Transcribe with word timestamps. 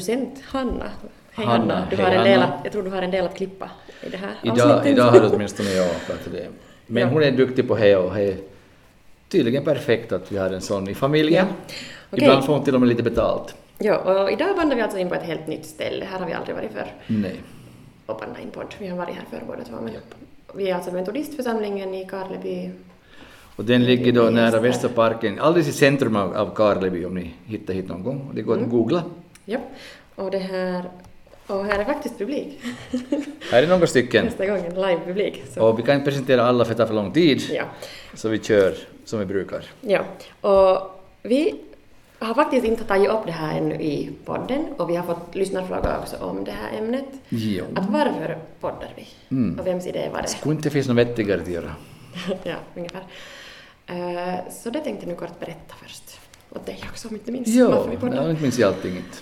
producent 0.00 0.42
Hanna. 0.44 0.90
Hej 1.32 1.46
Hanna, 1.46 1.74
Hanna, 1.74 1.86
du 1.90 1.96
hej 1.96 2.04
har 2.04 2.12
en 2.12 2.24
del 2.24 2.42
att, 2.42 2.50
jag 2.64 2.72
tror 2.72 2.82
du 2.82 2.90
har 2.90 3.02
en 3.02 3.10
del 3.10 3.24
att 3.24 3.36
klippa 3.36 3.70
i 4.06 4.08
det 4.08 4.16
här 4.16 4.30
Idag, 4.42 4.86
idag 4.86 5.04
har 5.04 5.20
det 5.20 5.26
åtminstone 5.28 5.70
jag 5.70 6.06
pratat 6.06 6.32
det. 6.32 6.46
Men 6.86 7.02
Ja. 7.02 7.08
hon 7.08 7.22
är 7.22 7.30
duktig 7.32 7.68
på 7.68 7.76
det 7.76 7.96
och 7.96 8.18
är 8.18 8.36
tydligen 9.28 9.64
perfekt 9.64 10.12
att 10.12 10.32
vi 10.32 10.36
har 10.38 10.50
en 10.50 10.60
sån 10.60 10.88
i 10.88 10.94
familjen. 10.94 11.46
Ja. 11.46 11.74
Okej. 12.10 12.24
Ibland 12.24 12.44
får 12.44 12.52
hon 12.54 12.64
till 12.64 12.74
och 12.74 12.80
med 12.80 12.88
lite 12.88 13.02
betalt. 13.02 13.54
Ja, 13.78 13.96
och 13.98 14.30
idag 14.30 14.54
vandrar 14.56 14.76
vi 14.76 14.82
alltså 14.82 14.98
in 14.98 15.08
på 15.08 15.14
ett 15.14 15.22
helt 15.22 15.46
nytt 15.46 15.66
ställe. 15.66 16.04
Här 16.04 16.18
har 16.18 16.26
vi 16.26 16.32
aldrig 16.32 16.56
varit 16.56 16.72
förr 16.72 16.92
Nej. 17.06 17.40
och 18.06 18.16
bandat 18.20 18.42
in 18.42 18.50
podd. 18.50 18.74
Vi 18.78 18.86
har 18.88 18.96
varit 18.98 19.14
här 19.14 19.24
förr 19.30 19.42
båda 19.46 19.64
två. 19.64 19.76
Men 19.82 19.92
vi 20.54 20.70
är 20.70 20.74
alltså 20.74 20.92
metodistförsamlingen 20.92 21.94
i 21.94 22.04
Karleby. 22.04 22.70
Och 23.56 23.64
den 23.64 23.84
ligger 23.84 24.12
då 24.12 24.22
nära. 24.22 24.60
Västerparken, 24.60 25.38
alldeles 25.40 25.68
i 25.68 25.72
centrum 25.72 26.16
av, 26.16 26.36
av 26.36 26.54
Karleby 26.54 27.04
om 27.04 27.14
ni 27.14 27.34
hittar 27.44 27.74
hit 27.74 27.88
någon 27.88 28.02
gång. 28.02 28.30
Det 28.34 28.42
går 28.42 28.52
Mm. 28.54 28.64
att 28.64 28.70
googla. 28.70 29.02
Ja, 29.50 29.58
och 30.14 30.30
det 30.30 30.38
här... 30.38 30.90
Och 31.46 31.64
här 31.64 31.78
är 31.78 31.84
faktiskt 31.84 32.18
publik. 32.18 32.58
Här 33.50 33.62
är 33.62 33.66
några 33.66 33.86
stycken. 33.86 34.24
Nästa 34.24 34.46
gång 34.46 34.58
en 34.58 34.74
live-publik. 34.74 35.42
Och 35.56 35.78
vi 35.78 35.82
kan 35.82 35.94
inte 35.94 36.04
presentera 36.04 36.42
alla 36.44 36.64
för 36.64 36.72
det 36.72 36.78
tar 36.78 36.86
för 36.86 36.94
lång 36.94 37.12
tid. 37.12 37.42
Ja. 37.52 37.64
Så 38.14 38.28
vi 38.28 38.38
kör 38.38 38.74
som 39.04 39.18
vi 39.18 39.26
brukar. 39.26 39.64
Ja, 39.80 40.04
och 40.40 41.00
vi 41.22 41.54
har 42.18 42.34
faktiskt 42.34 42.66
inte 42.66 42.84
tagit 42.84 43.10
upp 43.10 43.26
det 43.26 43.32
här 43.32 43.58
ännu 43.58 43.74
i 43.74 44.10
podden 44.24 44.64
och 44.76 44.90
vi 44.90 44.96
har 44.96 45.04
fått 45.04 45.34
lyssnarfrågor 45.34 45.96
också 45.98 46.16
om 46.16 46.44
det 46.44 46.52
här 46.52 46.78
ämnet. 46.78 47.08
Jo. 47.28 47.64
Att 47.74 47.90
varför 47.90 48.38
poddar 48.60 48.92
vi? 48.96 49.06
Mm. 49.36 49.58
Och 49.58 49.66
vems 49.66 49.86
idé 49.86 50.08
var 50.12 50.22
det? 50.22 50.28
Skulle 50.28 50.54
inte 50.54 50.70
finnas 50.70 50.88
något 50.88 50.96
vettigare 50.96 51.40
att 51.40 51.48
göra. 51.48 51.74
ja, 52.42 52.56
ungefär. 52.74 53.02
Eh, 53.86 54.50
så 54.50 54.70
det 54.70 54.80
tänkte 54.80 55.06
jag 55.06 55.12
nu 55.12 55.16
kort 55.18 55.40
berätta 55.40 55.74
först. 55.82 56.20
Åt 56.50 56.66
dig 56.66 56.80
också 56.90 57.08
om 57.08 57.14
inte 57.14 57.32
minst 57.32 57.50
Jo, 57.54 57.70
varför 57.70 57.90
vi 57.90 57.96
poddar. 57.96 58.16
jag 58.16 58.30
inte 58.30 58.42
minns 58.42 58.58
jag 58.58 58.68
allting 58.68 58.96
inte. 58.96 59.18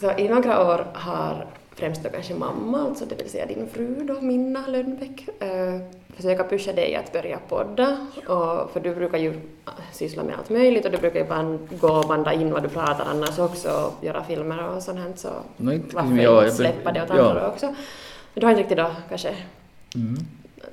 Så 0.00 0.12
i 0.18 0.28
några 0.28 0.72
år 0.72 0.86
har 0.92 1.46
främst 1.74 2.02
då 2.02 2.08
kanske 2.08 2.34
mamma, 2.34 2.80
alltså 2.80 3.04
det 3.04 3.14
vill 3.14 3.30
säga 3.30 3.46
din 3.46 3.68
fru 3.72 3.94
då, 4.08 4.20
Minna 4.20 4.66
Lönnbäck, 4.66 5.28
eh, 5.40 5.80
försöka 6.16 6.44
pusha 6.44 6.72
dig 6.72 6.96
att 6.96 7.12
börja 7.12 7.38
podda. 7.48 8.06
Och, 8.16 8.70
för 8.72 8.80
du 8.80 8.94
brukar 8.94 9.18
ju 9.18 9.40
syssla 9.92 10.22
med 10.22 10.34
allt 10.38 10.50
möjligt 10.50 10.84
och 10.84 10.90
du 10.90 10.98
brukar 10.98 11.20
ju 11.20 11.26
bara 11.26 11.58
gå 11.80 11.88
och 11.88 12.08
banda 12.08 12.32
in 12.32 12.52
vad 12.52 12.62
du 12.62 12.68
pratar 12.68 13.06
annars 13.10 13.38
också 13.38 13.68
och 13.70 14.04
göra 14.04 14.24
filmer 14.24 14.68
och 14.68 14.82
sånt 14.82 14.98
här 14.98 15.12
så 15.16 15.28
inte 15.72 15.96
varför 15.96 16.08
som 16.08 16.18
inte 16.18 16.50
släppa 16.50 16.92
det 16.92 17.02
åt 17.02 17.08
ja. 17.08 17.28
andra 17.28 17.48
också. 17.48 17.66
Men 17.66 18.40
du 18.40 18.46
har 18.46 18.50
inte 18.50 18.62
riktigt 18.62 18.78
då 18.78 18.90
kanske 19.08 19.34
Mm. 19.94 20.18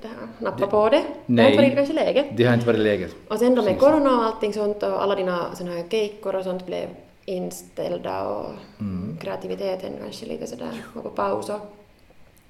det 0.02 0.08
här, 0.08 0.18
nappat 0.38 0.70
på 0.70 0.90
det. 0.90 0.98
Det 1.26 1.42
har 1.42 1.50
nej. 1.50 1.52
inte 1.52 1.64
varit 1.64 1.76
kanske 1.76 1.94
läge. 1.94 2.26
Det 2.32 2.46
har 2.46 2.54
inte 2.54 2.66
varit 2.68 2.80
läget. 2.80 3.16
Och 3.28 3.40
sen 3.40 3.56
då 3.56 3.62
med 3.62 3.80
corona 3.80 4.18
och 4.18 4.26
allting 4.26 4.54
sånt 4.54 4.84
och 4.84 5.04
alla 5.04 5.16
dina 5.16 5.56
såna 5.56 5.72
här 5.72 5.84
keikkor 5.90 6.36
och 6.36 6.44
sånt 6.44 6.66
blev 6.66 6.88
inställda 7.32 8.24
och 8.28 8.46
Mm. 8.80 9.18
kreativiteten 9.22 9.90
kanske 10.04 10.26
lite 10.26 10.48
sådär 10.48 10.68
var 10.94 11.02
på 11.02 11.10
paus 11.10 11.50
och, 11.50 11.56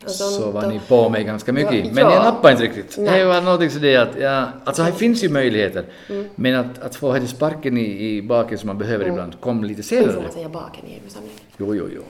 och 0.06 0.12
sånt. 0.12 0.32
Så 0.34 0.52
var 0.52 0.68
ni 0.68 0.80
på 0.88 1.10
mig 1.10 1.24
ganska 1.24 1.54
mycket. 1.54 1.86
Ja, 1.86 1.92
Men 1.94 2.04
ja. 2.04 2.14
jag 2.14 2.24
nappade 2.24 2.52
inte 2.52 2.64
riktigt. 2.64 2.96
Nej. 3.00 3.20
Det 3.20 3.26
var 3.26 3.42
någonting 3.42 3.70
sådär 3.70 4.00
att, 4.00 4.20
ja, 4.20 4.46
alltså 4.64 4.82
här 4.84 4.92
finns 4.92 5.24
ju 5.24 5.30
möjligheter. 5.30 5.86
Mm. 6.10 6.26
Men 6.36 6.56
att, 6.56 6.80
att 6.80 6.96
få 6.96 7.12
hade 7.12 7.28
sparken 7.28 7.78
i, 7.78 8.16
i 8.18 8.22
baken 8.22 8.58
som 8.58 8.68
man 8.68 8.78
behöver 8.78 9.04
Mm. 9.06 9.14
ibland 9.16 9.42
kom 9.42 9.64
lite 9.64 9.78
Nu 9.78 9.84
får 9.84 9.96
senare. 9.96 10.22
man 10.22 10.32
säga 10.32 10.50
baken 10.50 10.86
i 10.86 11.00
församlingen. 11.06 11.40
Jo, 11.58 11.76
jo, 11.76 11.90
jo. 11.96 12.02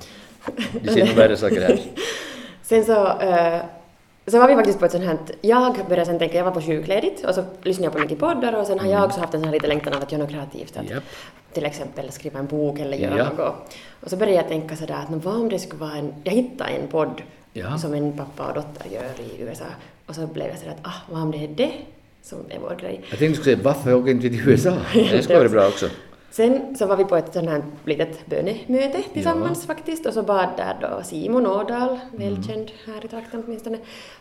Det 0.84 0.90
ser 0.94 1.06
nog 1.06 1.16
värre 1.16 1.38
saker 1.38 1.62
här. 1.62 1.80
Sen 2.64 2.86
så, 2.86 3.08
eh, 3.20 3.62
så 4.32 4.40
var 4.40 4.48
vi 4.48 4.56
faktiskt 4.56 4.80
på 4.80 4.86
ett 4.86 4.92
sånt 4.92 5.04
här, 5.04 5.18
jag 5.42 5.76
började 5.90 6.06
sen 6.06 6.20
tänka, 6.20 6.38
jag 6.38 6.44
var 6.46 6.52
på 6.52 6.62
sjukledigt 6.62 7.26
och 7.26 7.36
så 7.36 7.44
lyssnade 7.64 7.86
jag 7.86 7.94
på 7.94 8.00
mycket 8.00 8.20
poddar 8.20 8.54
och 8.54 8.68
sen 8.68 8.80
har 8.80 8.88
jag 8.88 9.04
också 9.06 9.20
haft 9.20 9.34
en 9.34 9.40
sån 9.40 9.46
här 9.48 9.54
lite 9.54 9.68
längtan 9.68 9.94
av 9.94 10.02
att 10.02 10.12
göra 10.12 10.22
något 10.24 10.32
kreativt. 10.32 10.78
Att. 10.78 10.90
Japp. 10.90 11.04
till 11.54 11.66
exempel 11.66 12.12
skriva 12.12 12.40
en 12.40 12.46
bok 12.48 12.80
eller 12.80 12.98
göra 12.98 13.18
Ja. 13.18 13.24
något. 13.46 13.56
Och 14.04 14.10
så 14.10 14.18
började 14.18 14.38
jag 14.38 14.48
tänka 14.48 14.76
sådär 14.76 14.94
att 14.94 15.24
vad 15.26 15.36
om 15.36 15.50
det 15.50 15.60
skulle 15.60 15.80
vara 15.82 15.96
en, 15.96 16.14
jag 16.24 16.32
hittade 16.34 16.70
en 16.70 16.88
podd 16.88 17.22
Ja. 17.54 17.78
som 17.78 17.94
en 17.94 18.18
pappa 18.18 18.48
och 18.48 18.54
dotter 18.54 18.90
gör 18.92 19.04
i 19.04 19.42
USA 19.42 19.66
och 20.06 20.16
så 20.16 20.28
blev 20.28 20.48
jag 20.48 20.58
sådär 20.58 20.72
att 20.72 20.88
ah, 20.88 21.02
vad 21.12 21.22
om 21.22 21.32
det 21.32 21.38
är 21.38 21.48
det 21.48 21.72
som 22.24 22.38
är 22.50 22.60
vår 22.60 22.76
grej. 22.82 23.02
Jag 23.10 23.20
tänkte 23.20 23.28
du 23.28 23.34
skulle 23.34 23.56
säga 23.56 23.64
varför 23.64 23.94
åker 23.94 24.12
inte 24.12 24.28
vi 24.30 24.38
till 24.38 24.50
USA? 24.50 24.74
Det 24.94 25.24
skulle 25.24 25.40
vara 25.40 25.50
bra 25.50 25.68
också. 25.68 25.86
Sen 26.32 26.76
så 26.76 26.86
var 26.86 26.96
vi 26.98 27.06
på 27.06 27.16
ett 27.18 27.34
sånt 27.34 27.50
här 27.50 27.64
litet 27.86 28.26
bönemöte 28.26 29.02
tillsammans 29.14 29.66
faktiskt 29.66 30.06
och 30.06 30.14
så 30.14 30.22
bad 30.24 30.50
där 30.58 30.76
då 30.82 31.04
Simon 31.04 31.48
Ådahl, 31.48 32.00
välkänd 32.12 32.72
här 32.86 33.06
i 33.06 33.08
trakten 33.08 33.44
åtminstone, 33.46 33.78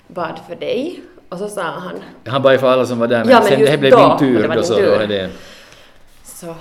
bad 0.06 0.41
för 0.49 0.56
dig 0.56 1.00
och 1.28 1.39
så 1.39 1.49
sa 1.49 1.62
han 1.62 1.94
Han 2.27 2.43
bara 2.43 2.59
för 2.59 2.67
alla 2.71 2.87
som 2.87 2.99
var 2.99 3.06
där, 3.06 3.19
men, 3.25 3.28
Ja, 3.28 3.39
men 3.41 3.49
sen 3.49 3.61
det 3.61 3.67
här 3.71 3.78
blev 3.78 3.93
då, 3.93 4.09
min 4.09 4.19
tur 4.19 4.43
det 4.43 4.49
var 4.49 4.56
då, 4.56 4.62
så 4.62 4.75
tur. 4.75 4.87
då 4.87 4.93
är 4.93 5.06
det... 5.06 5.31
så, 6.25 6.55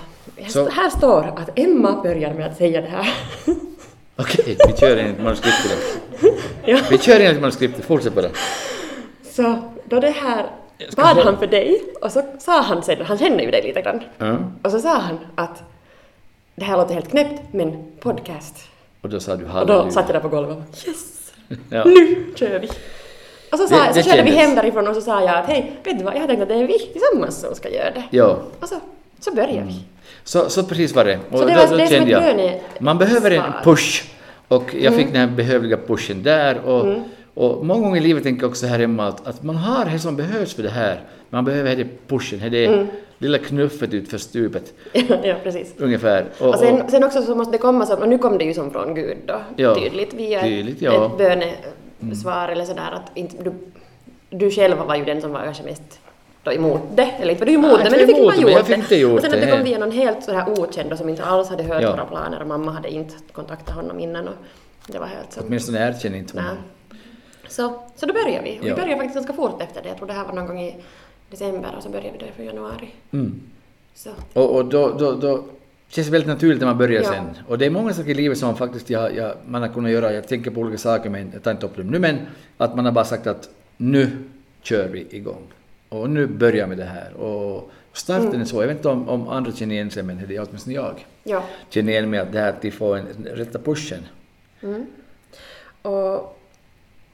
Så- 0.48 0.68
här 0.70 0.90
står 0.90 1.22
att 1.36 1.58
Emma 1.58 2.02
börjar 2.02 2.34
med 2.34 2.46
att 2.46 2.56
säga 2.56 2.80
det 2.80 2.88
här. 2.88 3.08
Okej, 4.16 4.56
vi 4.68 4.76
kör 4.76 4.96
enligt 4.96 5.22
manuskriptet 5.22 6.00
ja. 6.64 6.78
Vi 6.90 6.98
kör 6.98 7.20
enligt 7.20 7.40
manuskriptet, 7.40 7.84
fortsätt 7.84 8.14
bara. 8.14 8.28
Så 9.30 9.58
då 9.84 10.00
det 10.00 10.10
här 10.10 10.46
bad 10.96 11.18
han 11.18 11.38
för 11.38 11.46
dig 11.46 11.82
och 12.02 12.12
så 12.12 12.22
sa 12.38 12.60
han 12.60 12.82
sen, 12.82 12.96
han 13.06 13.18
känner 13.18 13.44
ju 13.44 13.50
dig 13.50 13.62
lite 13.62 13.82
grann, 13.82 14.02
Ja. 14.18 14.36
och 14.62 14.70
så 14.70 14.78
sa 14.78 14.94
han 14.98 15.18
att 15.34 15.62
det 16.54 16.64
här 16.64 16.76
låter 16.76 16.94
helt 16.94 17.10
knäppt 17.10 17.42
men 17.52 17.84
podcast. 18.00 18.56
Och 19.00 19.08
då 19.08 19.20
sa 19.20 19.36
du 19.36 19.44
Och 19.44 19.66
då 19.66 19.90
satt 19.90 20.04
jag 20.08 20.14
där 20.16 20.20
på 20.20 20.28
golvet 20.28 20.50
och 20.50 20.56
bara, 20.56 20.66
yes! 20.86 21.32
Ja. 21.70 21.84
Nu 21.84 22.24
kör 22.36 22.58
vi! 22.58 22.68
Och 23.52 23.58
så, 23.58 23.68
sa, 23.68 23.76
Det- 23.76 23.88
så 23.88 23.94
det 23.98 24.02
körde 24.02 24.22
vi 24.22 24.28
kändes. 24.30 24.46
hem 24.46 24.54
därifrån 24.56 24.88
och 24.88 24.94
så 24.94 25.00
sa 25.00 25.20
jag 25.22 25.34
att 25.38 25.46
hej, 25.46 25.72
vet 25.84 25.98
du 25.98 26.04
vad, 26.04 26.14
jag 26.14 26.20
har 26.20 26.26
tänkt 26.26 26.42
att 26.42 26.48
det 26.48 26.54
är 26.54 26.66
vi 26.66 26.78
tillsammans 26.78 27.40
som 27.40 27.54
ska 27.54 27.68
göra 27.70 27.90
det. 27.90 28.02
Ja, 28.10 28.38
Och 28.60 28.68
så, 28.68 28.74
så 29.20 29.34
börjar 29.34 29.62
vi. 29.66 29.84
så, 30.24 30.50
så 30.50 30.62
precis 30.64 30.94
var 30.94 31.04
det. 31.04 31.18
Och 31.30 31.38
Så 31.38 31.44
det 31.44 31.54
då, 31.54 31.60
var- 31.60 31.66
då 31.68 31.76
det 31.76 31.82
är 31.82 31.86
som 31.86 31.96
kände 31.96 32.10
jag, 32.42 32.60
man 32.78 32.98
behöver 32.98 33.30
en 33.30 33.42
push. 33.64 34.04
Och 34.48 34.74
jag 34.74 34.94
fick 34.94 35.06
den 35.12 35.28
här 35.28 35.36
behövliga 35.36 35.76
pushen 35.76 36.22
där. 36.22 36.58
Och, 36.60 36.84
Mm. 36.86 37.02
Och 37.36 37.66
många 37.66 37.80
gånger 37.80 37.96
i 37.96 38.00
livet 38.00 38.22
tänker 38.22 38.42
jag 38.42 38.50
också 38.50 38.66
här 38.66 38.78
hemma 38.78 39.06
att, 39.08 39.26
att 39.26 39.42
man 39.42 39.56
har 39.56 39.84
det 39.84 39.98
som 39.98 40.16
behövs 40.16 40.54
för 40.54 40.62
det 40.62 40.70
här. 40.70 41.00
Man 41.30 41.44
behöver 41.44 41.76
det 41.76 41.86
pushen, 42.08 42.50
det 42.50 42.66
Mm. 42.66 42.86
lilla 43.18 43.38
knuffet 43.38 43.94
ut 43.94 44.08
för 44.10 44.18
stupet. 44.18 44.74
ja, 45.22 45.34
precis. 45.42 45.74
Ungefär. 45.78 46.26
Och, 46.40 46.48
Och 46.48 46.54
sen, 46.58 46.90
sen 46.90 47.04
också 47.04 47.22
så 47.22 47.34
måste 47.34 47.52
det 47.52 47.58
komma 47.58 47.86
som, 47.86 47.98
och 48.02 48.08
nu 48.08 48.18
kom 48.18 48.38
det 48.38 48.44
ju 48.44 48.54
som 48.54 48.70
från 48.70 48.94
Gud 48.94 49.16
då, 49.26 49.40
Ja, 49.56 49.74
tydligt 49.74 50.14
via 50.14 50.42
tydligt, 50.42 50.82
ja. 50.82 50.94
Mm. 51.16 51.40
ett 51.42 51.52
bönesvar 52.00 52.48
eller 52.48 52.64
sådär 52.64 52.90
att 52.92 53.10
inte, 53.18 53.42
du, 53.42 53.52
du 54.30 54.50
själv 54.50 54.76
var 54.78 54.96
ju 54.96 55.04
den 55.04 55.20
som 55.20 55.32
var 55.32 55.40
kanske 55.44 55.62
mest 55.62 56.00
då 56.42 56.52
emot 56.52 56.80
det, 56.94 57.02
eller 57.20 57.30
inte 57.32 57.40
var 57.44 57.46
du 57.46 57.52
emot 57.52 57.70
Ja, 57.70 57.84
det, 57.84 57.90
men 57.90 57.98
du 58.00 58.06
fick 58.06 58.16
det, 58.16 58.44
men 58.44 58.52
gjort 58.52 58.68
inte 58.70 58.96
gjort 58.96 59.12
Och 59.14 59.20
sen 59.20 59.34
att 59.34 59.40
det 59.40 59.46
det, 59.46 59.52
kom 59.52 59.62
via 59.64 59.78
någon 59.78 59.90
helt 59.92 60.24
sådär 60.24 60.44
okänd 60.60 60.98
som 60.98 61.08
inte 61.08 61.24
alls 61.24 61.48
hade 61.48 61.62
hört 61.62 61.82
Ja. 61.82 61.90
våra 61.90 62.04
planer 62.04 62.40
och 62.40 62.46
mamma 62.46 62.72
hade 62.72 62.90
inte 62.90 63.14
kontaktat 63.32 63.74
honom 63.74 64.00
innan 64.00 64.28
och 64.28 64.34
det 64.86 64.98
var 64.98 65.06
helt 65.06 65.32
så. 65.32 65.40
Åtminstone 65.46 65.88
erkänner 65.88 66.18
inte 66.18 66.36
Nej. 66.36 66.44
Så, 67.56 67.82
så 67.96 68.06
då 68.06 68.12
började 68.12 68.44
vi. 68.44 68.58
Och 68.60 68.64
vi 68.66 68.74
började 68.74 68.96
faktiskt 68.96 69.14
ganska 69.14 69.32
fort 69.32 69.62
efter 69.62 69.82
det. 69.82 69.88
Jag 69.88 69.96
tror 69.96 70.06
det 70.06 70.12
här 70.12 70.24
var 70.24 70.32
någon 70.32 70.46
gång 70.46 70.60
i 70.60 70.76
december 71.30 71.74
och 71.76 71.82
så 71.82 71.88
började 71.88 72.18
vi 72.18 72.26
det 72.26 72.32
för 72.32 72.42
januari. 72.42 72.88
Mm. 73.12 73.40
Så. 73.94 74.10
Och, 74.32 74.54
och 74.56 74.64
då, 74.64 74.88
då, 74.98 75.12
då 75.12 75.44
känns 75.88 76.06
det 76.06 76.12
väldigt 76.12 76.28
naturligt 76.28 76.60
när 76.60 76.66
man 76.66 76.78
börjar 76.78 77.02
Ja. 77.02 77.12
sen. 77.12 77.24
Och 77.48 77.58
det 77.58 77.66
är 77.66 77.70
många 77.70 77.92
saker 77.94 78.10
i 78.10 78.14
livet 78.14 78.38
som 78.38 78.56
faktiskt 78.56 78.90
jag, 78.90 79.16
jag, 79.16 79.34
man 79.46 79.62
har 79.62 79.68
kunnat 79.68 79.90
göra. 79.90 80.12
Jag 80.12 80.28
tänker 80.28 80.50
på 80.50 80.60
olika 80.60 80.78
saker 80.78 81.10
men 81.10 81.30
jag 81.32 81.42
tar 81.42 81.50
inte 81.50 81.66
upp 81.66 81.76
dem 81.76 81.86
nu. 81.86 81.98
Men 81.98 82.18
att 82.56 82.76
man 82.76 82.84
har 82.84 82.92
bara 82.92 83.04
sagt 83.04 83.26
att 83.26 83.48
nu 83.76 84.10
kör 84.62 84.88
vi 84.88 85.06
igång. 85.10 85.42
Och 85.88 86.10
nu 86.10 86.26
börjar 86.26 86.66
vi 86.66 86.68
med 86.68 86.78
det 86.78 86.84
här. 86.84 87.12
Och 87.14 87.70
starten 87.92 88.26
Mm. 88.28 88.40
är 88.40 88.44
så. 88.44 88.62
Jag 88.62 88.68
vet 88.68 88.76
inte 88.76 88.88
om, 88.88 89.08
om 89.08 89.28
andra 89.28 89.52
känner 89.52 89.74
igen 89.74 89.90
sig 89.90 90.02
men 90.02 90.22
det 90.28 90.36
är 90.36 90.46
åtminstone 90.48 90.74
jag. 90.76 91.06
Ja. 91.24 91.42
Känner 91.70 91.92
igen 91.92 92.10
mig 92.10 92.20
att 92.20 92.32
det 92.32 92.38
här 92.38 92.48
att 92.48 92.62
de 92.62 92.70
får 92.70 92.96
en 92.96 93.06
rätta 93.24 93.58
pushen. 93.58 94.00
Mm. 94.62 94.86
Och 95.82 96.38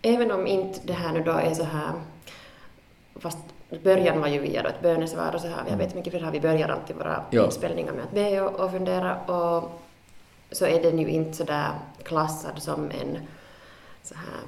även 0.02 0.30
om 0.30 0.46
inte 0.46 0.80
det 0.84 0.92
här 0.92 1.12
nu 1.12 1.22
då 1.22 1.32
är 1.32 1.54
så 1.54 1.64
här, 1.64 1.92
fast 3.16 3.38
början 3.82 4.20
var 4.20 4.28
ju 4.28 4.38
via 4.38 4.62
då 4.62 4.68
ett 4.68 4.82
bönesvar 4.82 5.34
och 5.34 5.40
så 5.40 5.46
här, 5.48 5.62
jag 5.70 5.76
vet 5.76 5.94
mycket 5.94 6.12
för 6.12 6.18
det 6.20 6.24
här, 6.24 6.32
vi 6.32 6.40
börjar 6.40 6.68
alltid 6.68 6.96
våra 6.96 7.22
Ja. 7.30 7.44
inspelningar 7.44 7.92
med 7.92 8.04
att 8.04 8.10
be 8.12 8.40
och, 8.40 8.60
och 8.60 8.70
fundera 8.70 9.16
och 9.20 9.80
så 10.52 10.66
är 10.66 10.82
den 10.82 10.98
ju 10.98 11.08
inte 11.08 11.32
så 11.36 11.44
där 11.44 11.70
klassad 12.02 12.62
som 12.62 12.84
en 12.84 13.18
så 14.02 14.14
här, 14.14 14.40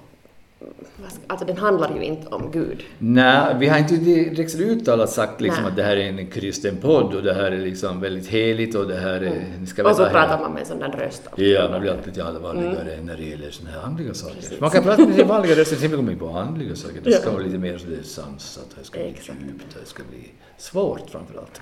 alltså 1.26 1.46
den 1.46 1.56
handlar 1.56 1.94
ju 1.96 2.02
inte 2.04 2.28
om 2.28 2.50
Gud. 2.50 2.82
Nej, 2.98 3.56
vi 3.58 3.68
har 3.68 3.78
inte 3.78 3.96
direkt 3.96 4.54
uttalat 4.54 5.10
sagt 5.10 5.40
liksom 5.40 5.62
Nej. 5.62 5.70
att 5.70 5.76
det 5.76 5.82
här 5.82 5.96
är 5.96 6.08
en 6.08 6.26
kristen 6.26 6.76
podd 6.76 7.14
och 7.14 7.22
det 7.22 7.34
här 7.34 7.52
är 7.52 7.58
liksom 7.58 8.00
väldigt 8.00 8.26
heligt 8.28 8.74
och 8.74 8.88
det 8.88 8.96
här 8.96 9.20
är... 9.20 9.44
Ni 9.60 9.66
ska 9.66 9.88
Och 9.88 9.96
så 9.96 10.04
pratar 10.08 10.40
man 10.40 10.52
med 10.52 10.60
en 10.60 10.66
sån 10.66 10.78
där 10.78 10.88
röst. 10.88 11.22
Ja, 11.36 11.68
man 11.70 11.80
blir 11.80 11.90
alltid 11.92 12.22
allvarligare 12.22 12.98
när 13.02 13.16
det 13.16 13.22
gäller 13.24 13.50
såna 13.50 13.70
här 13.70 13.80
andliga 13.82 14.14
saker. 14.14 14.36
Man 14.60 14.70
kan 14.70 14.82
prata 14.82 15.06
med 15.06 15.14
sin 15.16 15.28
vanliga 15.28 15.56
röst, 15.56 15.80
sen 15.80 15.90
kommer 15.90 16.12
in 16.12 16.18
på 16.18 16.28
andliga 16.28 16.76
saker. 16.76 17.00
Det 17.04 17.12
ska 17.12 17.26
Ja. 17.28 17.32
vara 17.32 17.42
lite 17.42 17.58
mer 17.58 17.78
sådär 17.78 18.02
sansat, 18.02 18.66
det 18.78 18.84
ska 18.84 18.98
bli 18.98 19.08
Exakt. 19.08 19.38
djupt, 19.40 19.76
det 19.82 19.88
ska 19.88 20.02
bli 20.10 20.30
svårt 20.58 21.10
framförallt. 21.10 21.60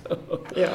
Ja. 0.56 0.68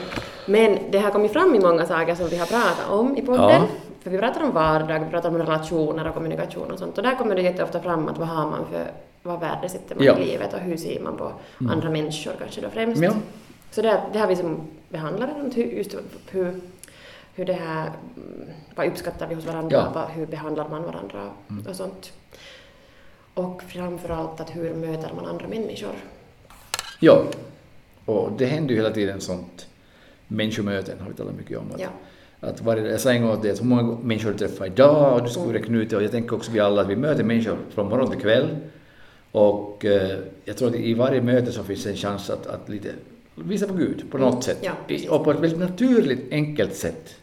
Men 0.46 0.78
det 0.92 1.00
har 1.00 1.12
kommit 1.12 1.34
fram 1.34 1.56
i 1.56 1.60
många 1.60 1.86
saker 1.86 2.16
som 2.16 2.28
vi 2.30 2.38
har 2.38 2.46
pratat 2.46 2.90
om 2.90 3.18
i 3.18 3.22
podden. 3.22 3.44
Ja. 3.52 3.68
För 4.08 4.12
vi 4.12 4.18
pratar 4.18 4.44
om 4.44 4.52
vardag, 4.52 5.00
vi 5.00 5.10
pratar 5.12 5.30
om 5.30 5.38
relationer 5.38 6.08
och 6.08 6.14
kommunikation 6.14 6.72
och 6.72 6.80
sånt. 6.80 6.98
Och 6.98 7.04
där 7.04 7.16
kommer 7.16 7.36
det 7.36 7.42
jätteofta 7.42 7.80
fram 7.82 8.08
att 8.08 8.18
vad 8.18 8.28
har 8.28 8.50
man 8.50 8.66
för, 8.72 8.92
vad 9.24 9.40
värdesätter 9.40 9.96
man 9.96 10.04
Ja. 10.06 10.18
i 10.20 10.26
livet 10.26 10.54
och 10.54 10.60
hur 10.60 10.78
ser 10.78 11.00
man 11.00 11.18
på 11.18 11.32
andra 11.70 11.90
människor 11.90 12.32
kanske 12.40 12.62
då 12.62 12.70
främst. 12.70 13.02
Ja. 13.02 13.14
Så 13.72 13.82
det, 13.82 14.02
det 14.14 14.20
har 14.20 14.28
vi 14.28 14.36
som 14.36 14.62
behandlat, 14.90 15.30
runt 15.40 15.58
just 15.58 15.96
hur, 16.32 16.62
hur 17.36 17.46
det 17.46 17.54
här, 17.54 17.92
mm, 18.16 18.50
vad 18.76 18.88
uppskattar 18.88 19.28
vi 19.28 19.36
hos 19.36 19.46
varandra, 19.46 19.78
Ja. 19.78 19.92
vad, 19.94 20.10
hur 20.10 20.26
behandlar 20.26 20.70
man 20.70 20.84
varandra 20.84 21.30
och 21.70 21.76
sånt. 21.76 22.14
Och 23.34 23.64
framförallt 23.64 24.40
att 24.42 24.56
hur 24.56 24.74
möter 24.74 25.14
man 25.16 25.26
andra 25.26 25.48
människor. 25.48 25.94
Ja, 27.00 27.24
och 28.06 28.32
det 28.38 28.46
händer 28.46 28.74
ju 28.74 28.82
hela 28.82 28.94
tiden 28.94 29.22
sånt. 29.22 29.68
Människomöten 30.28 31.00
har 31.00 31.08
vi 31.10 31.14
talat 31.14 31.36
mycket 31.36 31.58
om. 31.58 31.72
Att, 31.74 31.80
Ja. 31.82 31.88
Att 32.40 32.62
varje, 32.62 32.92
jag 32.92 33.00
sa 33.00 33.12
en 33.12 33.22
gång 33.22 33.32
att 33.32 33.42
det 33.42 33.50
är 33.50 33.56
så 33.56 33.66
många 33.66 33.98
människor 34.04 34.32
du 34.32 34.38
träffar 34.38 34.66
idag 34.66 35.16
och 35.16 35.24
du 35.24 35.30
skulle 35.30 35.60
räkna 35.60 35.78
ut 35.78 35.90
det 35.90 35.96
och 35.96 36.04
jag 36.04 36.12
tänker 36.12 36.36
också 36.36 36.52
vi 36.52 36.60
alla 36.60 36.82
att 36.82 36.90
vi 36.90 36.96
möter 36.96 37.24
människor 37.24 37.58
från 37.70 37.90
morgon 37.90 38.12
till 38.12 38.20
kväll. 38.20 38.56
Och 39.32 39.86
eh, 39.86 40.20
jag 40.46 40.58
tror 40.58 40.70
att 40.70 40.76
i 40.76 40.94
varje 40.94 41.22
möte 41.22 41.52
så 41.52 41.64
finns 41.64 41.86
en 41.86 41.96
chans 41.96 42.30
att, 42.30 42.48
att 42.48 42.70
lite 42.70 42.90
visa 43.36 43.68
på 43.68 43.74
Gud 43.74 44.12
på 44.12 44.18
något 44.18 44.44
sätt. 44.44 44.58
ja, 44.62 45.10
och 45.10 45.24
på 45.24 45.32
ett 45.32 45.40
väldigt 45.40 45.60
naturligt, 45.60 46.32
enkelt 46.32 46.76
sätt. 46.76 47.16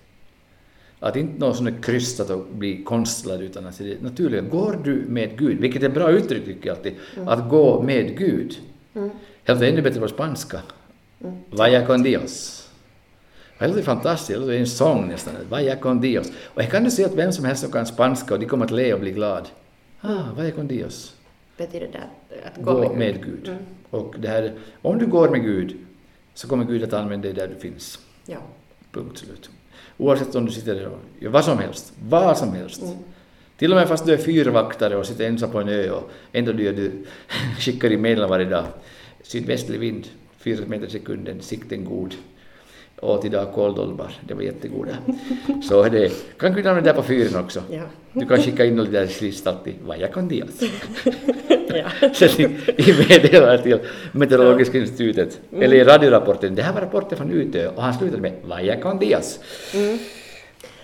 Att 1.00 1.16
inte 1.16 1.38
något 1.38 1.60
är 1.60 1.82
krystat 1.82 2.30
och 2.30 2.46
blir 2.52 2.84
konstlad 2.84 3.42
utan 3.42 3.66
att 3.66 3.78
det 3.78 3.92
är 3.92 3.96
naturligt. 4.00 4.50
Går 4.50 4.80
du 4.84 5.04
med 5.08 5.38
Gud, 5.38 5.60
vilket 5.60 5.82
är 5.82 5.88
ett 5.88 5.94
bra 5.94 6.10
uttryck 6.10 6.44
tycker 6.44 6.68
jag 6.68 6.76
alltid, 6.76 6.94
att 7.26 7.50
gå 7.50 7.82
med 7.82 8.18
Gud. 8.18 8.58
Mm. 8.94 9.10
Helt 9.44 9.62
ännu 9.62 9.82
bättre 9.82 10.00
på 10.00 10.08
spanska. 10.08 10.60
Vaya 11.50 11.86
con 11.86 12.02
Dios. 12.02 12.63
Det 13.58 13.68
låter 13.68 13.82
fantastiskt, 13.82 14.28
det 14.28 14.36
låter 14.36 14.52
en 14.52 14.66
sång 14.66 15.08
nästan. 15.08 15.34
Vaya 15.48 15.76
con 15.76 16.00
Dios. 16.00 16.32
Och 16.44 16.62
jag 16.62 16.70
kan 16.70 16.84
du 16.84 16.90
säga 16.90 17.08
att 17.08 17.14
vem 17.14 17.32
som 17.32 17.44
helst 17.44 17.62
som 17.62 17.72
kan 17.72 17.86
spanska 17.86 18.34
och 18.34 18.40
de 18.40 18.46
kommer 18.46 18.64
att 18.64 18.70
le 18.70 18.94
och 18.94 19.00
bli 19.00 19.10
glad. 19.10 19.48
Ah, 20.00 20.22
vaya 20.36 20.50
con 20.50 20.68
Dios. 20.68 21.14
Betyder 21.56 21.88
det 21.92 21.98
att, 22.46 22.64
gå, 22.64 22.72
Gå 22.72 22.94
med 22.94 23.24
Gud. 23.24 23.48
Mm. 23.48 23.62
Och 23.90 24.14
det 24.18 24.28
här, 24.28 24.52
om 24.82 24.98
du 24.98 25.06
går 25.06 25.28
med 25.28 25.42
Gud 25.42 25.76
så 26.34 26.48
kommer 26.48 26.64
Gud 26.64 26.82
att 26.82 26.92
använda 26.92 27.22
dig 27.22 27.32
där 27.32 27.48
du 27.48 27.60
finns. 27.60 27.98
Ja. 28.26 28.38
Punkt 28.92 29.18
slut. 29.18 29.50
Oavsett 29.96 30.34
om 30.34 30.46
du 30.46 30.52
sitter 30.52 30.74
där 30.74 30.90
gör 31.18 31.30
vad 31.30 31.44
som 31.44 31.58
helst. 31.58 31.92
Vad 32.08 32.38
som 32.38 32.52
helst. 32.52 32.82
Mm. 32.82 32.96
Till 33.56 33.72
och 33.72 33.76
med 33.76 33.88
fast 33.88 34.06
du 34.06 34.12
är 34.12 34.16
fyrvaktare 34.16 34.96
och 34.96 35.06
sitter 35.06 35.26
ensam 35.26 35.50
på 35.50 35.60
en 35.60 35.68
ö 35.68 35.90
och 35.90 36.10
ändå 36.32 36.52
du, 36.52 36.72
du 36.72 36.92
skickar 37.58 37.92
i 37.92 37.96
meddelanden 37.96 38.30
varje 38.30 38.50
dag. 38.50 38.64
Sydvästlig 39.22 39.80
vind, 39.80 40.08
4 40.38 40.66
meter 40.66 40.86
i 40.86 40.90
sekunden, 40.90 41.40
sikten 41.40 41.84
god. 41.84 42.14
Åt 43.04 43.24
idag 43.24 43.52
kåldolmar, 43.54 44.18
det 44.28 44.34
var 44.34 44.42
jättegoda. 44.42 44.92
Så 45.68 45.82
det. 45.82 46.12
Kan 46.38 46.54
Gud 46.54 46.66
använda 46.66 46.92
det 46.92 46.96
på 46.96 47.02
fyren 47.02 47.40
också. 47.44 47.62
Ja. 47.70 47.82
Du 48.12 48.26
kan 48.26 48.38
skicka 48.38 48.64
in 48.64 48.76
något 48.76 48.92
där 48.92 49.06
sist 49.06 49.46
alltid, 49.46 49.74
vaya 49.86 50.08
con 50.08 50.28
Dios. 50.28 50.60
ja. 51.68 52.08
Sen 52.14 52.28
i, 52.40 52.44
i 52.76 53.06
meddelande 53.08 53.62
till 53.62 53.78
Meteorologiska 54.12 54.78
institutet, 54.78 55.40
eller 55.60 55.76
i 55.76 55.84
radiorapporten, 55.84 56.54
det 56.54 56.62
här 56.62 56.72
var 56.72 56.80
rapporten 56.80 57.18
från 57.18 57.30
Utö 57.30 57.68
och 57.68 57.82
han 57.82 57.94
slutade 57.94 58.22
med 58.22 58.32
vaya 58.44 58.80
con 58.80 58.98
Dios. 58.98 59.38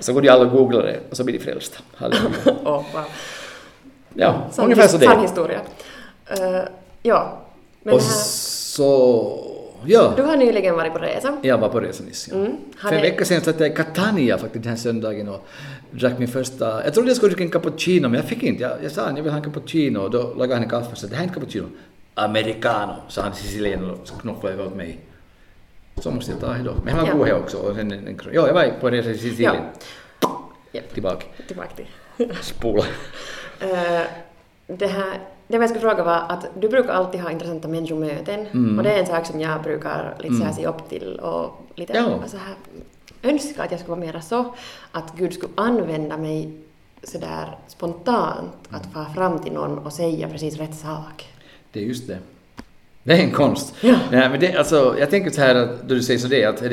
Så 0.01 0.13
går 0.13 0.23
de 0.23 0.29
alla 0.29 0.45
och 0.45 0.51
googlar 0.51 0.83
det 0.83 1.01
och 1.11 1.17
så 1.17 1.25
blir 1.25 1.39
de 1.39 1.45
frälsta. 1.45 1.79
Oh, 2.01 2.55
wow. 2.65 2.85
Ja, 4.15 4.49
Sann, 4.51 4.65
ungefär 4.65 4.89
så 4.89 4.99
sann 4.99 5.17
det. 5.17 5.23
historia. 5.23 5.61
Eh, 6.27 6.63
ja. 7.03 7.39
Men 7.83 7.95
Och 7.95 8.01
det 8.01 8.05
här, 8.07 8.13
så, 8.13 9.45
ja. 9.87 10.13
du 10.17 10.23
har 10.23 10.37
nyligen 10.37 10.75
varit 10.75 10.93
på 10.93 10.99
resa. 10.99 11.37
Jag 11.43 11.59
var 11.59 11.69
på 11.69 11.81
resa 11.81 12.05
nyss. 12.05 12.29
Ja. 12.29 12.37
Mm. 12.37 12.57
För 12.77 12.93
en 12.93 13.03
vecka 13.03 13.25
sedan 13.25 13.41
satt 13.41 13.61
jag 13.61 13.69
i 13.73 13.75
Catania 13.75 14.39
faktiskt 14.39 14.63
den 14.63 14.71
här 14.71 14.79
söndagen 14.79 15.29
och 15.29 15.47
drack 15.91 16.19
min 16.19 16.29
första... 16.29 16.85
Jag 16.85 16.95
trodde 16.95 17.09
jag 17.09 17.17
skulle 17.17 17.31
dricka 17.31 17.45
en 17.45 17.51
cappuccino 17.51 18.09
men 18.09 18.15
jag 18.15 18.25
fick 18.25 18.43
inte. 18.43 18.63
Jag, 18.63 18.73
jag 18.83 18.93
sa 18.93 19.03
att 19.03 19.17
jag 19.17 19.23
vill 19.23 19.33
ha 19.33 19.39
en 19.39 19.45
cappuccino 19.45 19.99
och 19.99 20.11
då 20.11 20.35
lagade 20.35 20.55
han 20.55 20.63
en 20.63 20.69
kaffe 20.71 20.93
och 20.93 20.99
sa 20.99 21.07
det 21.07 21.15
här 21.15 21.23
är 21.23 21.27
inte 21.27 21.35
cappuccino. 21.35 21.67
Americano, 22.15 22.95
sa 23.09 23.23
han 23.23 23.35
sicilien 23.35 23.91
och 23.91 24.21
knuffade 24.21 24.53
över 24.53 24.67
åt 24.67 24.77
mig. 24.77 24.99
Så 25.97 26.11
måste 26.11 26.33
jag 26.33 26.41
ta 26.41 26.47
då. 26.65 26.75
Men 26.85 26.95
han 26.95 27.03
var 27.03 27.09
Ja. 27.13 27.17
god 27.17 27.27
här 27.27 27.35
också. 27.35 27.57
Och 27.57 27.77
sen 27.77 27.93
en, 27.93 28.07
en, 28.07 28.21
ja, 28.33 28.47
jag 28.47 28.55
var 28.55 28.71
på 28.81 28.89
en 28.89 28.95
resa 28.95 29.11
i 29.11 29.19
Sicilien. 29.19 29.57
Ja. 30.73 30.81
Tillbaka. 30.95 31.27
Tillbaka 31.47 31.71
till. 31.77 31.87
Spola. 32.41 32.85
Eh, 33.63 34.03
det, 34.67 34.87
här, 34.87 35.21
det 35.51 35.57
jag 35.57 35.69
skulle 35.71 35.81
fråga 35.91 36.05
var 36.05 36.23
att 36.29 36.47
du 36.61 36.69
brukar 36.69 36.93
alltid 36.93 37.21
ha 37.21 37.31
intressanta 37.31 37.69
människomöten 37.69 38.47
Mm. 38.53 38.79
och 38.79 38.85
det 38.85 38.93
är 38.93 38.99
en 39.01 39.07
sak 39.07 39.27
som 39.27 39.41
jag 39.41 39.63
brukar 39.63 40.15
lite 40.21 40.35
så 40.35 40.45
här 40.45 40.53
se 40.53 40.67
upp 40.67 40.89
till 40.89 41.19
och 41.23 41.67
lite 41.75 41.93
Ja. 41.97 42.19
så 42.27 42.37
här 42.37 42.55
önska 43.23 43.63
att 43.63 43.71
jag 43.71 43.81
skulle 43.81 43.97
vara 43.97 44.07
mera 44.07 44.21
så 44.21 44.55
att 44.93 45.13
Gud 45.17 45.33
skulle 45.35 45.53
använda 45.55 46.17
mig 46.17 46.53
sådär 47.03 47.57
spontant 47.69 48.51
att 48.71 48.83
Mm. 48.87 48.93
fara 48.95 49.15
fram 49.15 49.39
till 49.39 49.53
någon 49.53 49.79
och 49.79 49.93
säga 49.93 50.29
precis 50.29 50.57
rätt 50.57 50.75
sak. 50.75 51.29
Det 51.73 51.81
är 51.81 51.85
just 51.85 52.07
det. 52.09 52.19
Det 53.03 53.13
är 53.13 53.19
en 53.25 53.31
konst. 53.31 53.75
Ja. 53.81 53.97
Nej, 54.11 54.29
men 54.31 54.41
det, 54.41 54.57
alltså, 54.57 54.97
jag 54.99 55.11
tänker 55.11 55.31
så 55.31 55.41
här 55.41 55.55
att 55.55 55.83
då 55.89 55.95
du 55.95 56.03
säger 56.03 56.21
så 56.21 56.29
det, 56.29 56.45
att 56.45 56.57
det, 56.59 56.69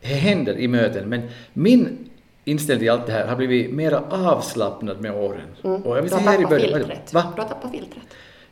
det 0.00 0.06
händer 0.06 0.58
i 0.58 0.68
möten, 0.68 1.08
men 1.08 1.22
min 1.52 2.05
inställning 2.46 2.80
till 2.80 2.90
allt 2.90 3.06
det 3.06 3.12
här 3.12 3.26
har 3.26 3.36
blivit 3.36 3.74
mera 3.74 4.00
avslappnad 4.10 5.00
med 5.00 5.14
åren. 5.14 5.40
Mm. 5.64 5.82
Och 5.82 5.96
jag 5.96 6.02
vill 6.02 6.10
du 6.10 6.16
har 6.16 6.34
i 6.34 6.42
tappat 6.42 6.60
filtret. 6.62 7.12
Va? 7.12 7.32
Du 7.36 7.42
har 7.42 7.48
tappat 7.48 7.70
filtret. 7.70 8.04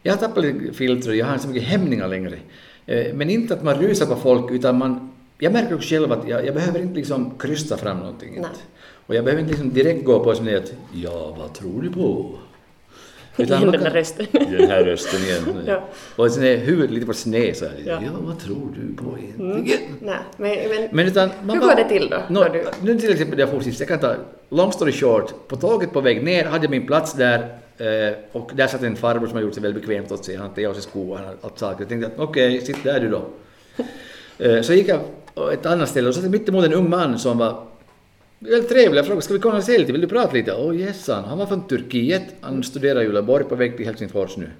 Jag 0.02 0.12
har 0.12 0.18
tappat 0.18 0.44
och 1.06 1.16
jag 1.16 1.26
har 1.26 1.32
inte 1.32 1.44
så 1.44 1.48
mycket 1.48 1.68
hämningar 1.68 2.08
längre. 2.08 2.36
Eh, 2.86 3.14
Men 3.14 3.30
inte 3.30 3.54
att 3.54 3.62
man 3.62 3.74
rusar 3.74 4.06
på 4.06 4.16
folk, 4.16 4.50
utan 4.50 4.78
man... 4.78 5.12
Jag 5.38 5.52
märker 5.52 5.74
också 5.74 5.88
själv 5.94 6.12
att 6.12 6.28
jag, 6.28 6.46
jag 6.46 6.54
behöver 6.54 6.80
inte 6.80 6.94
liksom 6.94 7.38
krysta 7.38 7.76
fram 7.76 7.98
någonting. 7.98 8.44
Och 9.06 9.14
jag 9.14 9.24
behöver 9.24 9.42
inte 9.42 9.52
liksom 9.52 9.72
direkt 9.72 10.04
gå 10.04 10.24
på 10.24 10.32
det 10.32 10.56
att 10.56 10.72
ja, 10.92 11.36
vad 11.38 11.52
tror 11.52 11.82
du 11.82 11.90
på? 11.90 12.34
Igen 13.36 13.60
man 13.60 13.72
den 13.72 13.82
där 13.82 13.90
rösten. 13.90 14.26
Den 14.32 14.70
här 14.70 14.84
rösten 14.84 15.20
igen. 15.20 15.42
Ja. 15.66 15.88
Och 16.16 16.30
sen 16.30 16.44
är 16.44 16.56
huvudet 16.56 16.90
lite 16.90 17.06
på 17.06 17.12
sned 17.12 17.56
så 17.56 17.64
här. 17.64 17.74
Ja. 17.86 17.98
Ja. 18.04 18.10
vad 18.20 18.38
tror 18.40 18.68
du 18.76 19.04
på 19.04 19.18
egentligen? 19.18 19.80
Nej, 20.00 20.18
men, 20.36 20.50
men, 20.68 20.88
Men 20.92 21.06
utan, 21.06 21.30
hur 21.50 21.60
går 21.60 21.74
det 21.76 21.88
till 21.88 22.08
då? 22.10 22.22
När 22.28 22.48
du, 22.48 22.64
Nu 22.82 22.98
till 22.98 23.12
exempel 23.12 23.38
jag 23.38 23.48
for 23.50 23.60
sist, 23.60 23.80
jag 23.80 23.88
kan 23.88 23.98
ta 23.98 24.14
long 24.48 24.72
story 24.72 24.92
short. 24.92 25.48
På 25.48 25.56
tåget 25.56 25.92
på 25.92 26.00
väg 26.00 26.24
ner 26.24 26.44
hade 26.44 26.64
jag 26.64 26.70
min 26.70 26.86
plats 26.86 27.14
där 27.14 27.38
eh, 27.78 28.14
och 28.32 28.50
där 28.54 28.66
satt 28.66 28.82
en 28.82 28.96
farbror 28.96 29.26
som 29.26 29.36
har 29.36 29.42
gjort 29.42 29.54
sig 29.54 29.62
väldigt 29.62 29.82
bekvämt 29.82 30.12
åt 30.12 30.24
sig. 30.24 30.36
Han 30.36 30.48
hade 30.50 30.68
av 30.68 30.74
sig 30.74 30.82
skor 30.82 31.12
och 31.40 31.44
allt 31.46 31.58
saker. 31.58 31.80
Jag 31.80 31.88
tänkte 31.88 32.06
att 32.06 32.18
okej, 32.28 32.60
sitt 32.60 32.84
där 32.84 33.00
du 33.00 33.08
då. 33.08 33.22
Eh, 34.38 34.60
Så 34.62 34.72
gick 34.72 34.88
jag 34.88 35.00
ett 35.52 35.66
annat 35.66 35.88
ställe 35.88 36.08
och 36.08 36.14
satt 36.14 36.24
mitt 36.24 36.48
emot 36.48 36.64
en 36.64 36.72
ung 36.72 36.90
man 36.90 37.18
som 37.18 37.38
var 37.38 37.62
väldigt 38.50 38.68
trevlig. 38.68 38.98
Jag 38.98 39.06
frågade, 39.06 39.22
ska 39.22 39.34
vi 39.34 39.40
konversera 39.40 39.78
lite? 39.78 39.92
Vill 39.92 40.00
du 40.00 40.06
prata 40.06 40.32
lite? 40.32 40.54
Åh 40.54 40.70
oh, 40.70 40.76
yes, 40.76 41.08
han. 41.08 41.24
han 41.24 41.38
var 41.38 41.46
från 41.46 41.66
Turkiet. 41.66 42.22
Han 42.40 42.62
studerar 42.62 43.02
i 43.02 43.06
Uleåborg 43.06 43.44
på 43.44 43.54
väg 43.54 43.76
till 43.76 43.86
Helsingfors 43.86 44.36
nu. 44.36 44.50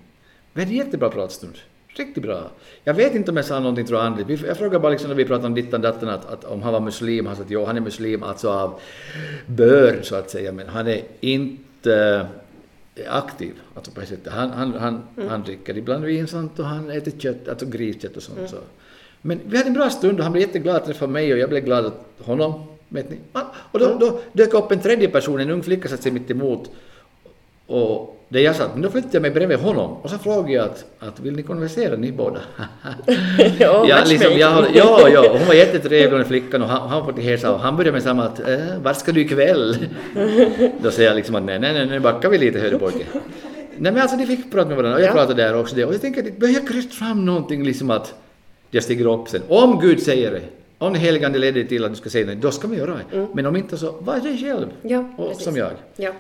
Vi 0.53 0.61
hade 0.61 0.73
en 0.73 0.77
jättebra 0.77 1.11
pratstund. 1.11 1.55
Riktigt 1.89 2.23
bra. 2.23 2.51
Jag 2.85 2.95
vet 2.95 3.15
inte 3.15 3.31
om 3.31 3.37
jag 3.37 3.47
sa 3.47 3.61
någonting 3.61 3.87
tror 3.87 4.01
jag 4.47 4.57
frågade 4.57 4.79
bara 4.79 4.93
liksom 4.93 5.09
när 5.09 5.17
vi 5.17 5.25
pratade 5.25 5.47
om 5.47 5.55
dittan 5.55 5.81
datten 5.81 6.09
att, 6.09 6.33
att 6.33 6.45
om 6.45 6.63
han 6.63 6.73
var 6.73 6.81
muslim. 6.81 7.27
Han 7.27 7.37
sa 7.37 7.43
att 7.43 7.51
jo, 7.51 7.65
han 7.65 7.77
är 7.77 7.81
muslim 7.81 8.23
alltså 8.23 8.51
av 8.51 8.81
börd 9.47 10.05
så 10.05 10.17
att 10.17 10.31
säga. 10.31 10.53
Men 10.53 10.69
han 10.69 10.89
är 10.89 11.03
inte 11.21 12.27
aktiv. 13.09 13.55
Alltså 13.75 13.93
på 13.93 14.01
det 14.01 14.07
sättet. 14.07 14.33
Han, 14.33 14.51
han, 14.51 14.75
han, 14.75 15.03
han 15.29 15.43
dricker 15.43 15.79
ibland 15.79 16.05
vin 16.05 16.27
sånt 16.27 16.59
och 16.59 16.65
han 16.65 16.91
äter 16.91 17.13
kött, 17.19 17.49
alltså 17.49 17.67
griskött 17.67 18.17
och 18.17 18.23
sånt. 18.23 18.51
Så. 18.51 18.57
Men 19.23 19.41
vi 19.47 19.57
hade 19.57 19.69
en 19.69 19.75
bra 19.75 19.91
stund 19.91 20.19
och 20.19 20.25
han 20.25 20.33
blev 20.33 20.47
jätteglad 20.47 20.77
att 20.77 20.85
träffa 20.85 21.07
mig 21.07 21.33
och 21.33 21.39
jag 21.39 21.49
blev 21.49 21.65
glad 21.65 21.87
att 21.87 22.07
honom. 22.19 22.74
Vet 22.95 23.11
ni? 23.11 23.17
Ah, 23.33 23.43
Och 23.73 23.79
då, 23.79 23.97
då 24.01 24.21
dök 24.33 24.55
upp 24.55 24.73
en 24.73 24.81
tredje 24.81 25.09
person, 25.09 25.41
en 25.41 25.51
ung 25.51 25.63
flicka 25.63 25.89
satte 25.89 26.03
sig 26.03 26.13
mitt 26.13 26.31
emot. 26.31 26.71
Och 27.67 28.21
det 28.29 28.41
jag 28.41 28.57
satt, 28.57 28.71
men 28.73 28.83
då 28.83 28.91
flyttade 28.91 29.15
jag 29.15 29.23
mig 29.23 29.31
bredvid 29.31 29.59
honom 29.59 29.93
och 30.03 30.11
så 30.11 30.19
frågade 30.19 30.53
jag 30.53 30.65
att, 30.65 30.85
att 30.99 31.21
vill 31.21 31.37
ni 31.37 31.43
konversera 31.43 31.97
ni 31.97 32.13
båda? 32.13 32.41
Ja, 33.59 33.87
ja, 33.89 33.97
liksom, 34.07 34.33
jag, 34.39 34.65
ja, 34.75 35.09
ja, 35.09 35.29
hon 35.39 35.47
var 35.47 35.55
jättetrevlig 35.55 36.19
den 36.19 36.25
flickan 36.25 36.63
och 36.63 36.69
han, 36.69 36.89
han 36.89 37.07
var 37.07 37.13
till 37.13 37.47
och 37.47 37.59
han 37.61 37.77
började 37.77 37.93
med 37.93 38.03
samma 38.03 38.25
att 38.25 38.41
äh, 38.49 38.57
vart 38.83 38.97
ska 38.97 39.13
du 39.13 39.21
ikväll? 39.21 39.77
då 40.83 40.91
säger 40.91 41.09
jag 41.09 41.17
liksom 41.17 41.35
att 41.35 41.43
nej, 41.45 41.59
nej, 41.59 41.73
nej, 41.73 41.87
nu 41.87 42.01
backar 42.01 42.29
vi 42.31 42.39
lite 42.39 42.59
hörru 42.59 42.79
pojke. 42.79 43.05
Nej 43.79 43.93
men 43.93 44.03
alltså 44.03 44.17
de 44.17 44.27
fick 44.27 44.53
prata 44.53 44.69
med 44.69 44.77
varandra 44.77 44.97
och 44.97 45.03
jag 45.03 45.09
Ja. 45.09 45.13
pratade 45.13 45.43
där 45.43 45.57
också 45.57 45.77
det 45.77 45.85
och 45.85 45.95
jag 45.95 46.01
tänker 46.01 46.21
att 46.21 46.27
det 46.27 46.39
börjar 46.41 46.67
krysta 46.67 46.93
fram 46.95 47.25
någonting 47.25 47.65
liksom 47.65 47.91
att 47.91 48.15
jag 48.71 48.83
stiger 48.83 49.07
upp 49.21 49.29
sen. 49.29 49.43
Om 49.49 49.81
Gud 49.81 50.03
säger 50.03 50.31
det, 50.31 50.41
om 50.87 50.93
den 50.93 51.03
helige 51.03 51.27
Ande 51.27 51.39
leder 51.39 51.65
till 51.65 51.85
att 51.85 51.91
du 51.91 51.97
ska 51.97 52.11
säga 52.11 52.27
det, 52.27 52.35
då 52.35 52.51
ska 52.51 52.69
vi 52.69 52.77
göra 52.77 53.01
det. 53.11 53.27
Men 53.35 53.47
om 53.47 53.57
inte 53.57 53.79
så, 53.79 53.93
var 54.01 54.19
dig 54.19 54.39
själv. 54.39 54.67
Ja, 54.83 55.05
och, 55.17 55.29
precis. 55.29 55.45
som 55.45 55.57
jag. 55.57 55.71
Ja. 55.97 56.13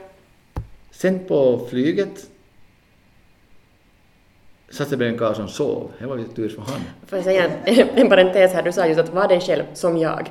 Sen 0.91 1.19
på 1.29 1.67
flyget 1.71 2.27
satt 4.71 4.91
jag 4.91 4.99
bredvid 4.99 5.13
en 5.15 5.19
karl 5.19 5.35
som 5.35 5.49
sov. 5.49 5.91
Det 5.99 6.07
var 6.07 6.19
tur 6.37 6.49
för 6.49 6.63
han. 6.63 6.81
Får 7.07 7.19
jag 7.19 7.25
säga 7.25 7.51
en, 7.65 7.89
en 7.95 8.09
parentes 8.09 8.53
här, 8.53 8.63
du 8.63 8.73
sa 8.73 8.87
just 8.87 9.01
att 9.01 9.15
var 9.15 9.29
dig 9.29 9.41
själv 9.41 9.63
som 9.75 9.97
jag. 9.99 10.31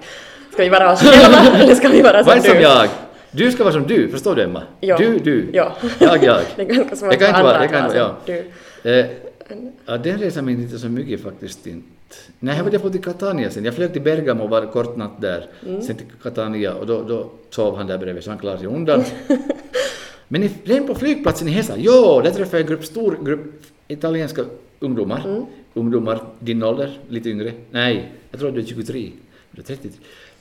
Ska 0.53 0.63
vi 0.63 0.69
vara 0.69 0.91
oss 0.93 1.01
själva 1.03 1.59
eller 1.59 1.75
ska 1.75 1.87
vi 1.89 2.01
vara 2.01 2.23
som 2.23 2.27
Var 2.29 2.35
du? 2.35 2.49
som 2.49 2.59
jag. 2.61 2.89
Du 3.31 3.51
ska 3.51 3.63
vara 3.63 3.73
som 3.73 3.87
du, 3.87 4.09
förstår 4.09 4.35
du 4.35 4.43
Emma? 4.43 4.63
Ja. 4.79 4.97
Du, 4.97 5.17
du. 5.19 5.49
Ja. 5.53 5.75
Jag, 5.99 6.23
jag. 6.23 6.41
Det 6.55 6.61
är 6.61 6.65
ganska 6.65 6.95
svårt 6.95 7.11
Jag 7.11 7.19
kan 7.19 7.29
inte 7.29 7.43
vara- 7.43 7.61
jag 7.61 7.71
kan 7.71 7.81
att 7.85 7.87
inte- 7.91 7.99
vara 8.03 8.15
ja. 8.25 8.33
du. 8.83 8.99
Eh, 8.99 9.05
ja, 9.85 9.97
den 9.97 10.17
resan 10.17 10.45
minns 10.45 10.61
inte 10.61 10.79
så 10.79 10.89
mycket 10.89 11.23
faktiskt 11.23 11.67
inte. 11.67 11.87
Nej, 12.39 12.57
jag 12.57 12.63
var 12.63 12.79
på 12.79 12.89
till 12.89 13.03
Catania 13.03 13.51
sen. 13.51 13.65
Jag 13.65 13.73
flög 13.73 13.93
till 13.93 14.01
Bergamo 14.01 14.43
och 14.43 14.49
var 14.49 14.65
kort 14.65 14.97
natt 14.97 15.21
där. 15.21 15.49
Mm. 15.67 15.81
Sen 15.81 15.95
till 15.95 16.05
Catania 16.23 16.73
och 16.73 16.87
då, 16.87 17.01
då 17.01 17.29
sov 17.49 17.77
han 17.77 17.87
där 17.87 17.97
bredvid 17.97 18.23
så 18.23 18.29
han 18.29 18.39
klarade 18.39 18.59
sig 18.59 18.67
undan. 18.67 19.03
Men 20.27 20.49
redan 20.63 20.87
på 20.87 20.95
flygplatsen 20.95 21.47
i 21.47 21.51
Hesa, 21.51 21.73
jo, 21.77 22.21
där 22.23 22.31
träffade 22.31 22.57
jag 22.57 22.61
en 22.61 22.67
grupp, 22.67 22.85
stor 22.85 23.17
grupp 23.25 23.63
italienska 23.87 24.45
ungdomar. 24.79 25.25
Mm. 25.25 25.45
Ungdomar, 25.73 26.19
din 26.39 26.63
ålder, 26.63 26.97
lite 27.09 27.29
yngre. 27.29 27.51
Nej, 27.71 28.11
jag 28.31 28.39
tror 28.39 28.51
du 28.51 28.59
är 28.59 28.65
23. 28.65 29.11
Du 29.51 29.61
är 29.61 29.65
33. 29.65 29.91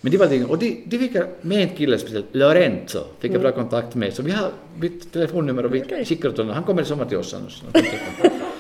Men 0.01 0.13
det 0.13 0.19
var 0.19 0.27
det, 0.27 0.45
och 0.45 0.59
de, 0.59 0.85
de 0.87 0.99
fick 0.99 1.15
jag 1.15 1.27
med 1.41 1.63
en 1.63 1.77
kille 1.77 1.99
speciellt, 1.99 2.27
Lorenzo, 2.33 3.05
fick 3.19 3.33
jag 3.33 3.41
bra 3.41 3.53
kontakt 3.53 3.95
med, 3.95 4.15
så 4.15 4.23
vi 4.23 4.31
har 4.31 4.51
bytt 4.77 5.13
telefonnummer 5.13 5.65
och 5.65 5.75
vi 5.75 5.83
Okej. 5.83 6.05
skickar 6.05 6.29
åt 6.29 6.37
honom. 6.37 6.55
Han 6.55 6.65
kommer 6.65 6.83
i 6.83 6.85
sommar 6.85 7.05
till 7.05 7.19
oss 7.19 7.35
annars. 7.35 7.63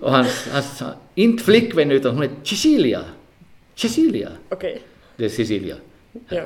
Och 0.00 0.12
hans, 0.12 0.48
hans, 0.52 0.82
inte 1.14 1.44
flickvän 1.44 1.90
utan 1.90 2.14
hon 2.14 2.22
är 2.22 2.30
Cecilia. 2.42 3.00
Cecilia, 3.74 4.28
Okej. 4.48 4.82
det 5.16 5.24
är 5.24 5.28
Cecilia. 5.28 5.76
Ja. 6.28 6.42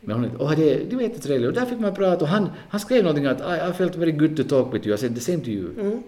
Men 0.00 0.16
hon, 0.16 0.30
åh, 0.38 0.54
det, 0.56 0.90
det 0.90 0.96
var 0.96 1.02
jättetrevligt. 1.02 1.48
Och 1.48 1.54
där 1.54 1.66
fick 1.66 1.80
man 1.80 1.94
prata 1.94 2.24
och 2.24 2.28
han, 2.28 2.50
han 2.68 2.80
skrev 2.80 3.02
någonting 3.02 3.26
att 3.26 3.40
I, 3.40 3.70
I 3.70 3.72
felt 3.72 3.96
very 3.96 4.12
good 4.12 4.36
to 4.36 4.42
talk 4.44 4.74
with 4.74 4.86
you. 4.86 4.94
I 4.94 4.98
said 4.98 5.14
the 5.14 5.20
same 5.20 5.38
to 5.38 5.48
you. 5.48 5.80
Mm. 5.80 6.02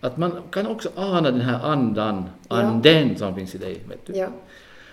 Att 0.00 0.16
man 0.16 0.32
kan 0.50 0.66
också 0.66 0.90
ana 0.96 1.30
den 1.30 1.40
här 1.40 1.64
andan, 1.64 2.24
Ja. 2.48 2.56
anden 2.56 3.16
som 3.18 3.34
finns 3.34 3.54
i 3.54 3.58
dig. 3.58 3.78
Vet 3.88 4.06
du. 4.06 4.12
Ja. 4.16 4.28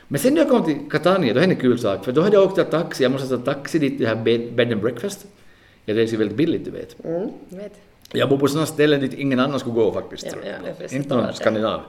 Men 0.07 0.19
sen 0.19 0.33
när 0.33 0.41
jag 0.41 0.49
kom 0.49 0.63
till 0.63 0.77
Catania, 0.91 1.33
då 1.33 1.39
hände 1.39 1.55
en 1.55 1.61
kul 1.61 1.79
sak. 1.79 2.05
För 2.05 2.11
då 2.11 2.21
hade 2.21 2.35
jag 2.35 2.43
åkt 2.43 2.71
taxi, 2.71 3.03
jag 3.03 3.11
måste 3.11 3.37
ta 3.37 3.53
taxi 3.53 3.79
dit 3.79 3.99
det 3.99 4.05
här 4.07 4.15
bed, 4.15 4.53
bed 4.55 4.71
and 4.71 4.81
breakfast. 4.81 5.25
Jag 5.85 5.97
reser 5.97 6.17
väldigt 6.17 6.37
billigt, 6.37 6.65
du 6.65 6.71
vet. 6.71 7.05
Mm. 7.05 7.29
Vet. 7.49 7.73
Jag 8.11 8.29
bor 8.29 8.37
på 8.37 8.47
sådana 8.47 8.65
ställen 8.65 8.99
dit 8.99 9.13
ingen 9.13 9.39
annan 9.39 9.59
skulle 9.59 9.75
gå 9.75 9.91
faktiskt. 9.91 10.25
Ja, 10.25 10.49
ja, 10.79 10.97
inte 10.97 11.15
någon 11.15 11.33
skandinav. 11.33 11.81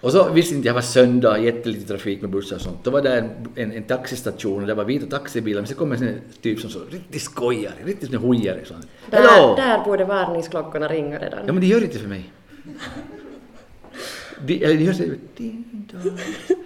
Och 0.00 0.12
så 0.12 0.28
visste 0.28 0.54
inte 0.54 0.66
jag 0.66 0.74
var 0.74 0.80
söndag, 0.80 1.38
jättelite 1.38 1.88
trafik 1.88 2.20
med 2.20 2.30
bussar 2.30 2.56
och 2.56 2.62
sånt. 2.62 2.78
Då 2.82 2.90
var 2.90 3.02
det 3.02 3.18
en, 3.18 3.30
en, 3.54 3.72
en 3.72 3.82
taxistation 3.82 4.60
och 4.60 4.66
det 4.66 4.74
var 4.74 4.84
vita 4.84 5.06
taxibilar, 5.18 5.60
men 5.60 5.68
så 5.68 5.74
kom 5.74 5.92
en 5.92 5.98
sån 5.98 6.14
typ 6.42 6.60
som 6.60 6.70
så 6.70 6.78
riktigt 6.90 7.22
skojare, 7.22 7.74
riktigt 7.84 8.10
sån 8.10 8.18
hojare. 8.18 8.64
Sån. 8.64 8.82
Där, 9.10 9.18
Hello! 9.18 9.56
där 9.56 9.84
borde 9.84 10.04
varningsklockorna 10.04 10.88
ringa 10.88 11.18
redan. 11.18 11.38
Ja 11.46 11.52
men 11.52 11.60
det 11.60 11.66
gör 11.66 11.84
inte 11.84 11.98
för 11.98 12.08
mig. 12.08 12.32
De, 14.46 14.64
eller 14.64 14.74
det 14.74 14.84
gör 14.84 14.92
så. 14.92 15.04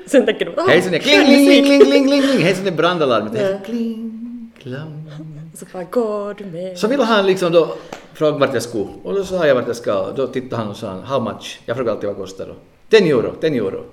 Sen 0.06 0.26
tänker 0.26 0.44
du, 0.44 0.54
åh, 0.56 0.68
Hej 0.68 0.82
sån 0.82 0.92
där 0.92 0.98
kling, 0.98 1.24
kling, 1.24 1.46
kling, 1.46 1.64
kling, 1.64 1.80
kling, 1.80 2.08
kling, 2.08 2.22
kling. 2.22 2.44
Hej 2.44 2.54
sån 2.54 2.64
där 2.64 2.72
brandalarmet. 2.72 3.64
Kling, 3.64 4.52
klang. 4.58 5.10
Så 5.54 5.66
bara, 5.72 5.84
går 5.84 6.34
du 6.34 6.44
med? 6.44 6.78
Så 6.78 6.88
ville 6.88 7.04
han 7.04 7.26
liksom 7.26 7.52
då 7.52 7.74
fråga 8.12 8.38
vart 8.38 8.54
jag 8.54 8.62
skulle. 8.62 8.88
Och 9.02 9.14
då 9.14 9.24
sa 9.24 9.46
jag 9.46 9.54
vart 9.54 9.66
jag 9.66 9.76
ska. 9.76 10.12
Då 10.16 10.26
tittade 10.26 10.56
han 10.56 10.70
och 10.70 10.76
sa 10.76 11.00
how 11.00 11.20
much? 11.20 11.60
Jag 11.66 11.76
frågade 11.76 11.92
alltid 11.92 12.08
vad 12.08 12.16
kostar 12.16 12.46
då. 12.46 12.54
10 12.98 13.16
euro, 13.16 13.32
10 13.40 13.50
euro. 13.50 13.84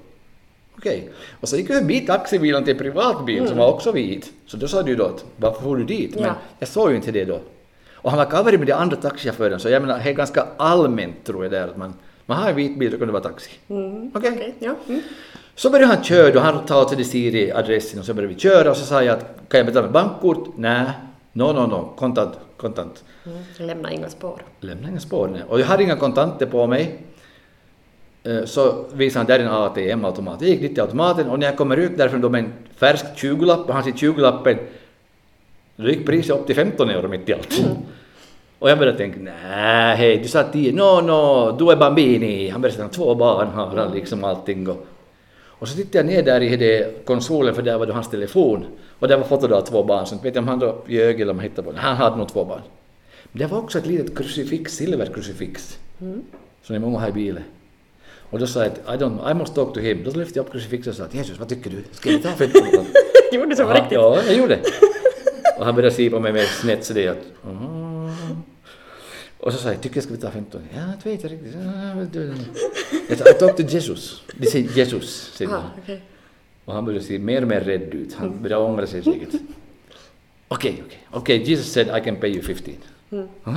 Okej. 0.77 1.09
Och 1.41 1.49
så 1.49 1.57
gick 1.57 1.69
jag 1.69 1.77
förbi 1.77 1.99
taxibilen 1.99 2.63
till 2.63 2.73
en 2.73 2.79
privatbil 2.79 3.47
som 3.47 3.57
var 3.57 3.67
också 3.73 3.91
vit. 3.91 4.31
Så 4.47 4.57
då 4.57 4.67
sa 4.67 4.81
du 4.83 4.95
då 4.95 5.05
att 5.05 5.25
varför 5.37 5.61
får 5.61 5.77
du 5.77 5.83
dit? 5.83 6.15
Men 6.15 6.23
Ja. 6.23 6.33
jag 6.59 6.69
såg 6.69 6.89
ju 6.89 6.95
inte 6.95 7.11
det 7.11 7.25
då. 7.25 7.39
Och 7.93 8.09
han 8.11 8.17
var 8.17 8.25
kaverig 8.25 8.59
med 8.59 8.67
de 8.67 8.73
andra 8.73 8.95
taxichauffören 8.95 9.59
så 9.59 9.69
jag 9.69 9.81
menar 9.81 9.99
det 10.03 10.09
är 10.09 10.13
ganska 10.13 10.45
allmänt 10.57 11.23
tror 11.23 11.43
jag 11.43 11.51
där 11.51 11.67
att 11.67 11.77
man, 11.77 11.93
man 12.25 12.37
har 12.37 12.49
en 12.49 12.55
vit 12.55 12.79
bil 12.79 12.91
då 12.91 12.97
kan 12.97 13.07
det 13.07 13.13
vara 13.13 13.23
taxi. 13.23 13.51
Mm. 13.67 14.11
Okej. 14.15 14.31
Okej, 14.33 14.55
ja. 14.59 14.75
Mm. 14.87 15.01
Så 15.55 15.69
började 15.69 15.93
han 15.93 16.03
köra 16.03 16.35
och 16.39 16.45
han 16.45 16.65
talade 16.65 16.95
till 16.95 17.09
Siri 17.09 17.51
adressen 17.51 17.99
och 17.99 18.05
så 18.05 18.13
började 18.13 18.33
vi 18.33 18.39
köra 18.39 18.71
och 18.71 18.77
så 18.77 18.85
sa 18.85 19.03
jag 19.03 19.13
att 19.17 19.25
kan 19.49 19.57
jag 19.57 19.65
betala 19.65 19.81
med 19.85 19.91
bankkort? 19.93 20.47
Nej. 20.57 20.85
No, 21.33 21.43
no, 21.53 21.67
no. 21.67 21.93
Kontant, 21.95 22.33
kontant. 22.57 23.03
Mm. 23.25 23.37
Lämna 23.67 23.91
inga 23.91 24.09
spår. 24.09 24.41
Lämna 24.59 24.89
inga 24.89 24.99
spår. 24.99 25.27
Nej. 25.27 25.41
Och 25.49 25.59
jag 25.59 25.65
hade 25.65 25.83
inga 25.83 25.95
kontanter 25.95 26.45
på 26.45 26.67
mig. 26.67 26.99
Eh, 28.23 28.43
Så 28.45 28.85
visade 28.93 29.19
han 29.19 29.25
där 29.27 29.39
är 29.39 29.43
en 29.43 29.51
ATM-automat. 29.51 30.41
Jag 30.41 30.49
gick 30.49 30.61
dit 30.61 30.73
till 30.73 30.81
automaten 30.81 31.29
och 31.29 31.39
när 31.39 31.47
jag 31.47 31.57
kommer 31.57 31.77
ut 31.77 31.97
därifrån 31.97 32.21
då 32.21 32.29
med 32.29 32.43
en 32.43 32.53
färsk 32.75 33.05
20-lapp 33.15 33.67
och 33.67 33.73
han 33.73 33.83
ser 33.83 33.91
20-lappen, 33.91 34.57
då 35.75 35.89
gick 35.89 36.05
priset 36.05 36.35
upp 36.39 36.45
till 36.47 36.55
15 36.55 36.89
euro 36.89 37.07
mitt 37.07 37.29
i 37.29 37.33
allt. 37.33 37.61
Och 38.59 38.69
jag 38.69 38.77
började 38.79 38.97
tänka, 38.97 39.19
nej, 39.19 39.95
hej, 39.97 40.17
du 40.17 40.27
sa 40.27 40.43
10, 40.43 40.71
no, 40.71 41.01
no, 41.01 41.51
du 41.59 41.71
är 41.71 41.75
bambini. 41.75 42.49
Han 42.49 42.61
började 42.61 42.75
säga, 42.77 42.87
två 42.89 43.15
barn 43.15 43.47
har 43.47 43.75
han 43.77 43.91
liksom 43.91 44.23
allting. 44.23 44.69
Och, 44.69 44.85
och 45.61 45.67
så 45.67 45.75
tittade 45.75 45.97
jag 45.97 46.05
ner 46.05 46.23
där 46.23 46.41
i 46.41 46.57
det 46.57 47.05
konsolen 47.05 47.55
för 47.55 47.61
där 47.61 47.77
var 47.77 47.85
då 47.85 47.93
hans 47.93 48.09
telefon. 48.09 48.65
Och 48.99 49.07
där 49.07 49.17
var 49.17 49.23
fotot 49.23 49.51
av 49.51 49.61
två 49.61 49.83
barn, 49.83 50.05
så 50.05 50.13
inte 50.15 50.23
vet 50.27 50.35
jag 50.35 50.41
om 50.41 50.47
han 50.47 50.59
då 50.59 50.83
ljög 50.87 51.21
eller 51.21 51.31
om 51.31 51.37
han 51.37 51.43
hittade 51.43 51.65
på 51.67 51.71
det. 51.71 51.77
Han 51.79 51.97
hade 51.97 52.17
nog 52.17 52.29
två 52.29 52.45
barn. 52.45 52.61
Men 53.31 53.39
det 53.41 53.47
var 53.47 53.57
också 53.59 53.77
ett 53.77 53.85
litet 53.85 54.17
krucifix, 54.17 54.73
silverkrucifix, 54.75 55.77
som 56.63 56.75
är 56.75 56.79
många 56.79 56.99
har 56.99 57.09
i 57.09 57.11
bilen. 57.11 57.43
Och 58.29 58.39
då 58.39 58.47
sa 58.47 58.59
jag 58.63 58.71
att 58.85 59.01
I, 59.01 59.03
don't, 59.03 59.31
I 59.31 59.33
must 59.33 59.55
talk 59.55 59.73
to 59.73 59.79
him. 59.79 60.03
Då 60.05 60.11
lyfte 60.11 60.39
jag 60.39 60.45
upp 60.45 60.51
krucifixet 60.51 60.87
och 60.91 60.97
sa 60.97 61.03
att 61.03 61.13
Jesus, 61.15 61.39
vad 61.39 61.49
tycker 61.49 61.69
du? 61.69 61.83
Ska 61.91 62.09
vi 62.09 62.19
ta 62.19 62.29
15 62.29 62.61
euro? 62.61 62.85
Gjorde 63.31 63.49
du 63.49 63.55
så 63.55 63.63
på 63.65 63.73
riktigt? 63.73 63.91
Ja, 63.91 64.17
jag 64.27 64.37
gjorde. 64.37 64.59
Och 65.59 65.65
han 65.65 65.75
började 65.75 65.95
se 65.95 66.09
på 66.09 66.19
mig 66.19 66.33
med 66.33 66.45
snett 66.47 66.85
så 66.85 66.93
det 66.93 67.07
att... 67.07 67.17
"Mm." 67.45 68.41
Och 69.41 69.53
så 69.53 69.59
sa 69.59 69.69
jag, 69.69 69.81
tycker 69.81 69.97
jag 69.97 70.03
ska 70.03 70.13
vi 70.13 70.19
ta 70.19 70.31
15? 70.31 70.61
Ja, 70.75 70.93
inte 70.93 71.09
vet 71.09 71.23
jag 71.23 71.31
riktigt. 71.31 71.53
Jag 73.09 73.17
sa, 73.17 73.29
I 73.29 73.33
talk 73.33 73.57
to 73.57 73.63
Jesus. 73.63 74.23
De 74.37 74.47
säger 74.47 74.69
Jesus, 74.69 75.31
säger 75.35 75.51
Ah, 75.51 75.63
okej. 75.83 76.01
Och 76.65 76.73
han 76.73 76.85
började 76.85 77.05
se 77.05 77.19
mer 77.19 77.41
och 77.41 77.47
mer 77.47 77.61
rädd 77.61 77.93
ut. 77.93 78.13
Han 78.13 78.41
började 78.41 78.63
ångra 78.63 78.87
sig 78.87 79.03
säkert. 79.03 79.29
Okej, 80.47 80.83
okej. 80.85 81.07
Okej, 81.11 81.43
Jesus 81.43 81.73
said 81.73 81.87
I 81.87 82.01
can 82.05 82.15
pay 82.15 82.29
you 82.29 82.41
15. 82.41 82.73
Ah, 83.43 83.51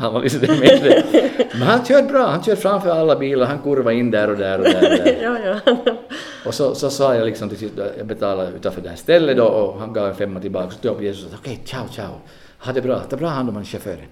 han 0.00 0.12
var 0.12 0.22
liksom 0.22 0.40
med 0.40 0.80
det. 0.82 1.04
Men 1.52 1.62
han 1.62 1.84
körde 1.84 2.08
bra. 2.08 2.26
Han 2.26 2.42
körde 2.42 2.60
framför 2.60 2.90
alla 2.90 3.16
bilar. 3.16 3.46
Han 3.46 3.58
kurvade 3.58 3.96
in 3.96 4.10
där 4.10 4.30
och 4.30 4.36
där 4.36 4.58
och 4.58 4.64
där. 4.64 4.92
Och, 4.92 5.04
där. 5.04 5.18
ja, 5.22 5.60
ja. 5.64 5.96
och 6.46 6.54
så, 6.54 6.74
så 6.74 6.90
sa 6.90 7.14
jag 7.14 7.26
liksom 7.26 7.48
till 7.48 7.58
sist, 7.58 7.74
jag 7.98 8.06
betalade 8.06 8.52
utanför 8.56 8.80
det 8.80 8.88
här 8.88 8.96
stället 8.96 9.36
då 9.36 9.44
och 9.44 9.80
han 9.80 9.92
gav 9.92 10.08
en 10.08 10.14
femma 10.14 10.40
tillbaka. 10.40 10.70
Så 10.70 10.78
tog 10.78 10.96
jag 10.96 11.04
Jesus 11.04 11.24
och 11.24 11.30
sa 11.30 11.36
okej, 11.40 11.60
ciao, 11.64 11.88
ciao. 11.88 12.20
Ha 12.64 12.72
det 12.72 12.82
bra, 12.82 12.98
ta 13.00 13.16
bra 13.16 13.28
hand 13.28 13.48
om 13.48 13.54
han 13.56 13.64
chauffören. 13.64 14.06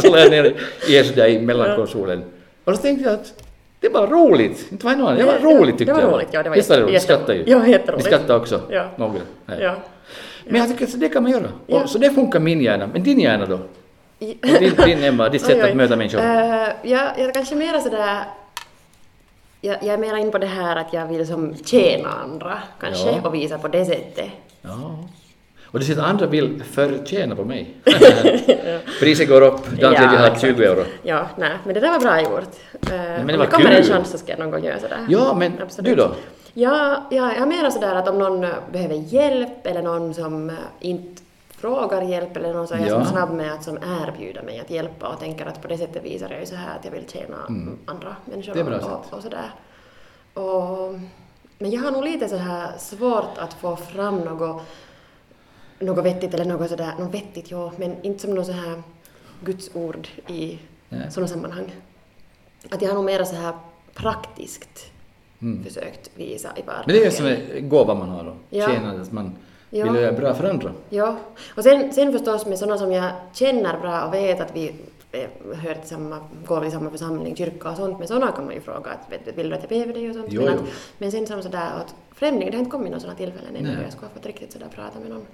så 0.00 0.10
lade 0.10 0.20
jag 0.22 0.30
ner 0.30 1.16
där 1.16 1.26
i 1.28 1.40
mellankonsolen. 1.40 2.24
Och 2.64 2.76
så 2.76 2.82
tänkte 2.82 3.04
jag 3.04 3.14
att 3.14 3.32
det 3.80 3.88
var 3.88 4.06
roligt. 4.06 4.66
Inte 4.72 4.86
var 4.86 4.96
någon, 4.96 5.16
det 5.16 5.24
var 5.24 5.32
Ja, 5.32 5.40
roligt 5.44 5.78
tyckte 5.78 5.84
det 5.84 5.92
var 6.00 6.00
jag. 6.02 6.12
roligt, 6.12 6.28
ja, 6.30 6.42
det 6.42 6.48
var 6.48 6.56
Visst 6.56 6.70
var 6.70 6.76
det 6.76 6.80
jätte- 6.82 6.90
roligt? 6.92 7.02
Skrattade 7.02 7.38
ju. 7.38 7.44
Ja, 7.46 7.66
jätteroligt. 7.66 8.04
Ni 8.06 8.12
skrattade 8.12 8.38
också? 8.40 8.60
Ja. 8.70 8.84
Några? 8.96 9.20
Nej. 9.46 9.58
ja. 9.62 9.74
Men 10.44 10.60
jag 10.60 10.70
tycker 10.70 10.84
att 10.94 11.00
det 11.00 11.08
kan 11.08 11.22
man 11.22 11.32
göra. 11.32 11.48
Ja. 11.66 11.86
Så 11.86 11.98
det 11.98 12.10
funkar 12.10 12.40
min 12.40 12.60
hjärna. 12.60 12.86
Men 12.92 13.02
din 13.02 13.20
hjärna 13.20 13.46
då? 13.46 13.58
Din, 14.18 14.38
din 14.84 15.04
Emma, 15.04 15.28
ditt 15.28 15.42
sätt 15.42 15.64
att 15.70 15.76
möta 15.76 15.96
människor? 15.96 16.20
Eh, 16.20 16.68
jag, 16.82 17.08
jag 17.18 17.34
kanske 17.34 17.54
mera 17.54 17.80
sådär... 17.80 18.18
Jag, 19.60 19.76
jag 19.82 19.94
är 19.94 19.98
mera 19.98 20.18
in 20.18 20.30
på 20.30 20.38
det 20.38 20.46
här 20.46 20.76
att 20.76 20.92
jag 20.92 21.06
vill 21.06 21.26
som 21.26 21.54
tjäna 21.64 22.08
andra 22.08 22.58
kanske 22.80 23.08
Ja. 23.08 23.20
och 23.28 23.34
visa 23.34 23.58
på 23.58 23.68
det 23.68 23.84
sättet. 23.84 24.28
Ja. 24.62 24.98
Och 25.72 25.78
du 25.78 25.84
ser 25.84 25.92
att 25.92 25.98
andra 26.10 26.26
vill 26.26 26.62
förtjäna 26.64 27.36
på 27.36 27.44
mig. 27.44 27.74
Priset 29.00 29.28
går 29.28 29.40
upp, 29.42 29.66
Dan 29.70 29.92
ja, 29.92 30.02
jag 30.02 30.08
har 30.08 30.26
exakt. 30.26 30.40
20 30.40 30.64
euro. 30.64 30.84
Ja, 31.02 31.26
nej, 31.38 31.52
men 31.64 31.74
det 31.74 31.80
där 31.80 31.90
var 31.90 32.00
bra 32.00 32.22
gjort. 32.22 32.32
Uh, 32.32 32.90
men 32.90 33.26
det 33.26 33.32
om 33.32 33.38
var 33.38 33.46
det 33.46 33.52
kommer 33.52 33.70
en 33.70 33.82
kul. 33.82 33.92
chans 33.92 34.10
så 34.10 34.18
ska 34.18 34.32
jag 34.32 34.38
någon 34.38 34.50
gång 34.50 34.64
göra 34.64 34.78
sådär. 34.80 35.06
Ja, 35.08 35.34
men 35.38 35.52
Absolut. 35.62 35.90
du 35.96 36.02
då? 36.02 36.10
Ja, 36.54 37.06
ja, 37.10 37.32
jag 37.38 37.48
menar 37.48 37.70
sådär 37.70 37.94
att 37.94 38.08
om 38.08 38.18
någon 38.18 38.44
eh, 38.44 38.50
behöver 38.72 38.94
hjälp 38.94 39.66
eller 39.66 39.82
någon 39.82 40.14
som 40.14 40.50
eh, 40.50 40.56
inte 40.80 41.22
frågar 41.56 42.02
hjälp 42.02 42.36
eller 42.36 42.52
någon 42.54 42.68
så 42.68 42.74
är 42.74 42.78
jag 42.78 42.88
Ja. 42.88 43.04
som 43.04 43.12
snabb 43.12 43.30
med 43.32 43.52
att 43.52 43.64
som 43.64 43.76
erbjuder 43.76 44.42
mig 44.42 44.60
att 44.60 44.70
hjälpa 44.70 45.08
och 45.08 45.20
tänker 45.20 45.46
att 45.46 45.62
på 45.62 45.68
det 45.68 45.78
sättet 45.78 46.04
visar 46.04 46.30
jag 46.30 46.40
ju 46.40 46.46
så 46.46 46.54
här 46.54 46.76
att 46.78 46.84
jag 46.84 46.92
vill 46.92 47.04
tjäna 47.12 47.36
andra 47.86 48.16
människor 48.24 48.52
Mm. 48.52 48.66
Det 48.70 48.74
är 48.76 48.78
bra 48.78 48.88
och, 48.96 49.04
sätt. 49.04 49.12
och 49.14 49.22
sådär. 49.22 49.50
Och, 50.34 50.94
men 51.58 51.70
jag 51.70 51.80
har 51.82 51.90
nog 51.90 52.04
lite 52.04 52.28
så 52.28 52.36
här 52.36 52.70
svårt 52.78 53.38
att 53.38 53.54
få 53.54 53.76
fram 53.76 54.16
något, 54.18 54.62
något 55.80 56.04
vettigt 56.04 56.34
eller 56.34 56.44
något 56.44 56.70
sådär, 56.70 56.92
något 56.98 57.14
vettigt 57.14 57.50
ja, 57.50 57.72
men 57.76 57.96
inte 58.02 58.20
som 58.22 58.34
något 58.34 58.46
så 58.46 58.52
här 58.52 58.82
Guds 59.44 59.70
ord 59.74 60.08
i 60.26 60.58
Nej. 60.88 61.10
sådana 61.10 61.28
sammanhang. 61.28 61.74
Att 62.70 62.82
jag 62.82 62.88
har 62.88 62.94
nog 62.94 63.04
mera 63.04 63.24
så 63.24 63.34
här 63.36 63.52
praktiskt 63.94 64.86
Mm. 65.42 65.64
försökt 65.64 66.10
visa 66.14 66.48
i 66.56 66.62
vardagen. 66.62 66.82
Men 66.86 66.94
det 66.94 67.00
är 67.00 67.04
ju 67.04 67.10
som 67.10 67.26
en 67.26 67.68
gåva 67.68 67.94
man 67.94 68.08
har 68.08 68.24
då. 68.24 68.34
Ja. 68.50 68.68
Tjänande, 68.68 69.02
att 69.02 69.12
man 69.12 69.32
Ja. 69.70 69.92
vill 69.92 70.02
göra 70.02 70.12
bra 70.12 70.34
för 70.34 70.44
andra. 70.50 70.72
Ja, 70.88 71.16
och 71.56 71.62
sen, 71.62 71.92
sen 71.92 72.12
förstås 72.12 72.46
med 72.46 72.58
sådana 72.58 72.78
som 72.78 72.92
jag 72.92 73.10
känner 73.32 73.80
bra 73.80 74.04
och 74.04 74.14
vet 74.14 74.40
att 74.40 74.56
vi 74.56 74.74
eh, 75.12 75.28
hör 75.56 75.74
till 75.74 75.88
samma, 75.88 76.18
går 76.46 76.66
i 76.66 76.70
samma 76.70 76.90
församling, 76.90 77.36
kyrka 77.36 77.70
och 77.70 77.76
sånt, 77.76 77.98
men 77.98 78.08
sådana 78.08 78.32
kan 78.32 78.44
man 78.44 78.54
ju 78.54 78.60
fråga 78.60 78.90
att 78.90 79.12
vet, 79.12 79.38
vill 79.38 79.48
du 79.50 79.56
att 79.56 79.62
jag 79.62 79.68
ber 79.68 79.92
för 79.92 80.00
dig 80.00 80.08
och 80.10 80.14
sånt. 80.16 80.26
Jo, 80.30 80.42
men, 80.42 80.54
att, 80.54 80.64
men 80.98 81.12
sen 81.12 81.26
som 81.26 81.42
sådär 81.42 81.70
att 81.80 81.94
främlingar, 82.14 82.50
det 82.50 82.56
har 82.56 82.64
inte 82.64 82.70
kommit 82.70 82.88
några 82.90 83.00
sådana 83.00 83.16
tillfällen 83.18 83.56
ännu 83.56 83.82
jag 83.82 83.92
skulle 83.92 84.06
ha 84.08 84.14
fått 84.14 84.26
riktigt 84.26 84.52
sådär 84.52 84.68
prata 84.74 85.00
med 85.00 85.10
någon. 85.10 85.26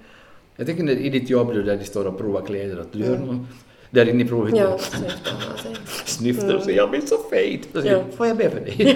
Jag 0.57 0.67
tänker 0.67 0.83
när- 0.83 0.91
i 0.91 1.09
ditt 1.09 1.29
jobb 1.29 1.53
där 1.53 1.77
de 1.77 1.85
står 1.85 2.05
och 2.07 2.17
provar 2.17 2.41
kläder, 2.41 2.77
att 2.77 2.93
du 2.93 2.99
gör 2.99 3.17
någon 3.17 3.47
där 3.89 4.09
inne 4.09 4.23
i 4.23 4.27
provhytten. 4.27 4.63
Ja. 4.63 4.79
Snyftar 6.05 6.53
och 6.55 6.63
säger 6.63 6.77
jag 6.77 6.89
blir 6.89 7.01
så 7.01 7.17
fet. 7.31 7.67
Då 7.73 7.81
säger 7.81 7.95
Ja. 7.97 8.03
får 8.17 8.27
jag 8.27 8.37
be 8.37 8.49
för 8.49 8.59
dig? 8.59 8.75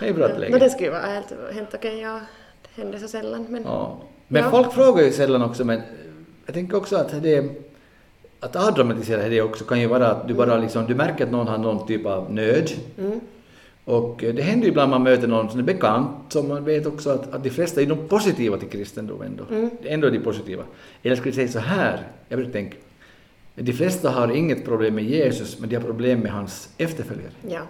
Det 0.00 0.08
är 0.08 0.12
bra 0.12 0.24
att 0.26 0.34
No, 0.34 0.40
lägga. 0.40 0.58
det 0.58 0.70
skulle 0.70 0.90
vara 0.90 1.00
helt, 1.02 1.26
helt 1.52 1.74
okej, 1.74 2.00
ja. 2.00 2.20
Det 2.62 2.82
händer 2.82 2.98
så 2.98 3.08
sällan, 3.08 3.46
men... 3.48 3.62
Ja. 3.62 3.98
Men 4.28 4.42
Ja. 4.42 4.50
folk 4.50 4.72
frågar 4.72 5.04
ju 5.04 5.12
sällan 5.12 5.42
också, 5.42 5.64
men 5.64 5.80
jag 6.46 6.54
tänker 6.54 6.76
också 6.76 6.96
att 6.96 7.22
det 7.22 7.50
att 8.40 8.56
avdramatisera 8.56 9.28
det 9.28 9.42
också 9.42 9.64
kan 9.64 9.80
ju 9.80 9.86
vara 9.86 10.06
att 10.10 10.28
du 10.28 10.34
bara 10.34 10.58
liksom, 10.58 10.86
du 10.86 10.94
märker 10.94 11.24
att 11.24 11.30
någon 11.30 11.48
har 11.48 11.58
någon 11.58 11.86
typ 11.86 12.06
av 12.06 12.32
nöd. 12.32 12.70
Mm. 12.98 13.20
Och 13.84 14.24
eh, 14.24 14.34
det 14.34 14.42
händer 14.42 14.64
ju 14.64 14.70
ibland 14.70 14.90
man 14.90 15.02
möter 15.02 15.28
någon 15.28 15.50
som 15.50 15.60
är 15.60 15.64
bekant, 15.64 16.10
som 16.28 16.48
man 16.48 16.64
vet 16.64 16.86
också 16.86 17.10
att, 17.10 17.34
att 17.34 17.44
de 17.44 17.50
flesta 17.50 17.82
är 17.82 17.86
de 17.86 18.08
positiva 18.08 18.56
till 18.56 18.68
kristendom 18.68 19.22
ändå. 19.22 19.44
Mm. 19.50 19.70
Ändå 19.82 20.06
är 20.06 20.10
de 20.10 20.18
positiva. 20.18 20.62
Eller 21.02 21.16
skulle 21.16 21.28
jag 21.28 21.34
säga 21.34 21.48
så 21.48 21.58
här, 21.58 22.08
jag 22.28 22.36
vill 22.36 22.52
tänka, 22.52 22.76
de 23.54 23.72
flesta 23.72 24.10
har 24.10 24.28
inget 24.36 24.64
problem 24.64 24.94
med 24.94 25.04
Jesus, 25.04 25.60
men 25.60 25.68
de 25.68 25.76
har 25.76 25.82
problem 25.82 26.20
med 26.20 26.32
hans 26.32 26.68
efterföljare. 26.78 27.32
Ja. 27.48 27.60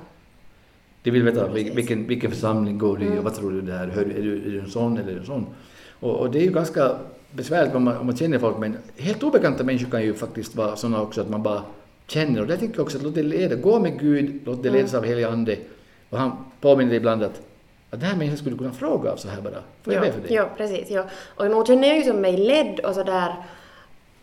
De 1.02 1.10
vill 1.10 1.22
veta 1.22 1.48
Precis. 1.48 1.74
vilken, 1.74 2.06
vilken 2.06 2.30
församling 2.30 2.78
går 2.78 2.96
du 2.96 3.04
i 3.04 3.18
och 3.18 3.24
vad 3.24 3.34
tror 3.34 3.50
du 3.50 3.60
där? 3.60 3.86
Hör, 3.86 4.02
är, 4.02 4.22
du, 4.22 4.36
är 4.36 4.50
du 4.50 4.60
en 4.60 4.70
sån 4.70 4.98
eller 4.98 5.16
en 5.16 5.26
sån? 5.26 5.46
Och, 6.00 6.16
och 6.16 6.30
det 6.30 6.38
är 6.38 6.42
ju 6.42 6.50
ganska 6.52 6.96
besvärligt 7.30 7.74
om 7.74 7.84
man, 7.84 7.96
om 7.96 8.06
man 8.06 8.16
känner 8.16 8.38
folk, 8.38 8.58
men 8.58 8.76
helt 8.96 9.22
obekanta 9.22 9.64
människor 9.64 9.90
kan 9.90 10.02
ju 10.02 10.14
faktiskt 10.14 10.56
vara 10.56 10.76
sådana 10.76 11.02
också 11.02 11.20
att 11.20 11.30
man 11.30 11.42
bara 11.42 11.62
känner. 12.06 12.40
Och 12.40 12.46
det 12.46 12.56
tänker 12.56 12.76
jag 12.76 12.84
också 12.84 12.98
att 12.98 13.04
låt 13.04 13.14
det 13.14 13.22
leda, 13.22 13.54
gå 13.54 13.80
med 13.80 14.00
Gud, 14.00 14.40
låt 14.44 14.62
det 14.62 14.70
ledas 14.70 14.94
av 14.94 15.04
helig 15.04 15.24
ande. 15.24 15.56
Och 16.14 16.20
han 16.20 16.32
påminner 16.60 16.94
ibland 16.94 17.22
att, 17.22 17.40
att 17.90 18.00
den 18.00 18.08
här 18.08 18.16
människan 18.16 18.38
skulle 18.38 18.56
kunna 18.56 18.72
fråga 18.72 19.12
av 19.12 19.16
så 19.16 19.28
här 19.28 19.40
bara. 19.40 19.54
Får 19.82 19.94
jag 19.94 20.04
ja, 20.04 20.06
be 20.06 20.12
för 20.12 20.20
dig? 20.20 20.32
Ja, 20.34 20.48
precis. 20.56 20.90
Ja. 20.90 21.04
Och 21.36 21.50
nog 21.50 21.66
känner 21.66 21.88
jag 21.88 21.96
ju 21.96 22.02
som 22.02 22.20
mig 22.20 22.36
ledd 22.36 22.80
och 22.80 22.94
sådär. 22.94 23.34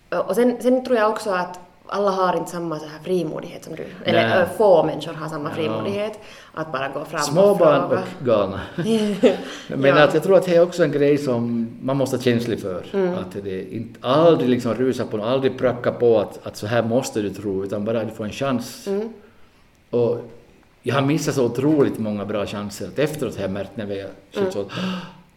Och 0.10 0.36
sen, 0.36 0.58
sen 0.62 0.86
tror 0.86 0.98
jag 0.98 1.10
också 1.10 1.30
att 1.30 1.60
alla 1.88 2.12
har 2.12 2.38
inte 2.38 2.52
samma 2.52 2.80
så 2.80 2.86
här 2.86 3.00
frimodighet 3.04 3.64
som 3.64 3.76
du. 3.76 3.86
Eller 4.06 4.28
Nej. 4.30 4.40
äh, 4.42 4.48
få 4.58 4.84
människor 4.84 5.14
har 5.14 5.30
samma 5.30 5.50
Ja. 5.50 5.56
frimodighet. 5.56 6.20
Att 6.54 6.72
bara 6.72 6.88
gå 6.90 7.06
fram 7.06 7.22
Små 7.22 7.42
och 7.42 7.58
fråga. 7.58 7.86
och 7.86 8.26
galna. 8.26 8.60
Men 9.68 9.86
Ja. 9.98 10.04
att 10.04 10.14
jag 10.14 10.24
tror 10.24 10.38
att 10.38 10.46
det 10.46 10.56
är 10.56 10.64
också 10.64 10.84
en 10.84 10.92
grej 10.92 11.18
som 11.18 11.68
man 11.82 11.98
måste 11.98 12.16
vara 12.16 12.24
känslig 12.24 12.60
för. 12.62 12.86
Mm. 12.94 13.14
Att 13.14 13.44
det 13.44 13.74
inte 13.76 14.08
aldrig 14.08 14.50
liksom 14.50 14.74
rusa 14.74 15.06
på 15.06 15.18
någon, 15.18 15.28
aldrig 15.28 15.58
pracka 15.58 15.92
på 15.92 16.20
att, 16.20 16.48
att 16.48 16.58
så 16.58 16.68
här 16.68 16.84
måste 16.84 17.22
du 17.22 17.30
tro, 17.30 17.64
utan 17.64 17.86
bara 17.86 18.04
du 18.04 18.12
får 18.12 18.24
en 18.26 18.32
chans. 18.32 18.88
Mm. 18.88 19.10
Och 19.90 20.18
jag 20.84 20.96
har 20.96 21.02
missat 21.02 21.36
så 21.36 21.46
otroligt 21.46 22.00
många 22.00 22.26
bra 22.26 22.46
chanser 22.46 22.88
att 22.88 23.00
efteråt 23.00 23.36
har 23.36 23.42
jag 23.42 23.52
märkt 23.52 23.78
när 23.78 23.86
vi 23.86 24.02
har 24.02 24.10
Mm. 24.38 24.52
så 24.52 24.62
att 24.62 24.68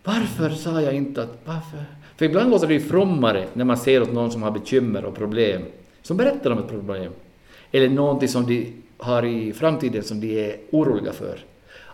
varför 0.05 0.51
sa 0.51 0.81
jag 0.81 0.95
inte 0.95 1.23
att 1.23 1.39
varför? 1.45 1.85
För 2.17 2.25
ibland 2.25 2.51
låter 2.51 2.67
det 2.67 2.75
ju 2.75 2.81
frommare 2.81 3.47
när 3.53 3.65
man 3.65 3.77
ser 3.77 4.03
åt 4.03 4.13
någon 4.13 4.31
som 4.31 4.43
har 4.43 4.51
bekymmer 4.51 5.05
och 5.05 5.15
problem, 5.15 5.63
som 6.03 6.17
berättar 6.17 6.51
om 6.51 6.59
ett 6.59 6.69
problem. 6.69 7.13
Eller 7.73 7.89
någonting 7.89 8.29
som 8.29 8.47
de 8.47 8.73
har 8.99 9.25
i 9.25 9.53
framtiden 9.53 10.03
som 10.03 10.21
de 10.21 10.47
är 10.51 10.57
oroliga 10.71 11.13
för. 11.13 11.39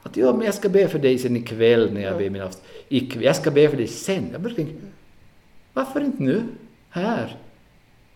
Att 0.02 0.16
ja, 0.16 0.32
men 0.32 0.44
jag 0.44 0.54
ska 0.54 0.68
be 0.68 0.88
för 0.88 0.98
dig 0.98 1.18
sen 1.18 1.36
ikväll 1.36 1.92
när 1.92 2.00
jag 2.00 2.18
ber 2.18 2.30
min 2.30 2.42
aft. 2.42 2.62
Ikväll, 2.88 3.24
jag 3.24 3.36
ska 3.36 3.50
be 3.50 3.68
för 3.68 3.76
dig 3.76 3.86
sen. 3.86 4.28
Jag 4.32 4.40
börjar 4.40 4.56
tänka, 4.56 4.72
varför 5.72 6.00
inte 6.00 6.22
nu? 6.22 6.42
Här? 6.90 7.36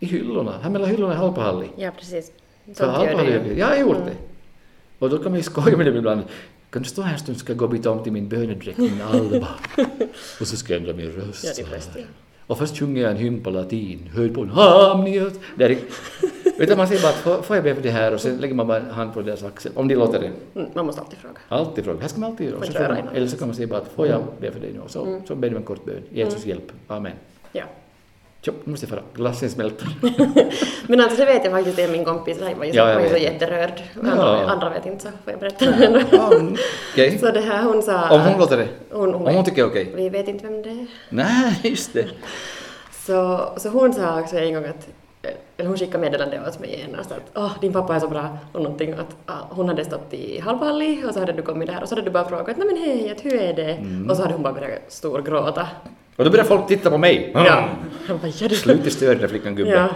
I 0.01 0.07
hyllorna? 0.07 0.59
Här 0.63 0.71
mellan 0.71 0.91
hyllorna 0.91 1.15
i 1.15 1.17
Halpahalli? 1.17 1.67
Ja, 1.77 1.91
precis. 1.99 2.33
Sånt 2.75 2.79
gör 3.07 3.25
du 3.25 3.33
ju. 3.33 3.59
jag 3.59 3.67
har 3.67 3.77
gjort 3.77 3.97
Mm. 3.97 4.09
det. 4.09 4.15
Och 5.05 5.11
då 5.11 5.19
kan 5.19 5.33
man 5.33 5.37
ju 5.37 5.43
skoja 5.43 5.77
med 5.77 5.87
det 5.87 5.99
ibland. 5.99 6.23
Kan 6.71 6.83
du 6.83 6.89
stå 6.89 7.03
här 7.03 7.13
en 7.13 7.19
stund 7.19 7.39
ska 7.39 7.53
jag 7.53 7.59
gå 7.59 7.65
och 7.65 7.71
byta 7.71 7.91
om 7.91 8.03
till 8.03 8.13
min 8.13 8.29
bönedräkt, 8.29 8.79
min 8.79 9.03
alva. 9.03 9.49
och 10.41 10.47
så 10.47 10.57
ska 10.57 10.73
jag 10.73 10.81
ändra 10.81 10.93
min 10.93 11.11
röst. 11.11 11.59
Ja, 11.59 11.65
det. 11.95 12.05
Och 12.47 12.59
först 12.59 12.79
sjunger 12.79 13.03
jag 13.03 13.11
en 13.11 13.17
hymn 13.17 13.43
på 13.43 13.51
latin. 13.51 14.11
Hör 14.15 14.29
på 14.29 14.41
en 14.41 14.51
hamniot. 14.51 15.41
Du, 16.59 16.77
man 16.77 16.89
säger 16.89 17.03
bara 17.03 17.37
att 17.39 17.45
får, 17.47 17.57
jag 17.57 17.65
be 17.65 17.75
för 17.75 17.83
det 17.83 17.91
här 17.91 18.15
och 18.15 18.21
sen 18.21 18.37
lägger 18.37 18.55
man 18.55 18.67
bara 18.67 18.81
en 18.81 18.91
hand 18.91 19.15
på 19.15 19.23
deras 19.23 19.43
axel. 19.43 19.73
Om 19.75 19.89
de 19.89 19.95
låter 19.95 20.21
det. 20.21 20.61
Mm, 20.61 20.71
man 20.75 20.87
måste 20.87 21.01
alltid 21.01 21.19
fråga. 21.19 21.35
Alltid 21.49 21.85
fråga. 21.85 22.01
Här 22.01 22.09
ska 22.09 22.21
man 22.21 22.31
alltid 22.31 22.47
göra. 22.51 22.63
Så 22.63 22.73
man, 22.73 23.09
eller 23.15 23.27
så 23.27 23.37
kan 23.37 23.49
man 23.49 23.57
säga 23.57 23.69
bara 23.69 23.81
att 23.81 23.89
får 23.89 24.07
jag 24.07 24.23
be 24.41 24.51
för 24.51 24.61
dig 24.61 24.73
nu? 24.73 24.81
Och 24.81 24.91
så, 24.91 25.23
så 25.29 25.35
ber 25.35 25.51
du 25.51 25.57
en 25.57 25.63
kort 25.63 25.85
bön. 25.85 26.03
Jesus 26.11 26.47
hjälp. 26.47 26.73
Amen. 26.87 27.13
Ja. 27.53 27.65
Tjo, 28.45 28.53
nu 28.65 28.71
måste 28.71 28.87
jag 28.87 28.91
fara. 28.91 29.03
Glassen 29.15 29.51
smälter. 29.51 29.89
Men 30.87 31.01
alltså 31.01 31.17
det 31.19 31.25
vet 31.27 31.45
jag 31.45 31.53
faktiskt, 31.53 31.77
det 31.77 31.83
är 31.83 31.89
min 31.89 32.05
kompis, 32.05 32.41
han 32.43 32.59
var 32.59 32.65
ju 32.65 32.73
så, 32.73 32.79
Ja, 32.79 32.95
så 32.95 33.01
vet. 33.01 33.23
jätterörd. 33.23 33.83
Ja. 34.03 34.11
Andra, 34.11 34.51
andra 34.51 34.71
vet 34.71 34.87
inte 34.87 35.03
så 35.03 35.09
får 35.25 35.33
jag 35.33 35.41
berätta. 35.41 35.65
Ja, 36.13 36.35
mm, 36.35 36.57
Okej. 36.93 37.19
så 37.19 37.31
det 37.31 37.41
här 37.41 37.63
hon 37.63 37.83
sa... 37.83 38.11
Om 38.11 38.21
hon 38.21 38.39
låter 38.39 38.57
det? 38.57 38.69
Hon, 38.91 39.15
hon, 39.15 39.27
Om 39.27 39.35
hon 39.35 39.45
tycker 39.45 39.67
okej? 39.67 39.93
Vi 39.97 40.09
vet 40.09 40.29
inte 40.29 40.47
vem 40.47 40.63
det 40.63 40.69
är. 40.71 40.87
Nej, 41.09 41.61
just 41.63 41.93
det. 41.93 42.07
Så, 43.07 43.41
så 43.57 43.69
hon 43.69 43.93
sa 43.93 44.21
också 44.21 44.37
en 44.37 44.55
gång 44.55 44.65
att, 44.65 44.89
eller 45.57 45.69
hon 45.69 45.79
skickade 45.79 45.99
meddelande 45.99 46.41
åt 46.49 46.61
mig 46.61 46.81
genast 46.81 47.13
att 47.13 47.31
åh, 47.35 47.53
din 47.61 47.73
pappa 47.73 47.95
är 47.97 48.01
så 48.01 48.09
bra 48.09 48.39
och 48.53 48.63
någonting 48.63 48.93
att 48.93 49.17
ah, 49.27 49.33
hon 49.51 49.69
hade 49.69 49.85
stått 49.85 50.15
i 50.15 50.41
Halvhalli 50.41 51.05
och 51.09 51.15
så 51.15 51.21
hade 51.21 51.33
du 51.33 51.43
kommit 51.43 51.69
där 51.69 51.83
och 51.83 51.89
så 51.89 51.95
hade 51.95 52.07
du 52.07 52.11
bara 52.11 52.29
frågat 52.29 52.57
nej 52.57 52.67
men 52.67 52.77
hej, 52.77 53.11
att 53.11 53.25
hur 53.25 53.35
är 53.35 53.55
det? 53.55 53.73
Mm. 53.73 54.11
Och 54.11 54.17
så 54.17 54.23
hade 54.23 54.35
hon 54.35 54.43
bara 54.43 54.53
börjat 54.53 54.81
storgråta. 54.89 55.67
Och 56.17 56.25
då 56.25 56.31
börjar 56.31 56.45
folk 56.45 56.67
titta 56.67 56.91
på 56.91 56.99
mig. 56.99 57.31
Ja. 57.35 57.69
Han 58.07 58.19
bara, 58.19 58.29
ja, 58.41 58.49
du... 58.49 58.55
Slut 58.55 58.87
i 58.87 58.91
stöd 58.91 59.19
där 59.21 59.29
flickan 59.29 59.55
gubben. 59.55 59.73
Ja. 59.75 59.89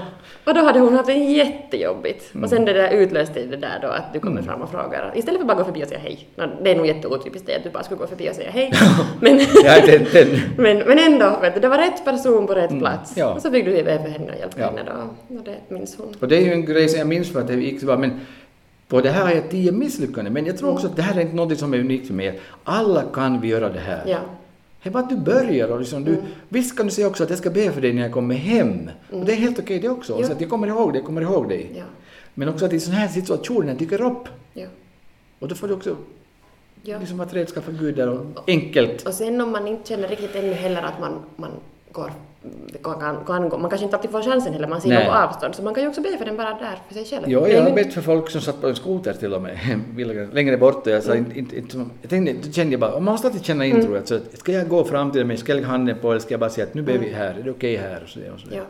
Och 0.44 0.54
då 0.54 0.60
hade 0.60 0.78
hon 0.80 0.94
haft 0.94 1.06
det 1.06 1.12
jättejobbigt. 1.14 2.34
Mm. 2.34 2.44
Och 2.44 2.50
sen 2.50 2.64
det 2.64 2.72
där 2.72 2.90
utlöste 2.90 3.40
det 3.46 3.56
där 3.56 3.78
då 3.82 3.88
att 3.88 4.12
du 4.12 4.20
kommer 4.20 4.42
fram 4.42 4.62
och 4.62 4.70
frågar. 4.70 5.12
Istället 5.16 5.40
för 5.40 5.46
bara 5.46 5.58
gå 5.58 5.64
förbi 5.64 5.84
och 5.84 5.88
säga 5.88 6.00
hej. 6.00 6.28
Det 6.62 6.70
är 6.70 6.76
nog 6.76 6.86
jätteotypiskt 6.86 7.46
det 7.46 7.56
att 7.56 7.64
du 7.64 7.70
bara 7.70 7.82
skulle 7.82 7.98
gå 7.98 8.06
förbi 8.06 8.30
och 8.30 8.34
säga 8.34 8.50
hej. 8.50 8.72
Men, 9.20 9.40
Ja, 9.64 9.86
den, 9.86 10.04
den. 10.12 10.28
men, 10.56 10.78
men 10.78 10.98
ändå, 10.98 11.38
vet 11.42 11.54
du, 11.54 11.60
det 11.60 11.68
var 11.68 11.78
rätt 11.78 12.04
person 12.04 12.46
på 12.46 12.54
rätt 12.54 12.78
plats. 12.78 13.12
ja. 13.16 13.34
Och 13.34 13.42
så 13.42 13.50
fick 13.50 13.64
du 13.64 13.70
ge 13.76 13.84
för 13.84 13.90
henne 13.90 14.32
och 14.32 14.38
hjälpa 14.38 14.60
Ja. 14.60 14.66
henne 14.66 14.82
då. 14.86 15.36
Och 15.36 15.44
det 15.44 15.74
minns 15.74 15.96
hon. 15.98 16.14
Och 16.20 16.28
det 16.28 16.36
är 16.36 16.40
ju 16.40 16.52
en 16.52 16.64
grej 16.64 16.88
som 16.88 16.98
jag 16.98 17.08
minns 17.08 17.32
för 17.32 17.40
att 17.40 17.46
det 17.46 17.54
gick 17.54 17.80
så 17.80 17.86
bra. 17.86 17.96
Men 17.96 18.20
på 18.88 19.00
det 19.00 19.10
här 19.10 19.22
har 19.24 19.30
jag 19.30 19.50
tio 19.50 19.72
misslyckanden. 19.72 20.32
Men 20.32 20.46
jag 20.46 20.58
tror 20.58 20.70
också 20.72 20.86
att 20.86 20.96
det 20.96 21.02
här 21.02 21.16
är 21.16 21.20
inte 21.20 21.36
något 21.36 21.58
som 21.58 21.74
är 21.74 21.78
unikt 21.78 22.06
för 22.06 22.14
mig. 22.14 22.40
Alla 22.64 23.02
kan 23.14 23.40
vi 23.40 23.48
göra 23.48 23.68
det 23.68 23.80
här. 23.80 24.02
Ja. 24.06 24.18
Det 24.82 24.88
är 24.88 24.92
bara 24.92 25.02
att 25.02 25.08
du 25.10 25.16
börjar 25.16 25.68
och 25.68 25.78
liksom 25.80 26.04
du, 26.04 26.12
Mm. 26.12 26.24
visst 26.48 26.76
kan 26.76 26.86
du 26.86 26.92
säga 26.92 27.06
också 27.06 27.22
att 27.22 27.30
jag 27.30 27.38
ska 27.38 27.50
be 27.50 27.72
för 27.72 27.80
dig 27.80 27.92
när 27.92 28.02
jag 28.02 28.12
kommer 28.12 28.34
hem. 28.34 28.90
Och 29.12 29.24
det 29.24 29.32
är 29.32 29.36
helt 29.36 29.58
okej 29.58 29.78
det 29.78 29.88
också. 29.88 30.20
Ja. 30.20 30.26
Så 30.26 30.32
att 30.32 30.40
jag 30.40 30.50
kommer 30.50 30.66
ihåg 30.68 30.92
dig, 30.92 30.98
jag 31.00 31.06
kommer 31.06 31.22
ihåg 31.22 31.48
dig. 31.48 31.70
Ja. 31.76 31.84
Men 32.34 32.48
också 32.48 32.64
att 32.66 32.72
i 32.72 32.80
sådana 32.80 33.00
här 33.00 33.08
situationer 33.08 33.74
dyker 33.74 34.02
upp. 34.02 34.28
Ja. 34.52 34.66
Och 35.38 35.48
då 35.48 35.54
får 35.54 35.68
du 35.68 35.74
också 35.74 35.96
ja. 36.82 36.98
liksom 36.98 37.18
vara 37.18 37.28
ett 37.28 37.34
redskap 37.34 37.64
för 37.64 37.72
Gud 37.72 37.96
där 37.96 38.08
och 38.08 38.26
enkelt. 38.46 39.06
Och 39.06 39.14
sen 39.14 39.40
om 39.40 39.52
man 39.52 39.68
inte 39.68 39.88
känner 39.88 40.08
riktigt 40.08 40.34
ännu 40.36 40.52
heller 40.52 40.82
att 40.82 41.00
man, 41.00 41.12
man 41.36 41.50
går 41.92 42.12
kan, 42.82 43.24
kan 43.26 43.48
gå. 43.48 43.58
Man 43.58 43.70
kanske 43.70 43.84
inte 43.84 43.96
alltid 43.96 44.10
får 44.10 44.22
chansen 44.22 44.52
heller, 44.52 44.68
man 44.68 44.80
ser 44.80 44.88
Nej. 44.88 45.06
på 45.06 45.12
avstånd. 45.12 45.54
Så 45.54 45.62
man 45.62 45.74
kan 45.74 45.82
ju 45.82 45.88
också 45.88 46.00
be 46.00 46.18
för 46.18 46.24
den 46.24 46.36
bara 46.36 46.48
där 46.48 46.78
för 46.88 46.94
sig 46.94 47.04
själv. 47.04 47.24
Jo, 47.26 47.48
jag 47.48 47.62
har 47.62 47.70
bett 47.70 47.94
för 47.94 48.00
folk 48.00 48.30
som 48.30 48.40
satt 48.40 48.60
på 48.60 48.68
en 48.68 48.76
skoter 48.76 49.12
till 49.12 49.34
och 49.34 49.42
med, 49.42 49.58
längre 50.34 50.56
bort. 50.56 50.86
Och 50.86 50.92
jag, 50.92 51.02
sa, 51.02 51.14
inte, 51.14 51.38
inte, 51.38 51.56
inte, 51.56 51.84
jag 52.00 52.10
tänkte, 52.10 52.46
då 52.46 52.52
kände 52.52 52.72
jag 52.72 52.80
bara, 52.80 52.92
och 52.92 53.02
man 53.02 53.12
måste 53.12 53.26
alltid 53.26 53.44
känna 53.44 53.66
in 53.66 53.82
tror 53.82 53.96
jag. 53.96 54.08
Så 54.08 54.18
ska 54.32 54.52
jag 54.52 54.68
gå 54.68 54.84
fram 54.84 55.12
till 55.12 55.28
dem, 55.28 55.36
ska 55.36 55.52
jag 55.52 55.56
lägga 55.56 55.68
handen 55.68 55.96
på 56.00 56.10
eller 56.10 56.20
ska 56.20 56.30
jag 56.30 56.40
bara 56.40 56.50
säga 56.50 56.66
att 56.66 56.74
nu 56.74 56.82
ber 56.82 56.98
vi 56.98 57.12
här, 57.12 57.34
är 57.34 57.42
det 57.42 57.50
okej 57.50 57.76
här? 57.76 58.02
Och 58.02 58.08
så, 58.08 58.20
och 58.34 58.40
så. 58.40 58.46
Ja. 58.50 58.62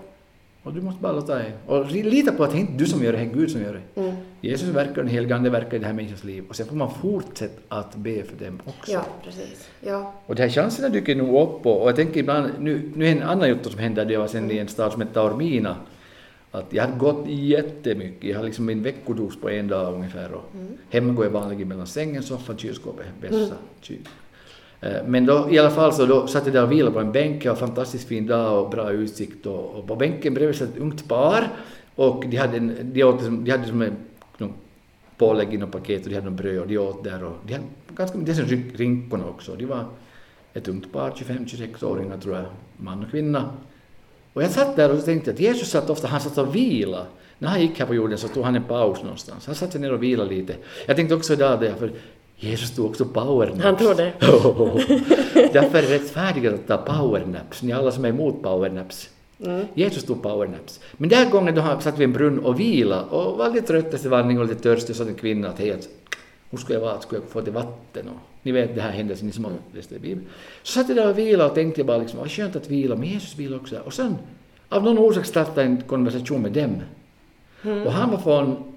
Och 0.63 0.73
du 0.75 0.81
måste 0.81 1.03
bara 1.03 1.13
låta 1.13 1.35
dig, 1.35 1.53
och 1.67 1.91
lita 1.91 2.33
på 2.33 2.45
att 2.45 2.51
det 2.51 2.57
är 2.57 2.61
inte 2.61 2.73
du 2.73 2.87
som 2.87 3.05
gör 3.05 3.13
det, 3.13 3.19
det 3.19 3.25
är 3.25 3.35
Gud 3.35 3.51
som 3.51 3.63
gör 3.63 3.73
det. 3.95 4.01
Mm. 4.01 4.17
Jesus 4.41 4.69
verkar, 4.69 4.95
den 4.95 5.09
helige 5.09 5.35
Ande 5.35 5.51
verkar 5.51 5.77
i 5.77 5.81
det 5.81 5.87
här 5.87 5.93
människans 5.93 6.25
liv. 6.25 6.45
Och 6.49 6.57
sen 6.57 6.67
får 6.67 6.77
man 6.77 6.95
fortsätta 6.95 7.61
att 7.69 7.97
be 7.97 8.23
för 8.23 8.45
dem 8.45 8.61
också. 8.65 8.93
ja, 8.93 9.07
precis. 9.25 9.69
Ja. 9.81 10.15
Och 10.27 10.35
de 10.35 10.43
här 10.43 10.49
chanserna 10.49 10.89
dyker 10.89 11.17
nog 11.17 11.29
upp 11.29 11.67
och, 11.67 11.83
och 11.83 11.89
jag 11.89 11.97
tänker 11.97 12.21
ibland, 12.21 12.51
nu, 12.59 12.93
nu 12.95 13.07
är 13.07 13.13
en 13.13 13.23
annan 13.23 13.49
jotto 13.49 13.71
som 13.71 13.79
hände, 13.79 14.05
det 14.05 14.17
var 14.17 14.27
sen 14.27 14.51
i 14.51 14.59
en 14.59 14.69
stad 14.69 14.93
som 14.93 15.01
heter 15.01 15.15
Taormina. 15.15 15.77
Att 16.51 16.73
jag 16.73 16.83
hade 16.85 16.99
gått 16.99 17.25
jättemycket, 17.29 18.31
jag 18.31 18.37
har 18.37 18.45
liksom 18.45 18.65
min 18.65 18.83
veckodos 18.83 19.41
på 19.41 19.51
en 19.51 19.69
dag 19.69 19.95
ungefär 19.95 20.33
och 20.33 20.45
hemma 20.91 21.13
går 21.13 21.25
jag 21.25 21.33
vanligen 21.33 21.69
mellan 21.69 21.87
sängen, 21.87 22.23
soffan, 22.23 22.59
kylskåpet, 22.59 23.07
bästa. 23.21 23.55
Kyl. 23.81 24.09
Eh, 24.81 25.05
men 25.07 25.27
då 25.27 25.49
i 25.51 25.59
alla 25.59 25.71
fall 25.71 25.93
så 25.93 26.07
då 26.07 26.27
satt 26.27 26.47
jag 26.47 26.55
där 26.55 26.63
och 26.63 26.73
vilade 26.73 26.95
på 26.95 27.01
en 27.01 27.13
bänk, 27.13 27.43
Det 27.43 27.49
var 27.49 27.57
en 27.57 27.61
fantastiskt 27.61 28.09
fin 28.09 28.27
dag 28.27 28.65
och 28.65 28.71
bra 28.71 28.91
utsikt 28.91 29.47
och, 29.47 29.75
och 29.75 29.87
på 29.87 29.97
bänken 29.97 30.35
bredvid 30.35 30.57
satt 30.57 30.69
ett 30.69 30.79
ungt 30.81 31.09
par 31.09 31.49
och 31.95 32.25
de 32.29 32.37
hade, 32.37 32.57
en, 32.57 32.93
de 32.93 33.05
åt, 33.05 33.21
de 33.21 33.51
hade 33.51 33.67
som 33.67 33.83
en 33.83 33.97
någon 34.39 34.53
pålägg 35.17 35.55
i 35.55 35.57
något 35.57 35.73
paket 35.73 36.03
och 36.03 36.09
de 36.09 36.15
hade 36.15 36.27
någon 36.27 36.37
bröd 36.37 36.61
och 36.61 36.69
de 36.69 36.79
åt 36.79 37.05
där 37.05 37.25
och 37.25 37.37
de 37.47 37.53
hade 37.53 37.67
ganska 37.89 38.19
mycket, 38.19 38.37
det 38.49 38.85
rinkorna 38.85 39.29
också, 39.29 39.55
de 39.55 39.65
var 39.67 39.85
ett 40.55 40.69
ungt 40.69 40.93
par, 40.93 41.11
25-26-åringar 41.11 42.19
tror 42.19 42.37
jag, 42.37 42.45
man 42.77 43.05
och 43.05 43.11
kvinna. 43.11 43.51
Och 44.33 44.43
jag 44.43 44.51
satt 44.51 44.77
där 44.77 44.93
och 44.93 45.05
tänkte 45.05 45.31
att 45.31 45.41
Jesus 45.41 45.71
satt 45.71 45.91
ofta, 45.91 46.09
han 46.09 46.21
satt 46.21 46.39
och 46.39 46.55
vila. 46.55 47.07
När 47.39 47.49
han 47.49 47.61
gick 47.61 47.79
här 47.79 47.87
på 47.87 47.95
jorden 47.95 48.19
så 48.19 48.29
tog 48.29 48.45
han 48.45 48.57
en 48.57 48.65
paus 48.65 49.03
någonstans. 49.03 49.47
Han 49.47 49.55
satt 49.55 49.73
sig 49.73 49.81
ner 49.81 49.93
och 49.93 50.03
vilade 50.03 50.31
lite. 50.31 50.57
Jag 50.87 50.97
tänkte 50.97 51.15
också 51.15 51.33
idag 51.33 51.61
det, 51.61 51.75
för 51.75 51.93
Jesus 52.41 52.71
tog 52.71 52.87
också 52.87 53.05
powernaps. 53.05 53.63
Han 53.63 53.77
tog 53.77 53.97
det. 53.97 54.13
Därför 55.53 55.79
är 55.79 55.83
det 55.83 55.95
rättfärdigt 55.95 56.47
att 56.47 56.67
ta 56.67 56.77
powernaps, 56.77 57.63
ni 57.63 57.73
alla 57.73 57.91
som 57.91 58.05
är 58.05 58.09
emot 58.09 58.43
powernaps. 58.43 59.11
Mm. 59.45 59.67
Jesus 59.75 60.05
tog 60.05 60.23
powernaps. 60.23 60.81
Men 60.93 61.09
den 61.09 61.19
här 61.19 61.31
gången 61.31 61.55
då 61.55 61.61
han 61.61 61.81
satt 61.81 61.99
vid 61.99 62.05
en 62.05 62.13
brunn 62.13 62.39
och 62.39 62.61
vila 62.61 63.03
och 63.03 63.39
var 63.39 63.51
lite 63.51 63.67
trött 63.67 63.95
efter 63.95 64.09
vandring 64.09 64.39
och 64.39 64.47
lite 64.47 64.63
törstig 64.63 64.97
så 64.97 65.05
sa 65.05 65.09
en 65.09 65.15
kvinna 65.15 65.49
att 65.49 65.59
hej, 65.59 65.77
hur 66.51 66.59
ska 66.59 66.73
jag 66.73 66.81
vara, 66.81 67.01
ska 67.01 67.17
jag 67.17 67.25
få 67.25 67.43
till 67.43 67.53
vatten? 67.53 68.09
Och, 68.09 68.21
ni 68.43 68.53
vet 68.53 68.75
det 68.75 68.81
här 68.81 68.91
händelsen, 68.91 69.27
ni 69.27 69.33
som 69.33 69.45
har 69.45 69.53
läst 69.75 69.93
i 69.93 69.99
Bibeln. 69.99 70.27
Så 70.63 70.73
satt 70.73 70.89
jag 70.89 70.97
där 70.97 71.11
och 71.11 71.19
vilade 71.19 71.51
och 71.51 71.55
tänkte 71.55 71.85
bara 71.85 71.99
liksom, 71.99 72.19
vad 72.19 72.31
skönt 72.31 72.57
att 72.57 72.71
vila, 72.71 72.97
men 72.97 73.09
Jesus 73.09 73.37
vilade 73.37 73.61
också. 73.61 73.79
Och 73.85 73.93
sen 73.93 74.17
av 74.69 74.85
någon 74.85 74.99
orsak 74.99 75.27
startade 75.27 75.63
en 75.63 75.83
konversation 75.83 76.43
med 76.43 76.53
dem. 76.53 76.83
Och 77.87 77.93
han 77.93 78.11
var 78.11 78.19
från 78.19 78.68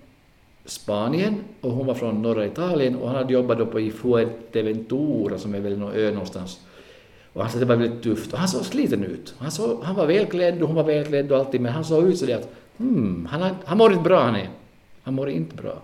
Spanien 0.72 1.44
och 1.62 1.72
hon 1.72 1.86
var 1.88 1.94
från 1.94 2.22
norra 2.22 2.46
Italien 2.46 2.96
och 2.96 3.08
han 3.08 3.16
hade 3.18 3.34
jobbat 3.34 3.58
då 3.58 3.66
på 3.66 3.80
i 3.80 3.92
Fuerteventura 3.92 5.38
som 5.38 5.56
är 5.56 5.60
väl 5.60 5.78
någon 5.78 5.94
ö 5.94 6.12
någonstans. 6.12 6.60
Och 7.34 7.42
han 7.42 7.52
sa 7.52 7.56
att 7.56 7.60
det 7.60 7.66
var 7.66 7.76
väldigt 7.76 8.04
tufft 8.04 8.34
och 8.34 8.40
han 8.40 8.48
såg 8.48 8.66
sliten 8.66 9.04
ut. 9.04 9.34
Han, 9.38 9.52
såg, 9.52 9.84
han 9.84 9.96
var 9.96 10.06
välklädd 10.06 10.62
och 10.62 10.68
hon 10.68 10.76
var 10.76 10.84
välklädd 10.84 11.32
och 11.32 11.38
allting 11.38 11.62
men 11.62 11.72
han 11.74 11.86
såg 11.86 12.04
ut 12.08 12.18
så 12.18 12.26
det 12.26 12.34
att 12.34 12.50
hmm, 12.78 13.28
han, 13.32 13.42
har- 13.42 13.56
han 13.66 13.78
mår 13.78 13.92
inte 13.92 14.04
bra 14.04 14.24
han 14.24 14.36
är. 14.36 14.50
Han 15.04 15.14
mår 15.14 15.30
inte 15.30 15.56
bra. 15.56 15.82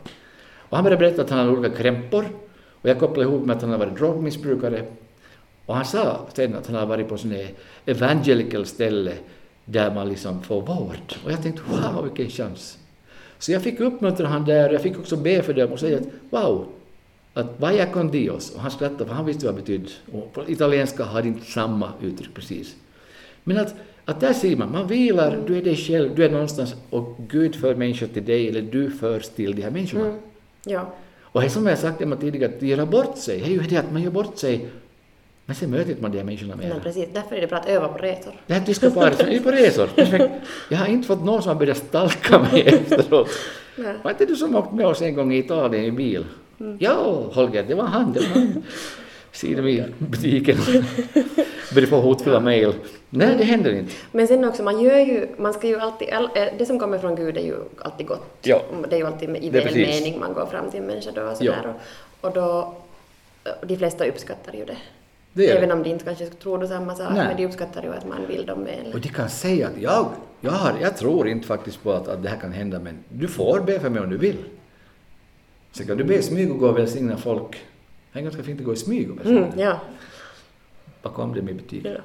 Och 0.69 0.78
han 0.78 0.84
började 0.84 1.00
berätta 1.00 1.21
att 1.21 1.30
han 1.30 1.39
hade 1.39 1.52
olika 1.52 1.76
krämpor 1.76 2.26
och 2.82 2.89
jag 2.89 3.00
kopplade 3.00 3.30
ihop 3.30 3.45
med 3.45 3.56
att 3.56 3.62
han 3.62 3.71
hade 3.71 3.86
varit 3.86 3.97
drogmissbrukare. 3.97 4.84
Och 5.65 5.76
han 5.76 5.86
sa 5.86 6.19
sen 6.34 6.56
att 6.56 6.65
han 6.67 6.76
hade 6.76 6.88
varit 6.88 7.10
på 7.10 7.17
sån 7.17 7.32
här 7.32 7.47
evangelical 7.86 8.65
ställe 8.65 9.13
där 9.65 9.93
man 9.95 10.10
liksom 10.10 10.41
får 10.43 10.62
vård. 10.62 11.13
Och 11.26 11.32
jag 11.32 11.43
tänkte 11.43 11.62
wow 11.69 12.04
vilken 12.04 12.30
chans. 12.30 12.78
Så 13.39 13.52
jag 13.52 13.63
fick 13.63 13.80
uppmuntra 13.80 14.28
han 14.28 14.45
där 14.45 14.69
jag 14.69 14.82
fick 14.82 15.00
också 15.00 15.15
be 15.15 15.43
för 15.43 15.54
dem 15.54 15.71
och 15.71 15.80
säga 15.80 15.97
att 15.97 16.08
wow, 16.30 16.65
att 17.34 17.60
vaya 17.60 17.86
con 17.86 18.12
Dios. 18.12 18.56
Och 18.56 18.62
han 18.62 18.71
skrattade 18.71 19.06
för 19.06 19.13
han 19.13 19.26
visste 19.26 19.45
vad 19.45 19.56
det 19.56 19.62
betydde. 19.62 19.89
Och 20.12 20.34
på 20.34 20.50
italienska 20.50 21.04
har 21.04 21.26
inte 21.26 21.45
samma 21.45 21.91
uttryck 22.02 22.34
precis. 22.34 22.76
Men 23.43 23.58
att, 23.58 23.76
att 24.06 24.19
där 24.19 24.34
ser 24.34 24.56
man, 24.56 24.71
man 24.71 24.88
vilar, 24.88 25.39
du 25.47 25.58
är 25.58 25.62
dig 25.62 25.76
själv, 25.76 26.15
du 26.15 26.26
är 26.26 26.30
någonstans 26.30 26.76
och 26.89 27.15
Gud 27.28 27.56
för 27.56 27.76
människor 27.76 28.08
till 28.08 28.26
dig 28.26 28.47
eller 28.47 28.62
du 28.62 28.91
förs 28.91 29.28
till 29.30 29.56
de 29.56 29.62
här 29.62 29.71
människorna. 29.71 30.06
Mm. 30.06 30.19
Ja. 30.65 30.93
Och 31.19 31.41
det 31.41 31.50
som 31.50 31.67
jag 31.67 31.78
sagt 31.78 32.02
Emma 32.02 32.15
tidigare, 32.15 32.54
att 32.56 32.62
göra 32.62 32.86
bort 32.86 33.17
sig, 33.17 33.39
det 33.39 33.45
är 33.45 33.50
ju 33.50 33.60
det 33.60 33.78
att 33.78 33.91
man 33.91 34.02
gör 34.02 34.12
bort 34.12 34.38
sig, 34.38 34.69
men 35.47 35.55
sen 35.55 35.69
möter 35.71 35.95
man 35.99 36.12
de 36.12 36.17
här 36.17 36.25
människorna 36.25 36.55
mer. 36.55 36.69
Nej, 36.69 36.79
precis. 36.83 37.07
Därför 37.13 37.36
är 37.36 37.41
det 37.41 37.47
bra 37.47 37.57
att 37.57 37.67
öva 37.69 37.88
på 37.88 37.97
resor. 37.97 38.33
Det 38.47 38.60
tyska 38.62 38.89
paret 38.91 39.17
som 39.19 39.27
är 39.29 39.39
på 39.39 39.51
resor. 39.51 39.89
Jag 40.69 40.77
har 40.77 40.88
inte 40.88 41.07
fått 41.07 41.23
någon 41.25 41.41
som 41.41 41.49
har 41.49 41.55
börjat 41.60 41.77
stalka 41.77 42.39
mig 42.39 42.62
efteråt. 42.91 43.29
Nej. 43.75 43.93
Var 44.03 44.12
inte 44.12 44.25
du 44.25 44.36
som 44.36 44.55
åkte 44.55 44.75
med 44.75 44.88
oss 44.88 45.01
en 45.01 45.15
gång 45.15 45.33
i 45.33 45.38
Italien 45.38 45.86
i 45.86 45.91
bil? 45.91 46.25
Mm. 46.60 46.77
Ja, 46.79 47.23
Holger, 47.33 47.63
det 47.67 47.75
var 47.75 47.83
han. 47.83 48.13
Det 48.13 48.19
var 48.19 48.27
han. 48.27 48.63
Ser 49.31 49.62
vi 49.62 49.71
i 49.71 49.83
butiken. 49.97 50.57
Började 51.73 51.88
få 51.88 51.99
hotfulla 52.01 52.39
mejl. 52.39 52.73
Nej, 53.10 53.36
det 53.38 53.43
händer 53.43 53.73
inte. 53.73 53.93
Men 54.12 54.27
sen 54.27 54.45
också, 54.45 54.63
man 54.63 54.81
gör 54.81 54.97
ju, 54.97 55.27
man 55.38 55.53
ska 55.53 55.67
ju 55.67 55.79
alltid, 55.79 56.10
all- 56.10 56.29
eh, 56.36 56.45
det 56.57 56.65
som 56.65 56.79
kommer 56.79 56.97
från 56.99 57.15
Gud 57.15 57.38
är 57.38 57.41
ju 57.41 57.55
alltid 57.81 58.07
gott. 58.07 58.38
Ja. 58.41 58.62
Det 58.89 58.95
är 58.95 58.99
ju 58.99 59.05
alltid 59.07 59.29
i 59.43 59.51
precis. 59.51 59.75
mening 59.75 60.19
man 60.19 60.33
går 60.33 60.45
fram 60.45 60.69
till 60.71 60.79
en 60.79 60.86
människa 60.86 61.12
då 61.15 61.21
och 61.21 61.27
Ja. 61.29 61.36
sådär. 61.36 61.73
Och, 62.21 62.27
och 62.27 62.33
då, 62.33 62.75
de 63.67 63.77
flesta 63.77 64.05
uppskattar 64.07 64.53
ju 64.53 64.65
det. 64.65 64.77
Det 65.38 65.50
Även 65.50 65.69
det. 65.69 65.76
om 65.76 65.84
de 65.84 65.89
inte 65.89 66.06
kanske 66.06 66.26
tror 66.26 66.65
samma 66.65 66.95
sak, 66.95 67.12
Nej. 67.13 67.28
men 67.28 67.38
de 67.38 67.45
uppskattar 67.45 67.84
ju 67.84 67.93
att 67.93 68.08
man 68.08 68.28
vill 68.28 68.45
dem 68.45 68.63
väl. 68.63 68.93
Och 68.93 69.00
de 69.00 69.10
kan 69.10 69.30
säga 69.30 69.67
att 69.67 69.82
jag, 69.82 70.10
jag, 70.41 70.52
har, 70.52 70.73
jag 70.82 70.97
tror 70.97 71.28
inte 71.28 71.47
faktiskt 71.47 71.84
på 71.84 71.91
att, 71.91 72.08
att 72.08 72.23
det 72.23 72.30
här 72.30 72.38
kan 72.38 72.52
hända, 72.52 72.80
men 72.80 72.97
du 73.10 73.28
får 73.28 73.60
be 73.60 73.80
för 73.80 73.89
mig 73.89 74.02
om 74.02 74.10
du 74.10 74.17
vill. 74.17 74.38
Så 75.71 75.86
kan 75.86 75.97
du 75.97 76.04
be 76.04 76.15
i 76.15 76.21
smyg 76.21 76.52
och 76.52 76.60
gå 76.60 76.67
och 76.67 76.78
välsigna 76.78 77.17
folk. 77.17 77.65
Det 78.13 78.19
är 78.19 78.23
ganska 78.23 78.43
fint 78.43 78.60
att 78.60 78.65
gå 78.65 78.73
i 78.73 78.76
smyg 78.76 79.12
och 79.12 79.17
välsigna. 79.19 79.45
Mm, 79.47 79.60
ja. 79.60 79.80
Bakom 81.02 81.34
dem 81.36 81.50
i 81.50 81.54
butiken. 81.54 81.91
Ja. 81.93 82.02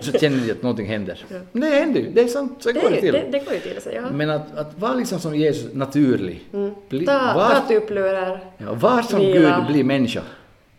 Så 0.00 0.12
känner 0.12 0.46
de 0.46 0.52
att 0.52 0.62
någonting 0.62 0.86
händer. 0.86 1.24
Ja. 1.28 1.36
Men 1.52 1.70
det 1.70 1.76
händer 1.76 2.00
ju, 2.00 2.10
det 2.10 2.20
är 2.20 2.28
sant, 2.28 2.56
så 2.60 2.72
Det, 2.72 2.80
går 2.80 2.90
det 2.90 3.00
till. 3.00 3.12
det, 3.12 3.28
det 3.32 3.38
går 3.38 3.54
ju 3.54 3.60
till 3.60 3.82
så, 3.82 3.90
ja. 3.94 4.02
Men 4.12 4.30
att, 4.30 4.56
att 4.56 4.78
vara 4.78 4.94
liksom 4.94 5.18
som 5.20 5.34
Jesus, 5.34 5.74
naturlig. 5.74 6.48
Mm. 6.52 6.74
Bli, 6.88 7.06
Ta, 7.06 7.18
ta 7.18 7.34
var, 7.34 7.68
tupplurar. 7.68 8.40
ja, 8.58 8.74
var 8.74 9.02
som 9.02 9.18
vila. 9.20 9.58
Gud 9.58 9.72
blir 9.72 9.84
människa. 9.84 10.22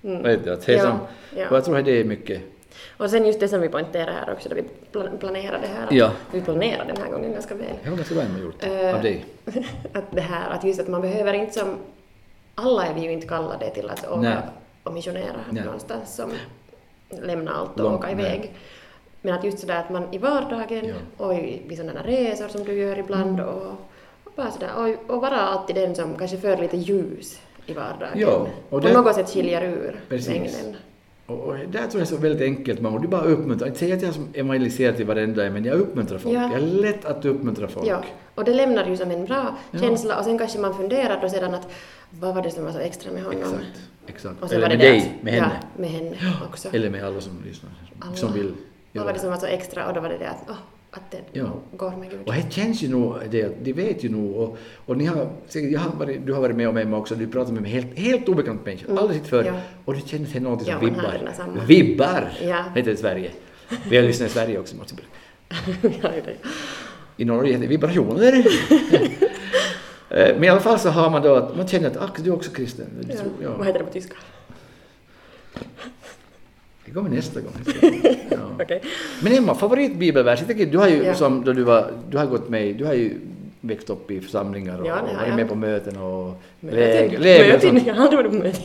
Mm. 0.03 0.23
Vet 0.23 0.43
du, 0.43 0.53
att 0.53 0.65
det 0.65 0.73
är 0.73 0.77
Ja, 0.77 0.83
som, 0.83 0.99
ja. 1.37 1.49
Och 1.49 1.55
jag 1.55 1.65
tror 1.65 1.77
att 1.77 1.85
det 1.85 1.99
är 1.99 2.03
mycket. 2.03 2.41
Och 2.97 3.09
sen 3.09 3.25
just 3.25 3.39
det 3.39 3.47
som 3.47 3.61
vi 3.61 3.69
poängterar 3.69 4.11
här 4.11 4.33
också, 4.33 4.49
då 4.49 4.55
vi 4.55 4.63
plan- 4.91 5.17
planerar 5.19 5.59
det 5.61 5.67
här. 5.67 5.87
Ja. 5.91 6.11
Vi 6.31 6.41
planerar 6.41 6.85
den 6.85 6.97
här 6.97 7.11
gången 7.11 7.31
ganska 7.33 7.55
väl. 7.55 7.67
Var 7.89 7.95
ganska 7.97 8.15
man 8.15 8.41
gjort 8.41 8.63
Eh, 8.63 8.95
av 8.95 9.01
dig. 9.01 9.25
att 9.93 10.03
det 10.11 10.21
här, 10.21 10.49
att 10.49 10.63
just 10.63 10.79
att 10.79 10.87
man 10.87 11.01
behöver 11.01 11.33
inte 11.33 11.59
som, 11.59 11.75
alla 12.55 12.85
är 12.85 12.93
vi 12.93 13.01
ju 13.01 13.11
inte 13.11 13.27
kallade 13.27 13.69
till 13.69 13.89
att 13.89 14.07
åka 14.09 14.19
Nej. 14.21 14.37
och 14.83 14.93
missionera 14.93 15.39
Nej. 15.49 15.63
någonstans 15.63 16.15
som 16.15 16.31
lämna 17.09 17.51
allt 17.51 17.79
och 17.79 17.83
Långt, 17.83 17.99
åka 17.99 18.11
iväg. 18.11 18.51
Men 19.21 19.33
att 19.33 19.43
just 19.43 19.59
sådär 19.59 19.75
att 19.79 19.89
man 19.89 20.13
i 20.13 20.17
vardagen 20.17 20.85
Ja. 20.85 21.25
och 21.25 21.33
i, 21.33 21.61
vid 21.67 21.77
sådana 21.77 22.03
resor 22.03 22.47
som 22.47 22.63
du 22.63 22.73
gör 22.73 22.99
ibland 22.99 23.39
Mm. 23.39 23.45
och, 23.55 23.61
och 24.23 24.31
bara 24.35 24.51
sådär 24.51 24.69
och, 24.77 25.15
och 25.15 25.21
vara 25.21 25.39
alltid 25.41 25.75
den 25.75 25.95
som 25.95 26.15
kanske 26.17 26.37
för 26.37 26.57
lite 26.57 26.77
ljus 26.77 27.39
i 27.65 27.73
vardagen. 27.73 28.19
Ja, 28.19 28.47
och 28.69 28.81
på 28.81 28.87
det- 28.87 28.93
något 28.93 29.15
sätt 29.15 29.29
skiljer 29.29 29.63
ur 29.63 29.99
Precis. 30.09 30.27
mängden. 30.29 30.75
Och, 31.25 31.39
och 31.39 31.53
där 31.53 31.63
tror 31.79 31.91
jag 31.93 32.01
är 32.01 32.05
så 32.05 32.17
väldigt 32.17 32.41
enkelt, 32.41 32.81
man 32.81 32.91
borde 32.91 33.07
bara 33.07 33.21
uppmuntra. 33.23 33.67
Inte 33.67 33.79
säga 33.79 33.95
att 33.95 34.01
jag 34.01 34.13
evangeliserar 34.33 34.93
till 34.93 35.05
varenda 35.05 35.49
men 35.49 35.65
jag 35.65 35.75
uppmuntrar 35.75 36.17
folk. 36.17 36.35
Ja. 36.35 36.41
Jag 36.41 36.53
är 36.53 36.59
lätt 36.61 37.05
att 37.05 37.25
uppmuntra 37.25 37.67
folk. 37.67 37.87
Ja, 37.87 38.03
och 38.35 38.43
det 38.43 38.53
lämnar 38.53 38.85
ju 38.85 38.97
som 38.97 39.11
en 39.11 39.25
bra 39.25 39.57
Ja. 39.71 39.79
känsla 39.79 40.17
och 40.19 40.25
sen 40.25 40.37
kanske 40.37 40.59
man 40.59 40.77
funderar 40.77 41.21
då 41.21 41.29
sedan 41.29 41.53
att 41.53 41.67
vad 42.09 42.35
var 42.35 42.41
det 42.43 42.51
som 42.51 42.65
var 42.65 42.71
så 42.71 42.79
extra 42.79 43.11
med 43.11 43.23
honom? 43.23 43.39
Exakt. 43.41 43.81
Exakt. 44.07 44.41
Och 44.43 44.49
sen 44.49 44.57
Eller 44.57 44.67
var 44.67 44.75
det 44.75 44.77
med 44.77 44.85
det 44.87 44.91
dig, 44.91 45.17
med 45.21 45.33
henne. 45.33 45.51
Ja, 45.61 45.67
med 45.81 45.89
henne 45.89 46.15
också. 46.49 46.69
Eller 46.71 46.89
med 46.89 47.03
alla 47.05 47.21
som 47.21 47.33
lyssnar, 47.45 47.71
Alla. 47.99 48.15
som 48.15 48.33
vill 48.33 48.53
Vad 48.93 49.05
var 49.05 49.13
det 49.13 49.19
som 49.19 49.29
var 49.29 49.37
så 49.37 49.45
extra 49.45 49.87
och 49.87 49.93
då 49.93 50.01
var 50.01 50.09
det 50.09 50.17
det 50.17 50.29
att, 50.29 50.43
åh, 50.49 50.55
att 50.91 51.11
det 51.11 51.17
Ja. 51.39 51.53
går 51.77 51.91
med 51.91 52.09
Gud. 52.09 52.19
Och 52.25 52.33
det 52.33 52.45
känns 52.53 52.81
ju 52.81 52.89
nog, 52.89 53.15
det, 53.29 53.63
de 53.63 53.73
vet 53.73 54.03
ju 54.03 54.09
nog, 54.09 54.35
och, 54.35 54.57
och 54.85 54.97
ni 54.97 55.05
har, 55.05 55.29
jag 55.53 55.79
har 55.79 55.91
varit, 55.95 56.25
du 56.25 56.33
har 56.33 56.41
varit 56.41 56.55
med 56.55 56.69
om 56.69 56.77
Emma 56.77 56.97
också, 56.97 57.15
du 57.15 57.27
pratar 57.27 57.53
med 57.53 57.61
mig 57.61 57.71
helt, 57.71 57.99
helt 57.99 58.29
obekant 58.29 58.65
människa, 58.65 58.85
Mm, 58.85 58.97
aldrig 58.97 59.25
förr, 59.25 59.43
ja. 59.43 59.53
och 59.85 59.93
det 59.93 60.07
känns 60.07 60.31
som 60.31 60.43
någonting 60.43 60.67
Ja, 60.69 60.79
som 60.79 60.89
har 60.89 61.65
vibbar. 61.65 61.65
Vibbar, 61.67 62.31
Ja. 62.41 62.63
heter 62.75 62.81
det 62.85 62.91
i 62.91 62.97
Sverige. 62.97 63.31
Vi 63.89 63.95
har 63.97 64.03
lyssnat 64.03 64.29
i 64.29 64.33
Sverige 64.33 64.59
också, 64.59 64.75
ja, 65.81 66.09
det. 66.25 66.35
I 67.17 67.25
Norge 67.25 67.51
heter 67.51 67.61
det 67.61 67.67
vibrationer. 67.67 68.45
Eh, 70.13 70.33
Men 70.35 70.43
i 70.43 70.47
alla 70.49 70.59
fall 70.59 70.79
så 70.79 70.89
har 70.89 71.09
man 71.09 71.21
då 71.21 71.35
att 71.35 71.55
man 71.57 71.67
känner 71.67 71.87
att 71.87 71.97
ack, 71.97 72.17
du 72.23 72.29
är 72.29 72.33
också 72.35 72.51
kristen. 72.51 72.85
Ja. 73.09 73.15
Vad 73.39 73.59
Ja. 73.59 73.63
heter 73.63 73.79
det 73.79 73.85
på 73.85 73.91
tyska? 73.91 74.15
Det 76.91 76.95
kommer 76.95 77.09
nästa 77.09 77.39
gång. 77.39 77.51
Ja. 78.29 78.37
Okej. 78.63 78.81
Men 79.23 79.33
Emma, 79.33 79.55
favoritbibelvers? 79.55 80.39
Jag 80.39 80.47
tänker, 80.47 80.65
du 80.65 80.77
har 80.77 80.87
ju 80.87 81.03
Ja. 81.03 81.13
som 81.13 81.43
då 81.45 81.53
du 81.53 81.63
var, 81.63 81.91
du 82.09 82.17
har 82.17 82.25
gått 82.25 82.49
med, 82.49 82.75
du 82.75 82.85
har 82.85 82.93
ju 82.93 83.17
växt 83.61 83.89
upp 83.89 84.11
i 84.11 84.21
församlingar 84.21 84.79
och, 84.81 84.87
Ja, 84.87 84.93
och 84.99 85.07
varit 85.15 85.27
jag. 85.27 85.35
med 85.35 85.49
på 85.49 85.55
möten 85.55 85.97
och 85.97 86.33
läger. 86.59 87.19
läger 87.19 87.43
och 87.43 87.53
Möten. 87.53 87.69
sånt. 87.69 87.87
Jag 87.87 87.93
har 87.95 88.03
aldrig 88.03 88.17
varit 88.19 88.31
på 88.31 88.37
möten. 88.37 88.61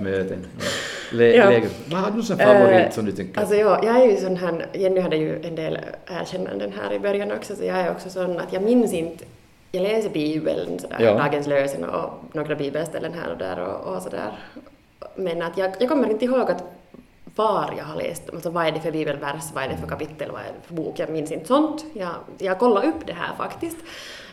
möten. 0.00 0.38
Ja. 0.58 0.64
Lä, 1.16 1.36
Ja. 1.36 1.50
läger. 1.50 1.68
Vad 1.90 2.00
har 2.00 2.10
du 2.10 2.22
som 2.22 2.38
favorit 2.38 2.86
Eh, 2.86 2.90
som 2.90 3.04
du 3.04 3.12
tänker? 3.12 3.40
Alltså 3.40 3.54
ja, 3.54 3.80
jag 3.84 3.96
är 4.02 4.06
ju 4.10 4.16
sån 4.16 4.36
här, 4.36 4.66
Jenny 4.72 5.00
hade 5.00 5.16
ju 5.16 5.42
en 5.42 5.54
del 5.54 5.78
erkännanden 6.06 6.72
här 6.82 6.92
i 6.94 6.98
början 6.98 7.32
också, 7.32 7.56
så 7.56 7.64
jag 7.64 7.76
är 7.78 7.90
också 7.90 8.10
sån 8.10 8.38
att 8.38 8.52
jag 8.52 8.62
minns 8.62 8.92
inte, 8.92 9.24
jag 9.72 9.82
läser 9.82 10.10
Bibeln 10.10 10.78
sådär, 10.78 10.96
Ja. 11.00 11.14
dagens 11.14 11.46
lösen 11.46 11.84
och 11.84 12.10
några 12.32 12.54
bibelställen 12.54 13.12
här 13.22 13.32
och 13.32 13.38
där 13.38 13.58
och, 13.60 13.94
och 13.96 14.02
sådär. 14.02 14.32
Men 15.16 15.42
att 15.42 15.58
jag, 15.58 15.70
jag 15.80 15.88
kommer 15.88 16.10
inte 16.10 16.24
ihåg 16.24 16.50
att 16.50 16.64
var 17.36 17.74
jag 17.78 17.84
har 17.84 17.96
läst 17.96 18.22
alltså 18.32 18.50
vad 18.50 18.66
är 18.66 18.72
det 18.72 18.80
för 18.80 18.90
bibelvers, 18.92 19.44
vad 19.54 19.64
är 19.64 19.68
det 19.68 19.76
för 19.76 19.86
kapitel, 19.86 20.30
vad 20.30 20.40
är 20.40 20.44
det 20.44 20.66
för 20.66 20.74
bok, 20.74 20.98
jag 20.98 21.10
minns 21.10 21.32
inte 21.32 21.46
sånt. 21.46 21.84
Jag, 21.94 22.10
jag 22.38 22.58
kollade 22.58 22.86
upp 22.86 23.06
det 23.06 23.12
här 23.12 23.34
faktiskt 23.38 23.76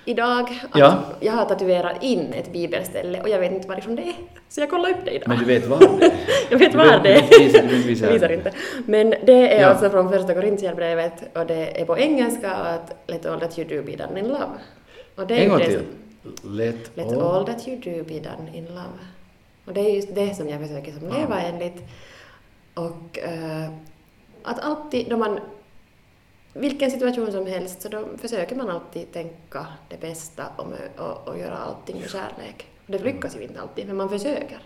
idag. 0.06 0.62
Att 0.72 0.80
Ja. 0.80 1.00
Jag 1.20 1.34
har 1.34 1.46
tatuerat 1.46 2.04
in 2.04 2.34
ett 2.34 2.54
bibelställe 2.54 3.22
och 3.22 3.30
jag 3.30 3.40
vet 3.40 3.52
inte 3.52 3.68
varifrån 3.68 3.96
det 3.96 4.02
är, 4.02 4.14
så 4.50 4.62
jag 4.62 4.70
kollade 4.70 4.94
upp 4.94 5.00
det 5.06 5.12
idag. 5.12 5.28
Men 5.30 5.38
du 5.40 5.46
vet 5.46 5.68
vad 5.68 5.80
det 5.80 6.06
är? 6.06 6.12
Jag 6.50 6.58
vet 6.60 6.72
Du 6.72 6.78
var 6.78 6.86
vet- 6.86 7.04
det 7.04 7.14
vet- 7.14 7.42
visar- 7.42 7.68
du 7.68 7.78
visar- 8.14 8.32
inte. 8.32 8.52
Men 8.86 9.10
det 9.10 9.54
är 9.58 9.62
Ja. 9.62 9.68
alltså 9.68 9.90
från 9.90 10.10
första 10.10 10.34
Korintierbrevet 10.34 11.38
och 11.38 11.46
det 11.46 11.82
är 11.82 11.86
på 11.86 11.98
engelska 11.98 12.52
att 12.52 12.96
Let 13.08 13.26
all 13.26 13.40
that 13.40 13.60
you 13.60 13.68
do 13.70 13.84
be 13.92 13.96
done 14.06 14.20
in 14.20 14.28
love. 14.28 14.50
Och 15.16 15.28
det 15.28 15.36
är 15.38 15.44
En 15.44 15.50
gång 15.50 15.60
till. 15.60 15.82
Let, 16.44 16.92
Let 16.98 17.08
all. 17.08 17.22
all 17.22 17.46
that 17.46 17.68
you 17.68 17.78
do 17.78 18.04
be 18.04 18.20
done 18.20 18.58
in 18.58 18.66
love. 18.66 18.98
Och 19.66 19.74
det 19.74 19.82
är 19.82 19.96
just 19.96 20.16
det 20.16 20.36
som 20.36 20.50
jag 20.50 20.62
försöker 20.62 20.92
som 20.92 21.04
leva 21.20 21.42
enligt. 21.42 21.84
Och 22.78 23.20
eh, 23.20 23.70
att 24.44 24.60
alltid 24.60 25.10
då 25.10 25.18
man 25.18 25.40
vilken 26.54 26.92
situation 26.92 27.32
som 27.32 27.46
helst 27.48 27.82
så 27.82 27.90
då 27.90 28.06
försöker 28.18 28.56
man 28.56 28.70
alltid 28.70 29.12
tänka 29.14 29.66
det 29.90 30.02
bästa 30.02 30.44
och, 30.56 30.66
och, 30.98 31.28
och 31.28 31.40
göra 31.40 31.58
allting 31.58 32.00
med 32.02 32.10
kärlek. 32.10 32.66
Och 32.86 32.92
det 32.92 33.00
lyckas 33.00 33.36
ju 33.38 33.44
inte 33.44 33.62
alltid, 33.62 33.88
men 33.88 33.96
man 33.96 34.10
försöker. 34.10 34.60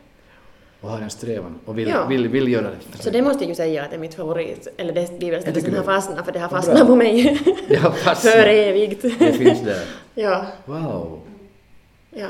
Och 0.82 0.90
har 0.90 1.02
en 1.02 1.10
strävan 1.10 1.60
och 1.66 1.78
vill, 1.78 1.88
Ja. 1.90 2.06
vill, 2.06 2.28
vill 2.28 2.48
göra 2.48 2.68
det. 2.92 2.98
Så 3.04 3.10
det 3.10 3.22
måste 3.22 3.44
jag 3.44 3.50
ju 3.50 3.56
säga 3.56 3.84
att 3.84 3.90
är 3.96 4.00
mitt 4.00 4.14
favorit, 4.14 4.68
eller 4.78 4.94
det 4.94 5.20
bibelställe 5.20 5.62
som 5.62 5.72
har 5.74 5.80
det. 5.80 5.84
fastnat, 5.86 6.26
för 6.26 6.32
det 6.32 6.40
har 6.40 6.50
fastnat 6.50 6.78
bra. 6.78 6.86
på 6.86 6.96
mig. 6.96 7.40
Det 7.68 7.76
för 8.32 8.48
evigt. 8.48 9.02
Det 9.20 9.34
finns 9.34 9.62
där. 9.62 9.84
ja, 10.16 10.46
Wow. 10.66 11.20
ja. 12.10 12.28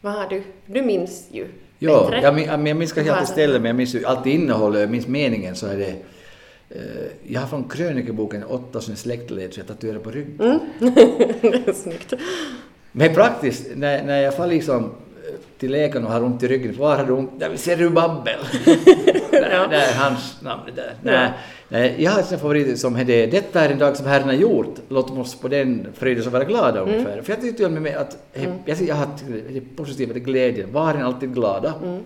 Vad 0.00 0.12
har 0.12 0.26
du? 0.28 0.42
Du 0.66 0.82
minns 0.82 1.28
ju 1.30 1.48
Ja, 1.82 2.08
bättre. 2.10 2.42
jag, 2.42 2.68
jag 2.68 2.76
minns 2.76 2.92
kanske 2.92 3.12
alltid 3.12 3.28
stället, 3.28 3.62
men 3.62 3.68
jag 3.68 3.76
minns 3.76 3.94
ju 3.94 4.04
alltid 4.04 4.32
innehållet, 4.34 4.80
jag 4.80 4.90
minns 4.90 5.06
meningen 5.06 5.56
så 5.56 5.66
är 5.66 5.76
det 5.76 5.94
eh, 6.70 6.80
jag 7.26 7.40
har 7.40 7.48
från 7.48 7.68
krönikeboken 7.68 8.44
åtta 8.44 8.80
sådana 8.80 8.96
släktled 8.96 9.54
så 9.54 9.60
jag 9.60 9.66
tatuerar 9.66 9.98
på 9.98 10.10
ryggen. 10.10 10.60
Mm. 10.80 11.74
Snyggt. 11.74 12.12
Men 12.92 13.14
praktiskt, 13.14 13.66
när, 13.74 14.04
när 14.04 14.20
jag 14.20 14.36
får 14.36 14.46
liksom 14.46 14.84
eh, 14.84 14.90
till 15.58 15.70
läkaren 15.70 16.06
och 16.06 16.12
har 16.12 16.22
ont 16.22 16.42
i 16.42 16.48
ryggen, 16.48 16.76
var 16.78 16.96
har 16.96 17.04
du 17.04 17.12
ont? 17.12 17.30
Jag 17.38 17.50
vill 17.50 17.58
se 17.58 17.76
Rubabel. 17.76 18.38
Ja. 19.62 19.66
där 19.68 19.88
är 19.88 19.94
hans 19.94 20.42
namn 20.42 20.62
det 20.66 20.72
där. 20.82 20.94
Ja. 21.02 21.10
Nej, 21.12 21.32
nej, 21.68 21.94
jag 21.98 22.10
har 22.10 22.18
en 22.18 22.38
favorit 22.38 22.78
som 22.78 22.96
är 22.96 23.04
det, 23.04 23.26
detta 23.26 23.60
är 23.60 23.70
en 23.70 23.78
dag 23.78 23.96
som 23.96 24.06
Herren 24.06 24.26
har 24.26 24.34
gjort, 24.34 24.74
låt 24.88 25.10
oss 25.10 25.34
på 25.40 25.48
den 25.48 25.86
fröjden 25.94 26.30
vara 26.32 26.44
glada 26.44 26.80
Mm. 26.82 26.94
ungefär. 26.94 27.22
För 27.22 27.32
jag 27.32 27.40
tyckte 27.40 27.62
ju 27.62 27.68
med 27.68 27.96
att, 27.96 28.16
jag, 28.64 28.80
jag 28.82 28.94
har 28.94 29.08
det 29.52 29.60
positiva, 29.76 30.12
det 30.12 30.18
är 30.18 30.24
glädjen, 30.24 30.72
var 30.72 30.94
en 30.94 31.02
alltid 31.02 31.34
glada. 31.34 31.74
Mm. 31.82 32.00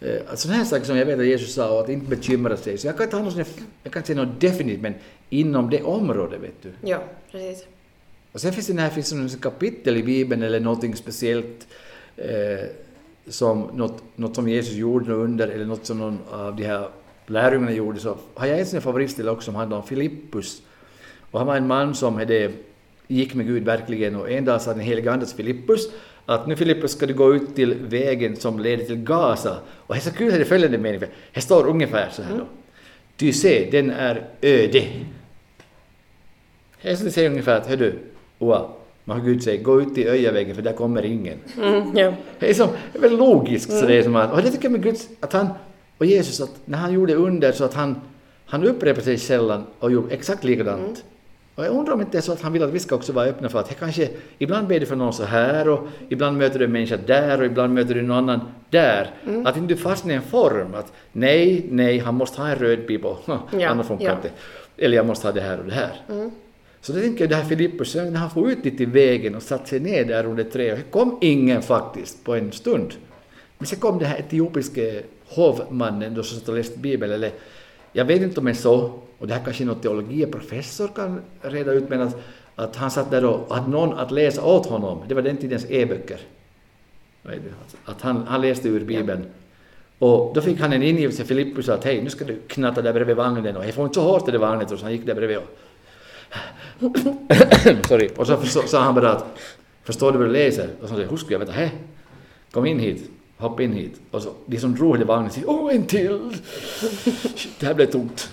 Eh, 0.00 0.34
Sådana 0.34 0.58
här 0.58 0.64
saker 0.64 0.84
som 0.84 0.96
jag 0.96 1.06
vet 1.06 1.18
att 1.18 1.26
Jesus 1.26 1.54
sa, 1.54 1.80
att 1.80 1.88
inte 1.88 2.16
bekymra 2.16 2.56
sig. 2.56 2.78
Så 2.78 2.86
jag 2.86 2.96
kan 2.96 3.04
inte 3.04 3.16
ha 3.16 3.24
något, 3.24 3.36
jag 3.82 3.92
kan 3.92 4.00
inte 4.00 4.06
säga 4.06 4.24
något 4.24 4.40
definitivt, 4.40 4.80
men 4.82 4.94
inom 5.30 5.70
det 5.70 5.82
området, 5.82 6.40
vet 6.40 6.62
du. 6.62 6.88
Ja, 6.88 6.98
precis. 7.32 7.64
Och 8.32 8.40
sen 8.40 8.52
finns 8.52 8.66
det, 8.66 8.74
när 8.74 8.84
det 8.84 8.90
finns 8.94 9.12
något 9.12 9.40
kapitel 9.40 9.96
i 9.96 10.02
Bibeln 10.02 10.42
eller 10.42 10.60
någonting 10.60 10.96
speciellt 10.96 11.66
eh, 12.16 12.64
som 13.28 13.70
något, 13.74 14.02
något 14.16 14.34
som 14.34 14.48
Jesus 14.48 14.74
gjorde 14.74 15.12
under 15.12 15.48
eller 15.48 15.64
något 15.64 15.86
som 15.86 15.98
någon 15.98 16.18
av 16.30 16.56
de 16.56 16.64
här 16.64 16.88
lärjungarna 17.26 17.72
gjorde 17.72 18.00
så 18.00 18.16
har 18.34 18.46
jag 18.46 18.60
en 18.60 18.66
sån 18.66 18.80
favoritställe 18.80 19.30
också 19.30 19.44
som 19.44 19.54
handlar 19.54 19.76
om 19.76 19.86
Filippus. 19.86 20.62
Och 21.30 21.38
han 21.38 21.46
var 21.46 21.56
en 21.56 21.66
man 21.66 21.94
som 21.94 22.14
hade, 22.14 22.52
gick 23.06 23.34
med 23.34 23.46
Gud 23.46 23.64
verkligen 23.64 24.16
och 24.16 24.30
en 24.30 24.44
dag 24.44 24.62
sa 24.62 24.70
den 24.70 24.80
helige 24.80 25.12
Ande 25.12 25.26
till 25.26 25.36
Filippus 25.36 25.88
att 26.26 26.46
nu 26.46 26.56
Filippus 26.56 26.92
ska 26.92 27.06
du 27.06 27.14
gå 27.14 27.34
ut 27.34 27.54
till 27.54 27.74
vägen 27.74 28.36
som 28.36 28.58
leder 28.58 28.84
till 28.84 28.96
Gaza. 28.96 29.56
Och 29.70 29.94
det 29.94 30.00
är 30.00 30.02
så 30.02 30.12
kul, 30.12 30.32
det 30.32 30.40
är 30.40 30.44
följande 30.44 30.78
mening, 30.78 31.00
det 31.34 31.40
står 31.40 31.66
ungefär 31.66 32.10
så 32.10 32.22
här 32.22 32.38
då. 32.38 32.46
Ty 33.16 33.32
se, 33.32 33.68
den 33.70 33.90
är 33.90 34.26
öde. 34.42 34.84
Hästen 36.78 37.12
säger 37.12 37.30
ungefär 37.30 37.56
att, 37.56 37.66
hördu, 37.66 37.98
Oa, 38.38 38.68
man 39.10 39.24
Gud 39.24 39.42
säger, 39.42 39.62
gå 39.62 39.80
ut 39.80 39.98
i 39.98 40.08
öjavägen 40.08 40.54
för 40.54 40.62
där 40.62 40.72
kommer 40.72 41.04
ingen. 41.04 41.38
Mm, 41.62 41.96
ja. 41.96 42.14
Det 42.38 42.50
är, 42.50 42.54
som, 42.54 42.68
det 42.92 42.98
är 42.98 43.02
väl 43.02 43.16
logiskt 43.16 43.72
så 43.72 43.86
det 43.86 43.94
är 43.94 44.02
som 44.02 44.16
att, 44.16 44.32
och 44.32 44.42
det 44.42 44.50
tycker 44.50 44.64
jag 44.64 44.72
med 44.72 44.82
Gud, 44.82 44.96
att 45.20 45.32
han, 45.32 45.48
och 45.98 46.06
Jesus, 46.06 46.40
att 46.40 46.60
när 46.64 46.78
han 46.78 46.92
gjorde 46.92 47.14
under 47.14 47.52
så 47.52 47.64
att 47.64 47.74
han, 47.74 48.00
han 48.46 48.64
upprepade 48.64 49.04
sig 49.04 49.18
sällan 49.18 49.64
och 49.78 49.92
gjorde 49.92 50.14
exakt 50.14 50.44
likadant. 50.44 51.04
Och 51.54 51.64
jag 51.64 51.72
undrar 51.72 51.92
om 51.92 52.00
inte 52.00 52.12
det 52.12 52.18
är 52.18 52.22
så 52.22 52.32
att 52.32 52.42
han 52.42 52.52
vill 52.52 52.62
att 52.62 52.70
vi 52.70 52.78
ska 52.78 52.94
också 52.94 53.12
vara 53.12 53.26
öppna 53.26 53.48
för 53.48 53.58
att 53.58 53.78
kanske, 53.78 54.08
ibland 54.38 54.68
ber 54.68 54.80
du 54.80 54.86
för 54.86 54.96
någon 54.96 55.12
så 55.12 55.24
här 55.24 55.68
och 55.68 55.88
ibland 56.08 56.38
möter 56.38 56.58
du 56.58 56.64
en 56.64 56.72
människa 56.72 56.96
där 57.06 57.40
och 57.40 57.46
ibland 57.46 57.74
möter 57.74 57.94
du 57.94 58.02
någon 58.02 58.16
annan 58.16 58.40
där. 58.70 59.10
Att 59.44 59.56
inte 59.56 59.74
du 59.74 59.76
fastnar 59.76 60.12
i 60.12 60.16
en 60.16 60.22
form 60.22 60.74
att 60.74 60.92
nej, 61.12 61.66
nej, 61.70 61.98
han 61.98 62.14
måste 62.14 62.40
ha 62.40 62.48
en 62.48 62.56
röd 62.56 62.86
bibel, 62.86 63.14
Ja, 63.26 63.68
annars 63.68 63.86
funkar 63.86 64.06
ja. 64.06 64.12
inte. 64.12 64.30
Eller 64.76 64.96
jag 64.96 65.06
måste 65.06 65.26
ha 65.26 65.32
det 65.32 65.40
här 65.40 65.58
och 65.58 65.66
det 65.66 65.74
här. 65.74 65.92
Så 66.80 66.92
det 66.92 67.00
tänker 67.00 67.20
jag 67.20 67.30
det 67.30 67.36
här 67.36 67.44
Filippus, 67.44 67.94
när 67.94 68.16
han 68.16 68.30
får 68.30 68.50
ut 68.50 68.62
dit 68.62 68.80
i 68.80 68.84
vägen 68.84 69.34
och 69.34 69.42
satt 69.42 69.68
sig 69.68 69.80
ner 69.80 70.04
där 70.04 70.26
under 70.26 70.44
trädet, 70.44 70.78
det 70.78 70.90
kom 70.90 71.18
ingen 71.20 71.62
faktiskt 71.62 72.24
på 72.24 72.34
en 72.34 72.52
stund. 72.52 72.94
Men 73.58 73.66
sen 73.66 73.78
kom 73.78 73.98
den 73.98 74.08
här 74.08 74.18
etiopiske 74.18 75.02
hovmannen 75.26 76.14
då 76.14 76.22
som 76.22 76.38
satt 76.38 76.48
och 76.48 76.54
läste 76.54 76.78
Bibeln, 76.78 77.12
eller 77.12 77.30
jag 77.92 78.04
vet 78.04 78.22
inte 78.22 78.40
om 78.40 78.46
det 78.46 78.52
är 78.52 78.54
så, 78.54 79.00
och 79.18 79.26
det 79.26 79.34
här 79.34 79.44
kanske 79.44 79.64
någon 79.64 79.80
teologiprofessor 79.80 80.88
kan 80.88 81.20
reda 81.42 81.72
ut, 81.72 81.88
men 81.88 82.00
att, 82.00 82.16
att 82.54 82.76
han 82.76 82.90
satt 82.90 83.10
där 83.10 83.24
och 83.24 83.54
hade 83.54 83.70
någon 83.70 83.98
att 83.98 84.10
läsa 84.10 84.44
åt 84.44 84.66
honom, 84.66 85.04
det 85.08 85.14
var 85.14 85.22
den 85.22 85.36
tidens 85.36 85.66
e-böcker. 85.70 86.20
Att, 87.84 88.00
han, 88.02 88.26
han 88.26 88.40
läste 88.40 88.68
ur 88.68 88.84
Bibeln. 88.84 89.26
Och 89.98 90.34
då 90.34 90.40
fick 90.40 90.60
han 90.60 90.72
en 90.72 90.82
ingivelse, 90.82 91.24
Filippus 91.24 91.66
sa 91.66 91.74
att 91.74 91.84
hej, 91.84 92.02
nu 92.02 92.10
ska 92.10 92.24
du 92.24 92.40
knatta 92.46 92.82
där 92.82 92.92
bredvid 92.92 93.16
vagnen 93.16 93.56
och 93.56 93.64
jag 93.64 93.74
får 93.74 93.84
inte 93.84 93.94
så 93.94 94.02
hårt 94.02 94.28
i 94.28 94.32
det 94.32 94.38
vagnet, 94.38 94.68
så 94.68 94.76
han 94.82 94.92
gick 94.92 95.06
där 95.06 95.14
bredvid 95.14 95.36
och 95.36 95.58
Sorry. 97.88 98.08
Och 98.16 98.26
så 98.26 98.62
sa 98.62 98.80
han 98.80 98.94
bara 98.94 99.12
att 99.12 99.38
förstår 99.84 100.12
du 100.12 100.18
vad 100.18 100.26
du 100.26 100.32
läser? 100.32 100.70
Och 100.82 100.88
så 100.88 100.94
sa 100.94 101.00
jag, 101.00 101.08
hur 101.08 101.16
skulle 101.16 101.34
jag 101.34 101.40
veta? 101.40 101.52
Hej, 101.52 101.72
kom 102.50 102.66
in 102.66 102.78
hit, 102.78 103.10
hoppa 103.36 103.62
in 103.62 103.72
hit. 103.72 104.00
Och 104.10 104.22
så 104.22 104.32
de 104.46 104.58
som 104.58 104.74
drog 104.74 105.00
i 105.00 105.04
vagnen 105.04 105.30
sa, 105.30 105.40
åh 105.46 105.74
en 105.74 105.86
till! 105.86 106.18
Det 107.60 107.66
här 107.66 107.74
blev 107.74 107.86
tomt. 107.86 108.30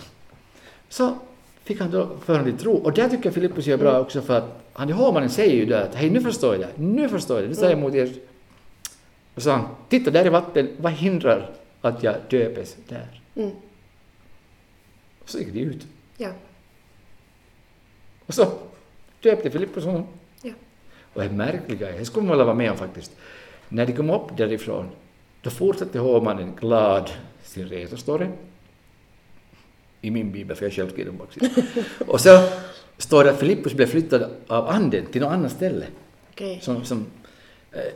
Så 0.89 1.17
fick 1.63 1.79
han 1.79 1.91
då 1.91 2.09
för 2.25 2.45
lite 2.45 2.57
tro. 2.57 2.73
Och 2.73 2.93
där 2.93 3.09
tycker 3.09 3.25
jag 3.25 3.33
Filippus 3.33 3.65
gör 3.65 3.77
bra 3.77 3.99
också 3.99 4.21
för 4.21 4.37
att 4.37 4.63
han 4.73 4.89
i 4.89 4.91
hovmannen 4.91 5.29
säger 5.29 5.55
ju 5.55 5.65
där 5.65 5.81
att 5.81 5.95
hej 5.95 6.09
nu 6.09 6.21
förstår 6.21 6.55
jag 6.55 6.61
det, 6.61 6.83
nu 6.83 7.09
förstår 7.09 7.37
jag 7.37 7.43
det, 7.45 7.49
nu 7.49 7.55
säger 7.55 7.69
jag 7.69 7.79
emot 7.79 7.93
er. 7.93 8.13
Och 9.35 9.41
så 9.41 9.49
sa 9.49 9.51
han, 9.51 9.67
titta 9.89 10.11
där 10.11 10.25
är 10.25 10.29
vatten, 10.29 10.69
vad 10.77 10.91
hindrar 10.91 11.49
att 11.81 12.03
jag 12.03 12.15
döpes 12.29 12.75
där? 12.87 13.21
Mm. 13.35 13.51
Och 15.19 15.29
så 15.29 15.39
gick 15.39 15.53
de 15.53 15.59
ut. 15.59 15.87
Ja. 16.17 16.29
Och 18.27 18.33
så 18.33 18.51
döpte 19.21 19.51
Filippus 19.51 19.85
honom. 19.85 20.07
Ja. 20.41 20.51
Och 21.13 21.21
det 21.21 21.29
märkliga 21.29 21.89
är, 21.93 21.99
det 21.99 22.05
skulle 22.05 22.25
man 22.25 22.31
vilja 22.31 22.45
vara 22.45 22.55
med 22.55 22.71
om 22.71 22.77
faktiskt, 22.77 23.11
när 23.69 23.85
de 23.85 23.93
kom 23.93 24.09
upp 24.09 24.37
därifrån, 24.37 24.89
då 25.41 25.49
fortsatte 25.49 25.99
hovmannen 25.99 26.55
glad 26.55 27.11
sin 27.43 27.67
resa, 27.69 27.97
står 27.97 28.19
det. 28.19 28.31
I 30.01 30.11
min 30.11 30.31
bibel, 30.31 30.55
för 30.55 30.65
jag 30.65 30.73
själv 30.73 30.89
skrev 30.89 31.05
den 31.05 31.17
baksidan. 31.17 31.49
Och 32.07 32.21
så 32.25 32.49
står 32.97 33.23
det 33.23 33.29
att 33.29 33.39
Filippus 33.39 33.73
blev 33.73 33.87
flyttad 33.87 34.29
av 34.47 34.67
anden 34.67 35.05
till 35.05 35.21
något 35.21 35.31
annat 35.31 35.51
ställe. 35.51 35.85
Okej. 36.31 36.59
Som, 36.61 36.83
som 36.85 37.05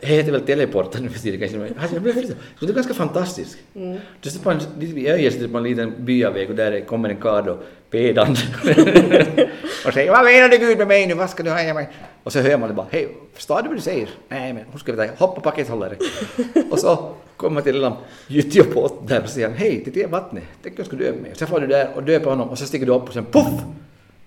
heter 0.02 0.32
väl 0.32 0.42
teleporta 0.42 1.00
nu 1.00 1.10
för 1.10 1.20
tiden 1.20 1.40
kanske. 1.40 1.82
alltså, 1.82 1.96
jag 1.96 2.04
blev 2.04 2.16
det 2.60 2.70
är 2.70 2.74
ganska 2.74 2.94
fantastiskt. 2.94 3.58
Mm. 3.76 4.00
Du 4.22 4.30
sitter 4.30 4.52
en, 4.52 4.60
lite 4.80 4.94
vid 4.94 5.34
sitter 5.34 5.48
på 5.48 5.58
en 5.58 5.64
liten 5.64 5.94
byaväg 6.06 6.50
och 6.50 6.56
där 6.56 6.82
kommer 6.82 7.10
en 7.10 7.16
karl 7.16 7.46
då, 7.46 7.58
pedant. 7.90 8.40
och 9.86 9.94
säger 9.94 10.12
vad 10.12 10.26
menar 10.26 10.50
du 10.50 10.58
Gud 10.58 10.78
med 10.78 10.88
mig 10.88 11.08
nu, 11.08 11.14
vad 11.14 11.30
ska 11.30 11.44
du 11.44 11.50
ha 11.50 11.74
mig? 11.74 11.90
Och 12.24 12.32
så 12.32 12.40
hör 12.40 12.58
man 12.58 12.70
det 12.70 12.76
bara, 12.76 12.88
hej, 12.92 13.08
förstår 13.34 13.62
du 13.62 13.68
vad 13.68 13.78
du 13.78 13.82
säger? 13.82 14.10
Nej 14.30 14.54
men 14.54 14.64
hur 14.72 14.80
ska 14.80 14.92
vi 14.92 14.98
ta, 14.98 15.26
hoppa 15.26 15.42
pakethållare. 15.42 15.96
och 16.72 16.80
så 16.80 17.14
kommer 17.38 17.54
man 17.54 17.64
till 17.64 17.74
lilla 17.74 17.98
gyttjepott 18.28 19.08
där 19.08 19.24
och 19.24 19.30
säger 19.30 19.50
hej, 19.50 19.84
det 19.94 20.04
är 20.04 20.08
vattnet, 20.08 20.44
tänk 20.64 20.80
jag 20.80 20.86
ska 20.86 20.96
döpa 20.96 21.22
mig. 21.22 21.32
Och 21.32 21.38
så 21.38 21.46
får 21.46 21.60
du 21.60 21.68
där 21.68 21.90
och 21.96 22.04
döper 22.04 22.30
honom 22.30 22.50
och 22.50 22.58
så 22.58 22.66
stiger 22.66 22.86
du 22.86 22.92
upp 22.92 23.08
och 23.08 23.14
sen 23.14 23.26
poff, 23.26 23.62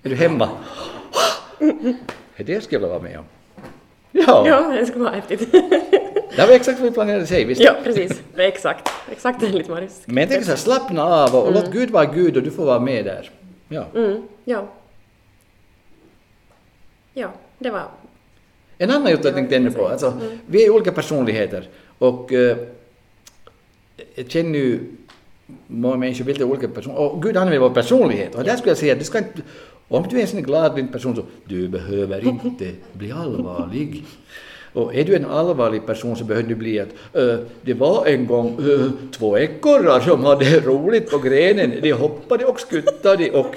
är 0.02 0.10
du 0.10 0.16
hemma. 0.16 0.48
det 2.36 2.64
skulle 2.64 2.76
jag 2.76 2.80
vilja 2.80 2.88
vara 2.88 3.02
med 3.02 3.18
om. 3.18 3.24
Ja, 4.16 4.48
Ja, 4.48 4.76
det 4.80 4.86
skulle 4.86 5.04
vara 5.04 5.14
häftigt. 5.14 5.52
det 6.36 6.46
var 6.46 6.48
exakt 6.54 6.80
vad 6.80 6.88
vi 6.88 6.94
planerade 6.94 7.22
att 7.22 7.28
säga, 7.28 7.46
visst? 7.46 7.60
ja, 7.60 7.74
precis. 7.84 8.22
Det 8.34 8.42
är 8.44 8.48
exakt. 8.48 8.88
Exakt 9.10 9.42
enligt 9.42 9.68
Marius. 9.68 10.02
Men 10.04 10.16
jag 10.16 10.28
tänker 10.28 10.44
så 10.44 10.50
här, 10.50 10.56
slappna 10.56 11.04
av 11.04 11.34
och, 11.34 11.46
och 11.46 11.52
låt 11.52 11.72
Gud 11.72 11.90
vara 11.90 12.04
Gud 12.04 12.36
och 12.36 12.42
du 12.42 12.50
får 12.50 12.64
vara 12.64 12.80
med 12.80 13.04
där. 13.04 13.30
Ja. 13.68 13.86
Mm, 13.94 14.22
ja. 14.44 14.68
Ja, 17.14 17.32
det 17.58 17.70
var... 17.70 17.82
En 18.78 18.90
annan 18.90 19.12
sak 19.16 19.24
jag 19.24 19.34
tänkte 19.34 19.56
ännu 19.56 19.70
på, 19.70 19.88
alltså, 19.88 20.12
vi 20.46 20.66
är 20.66 20.70
olika 20.70 20.92
personligheter 20.92 21.68
och 21.98 22.32
eh, 22.32 22.56
jag 24.14 24.30
känner 24.30 24.58
ju 24.58 24.80
många 25.66 25.96
människor 25.96 26.24
vill 26.24 26.42
olika 26.42 26.68
personer 26.68 26.96
och 26.98 27.22
Gud 27.22 27.36
använder 27.36 27.58
vår 27.58 27.70
personlighet 27.70 28.34
och 28.34 28.44
där 28.44 28.56
skulle 28.56 28.70
jag 28.70 28.78
säga 28.78 28.92
att 28.92 28.98
du 28.98 29.04
ska 29.04 29.18
inte, 29.18 29.42
om 29.88 30.06
du 30.10 30.16
är 30.16 30.20
en 30.20 30.26
sån 30.26 30.42
glad 30.42 30.92
person 30.92 31.16
så 31.16 31.22
du 31.46 31.68
behöver 31.68 32.28
inte 32.44 32.70
bli 32.92 33.12
allvarlig. 33.12 34.04
Och 34.72 34.94
är 34.94 35.04
du 35.04 35.16
en 35.16 35.24
allvarlig 35.24 35.86
person 35.86 36.16
så 36.16 36.24
behöver 36.24 36.48
du 36.48 36.54
bli 36.54 36.80
att 36.80 36.88
eh, 37.12 37.36
det 37.62 37.74
var 37.74 38.06
en 38.06 38.26
gång 38.26 38.48
eh, 38.48 38.90
två 39.18 39.38
ekorrar 39.38 40.00
som 40.00 40.24
hade 40.24 40.60
roligt 40.60 41.10
på 41.10 41.18
grenen, 41.18 41.72
de 41.82 41.92
hoppade 41.92 42.44
och 42.44 42.60
skuttade 42.60 43.30
och 43.30 43.56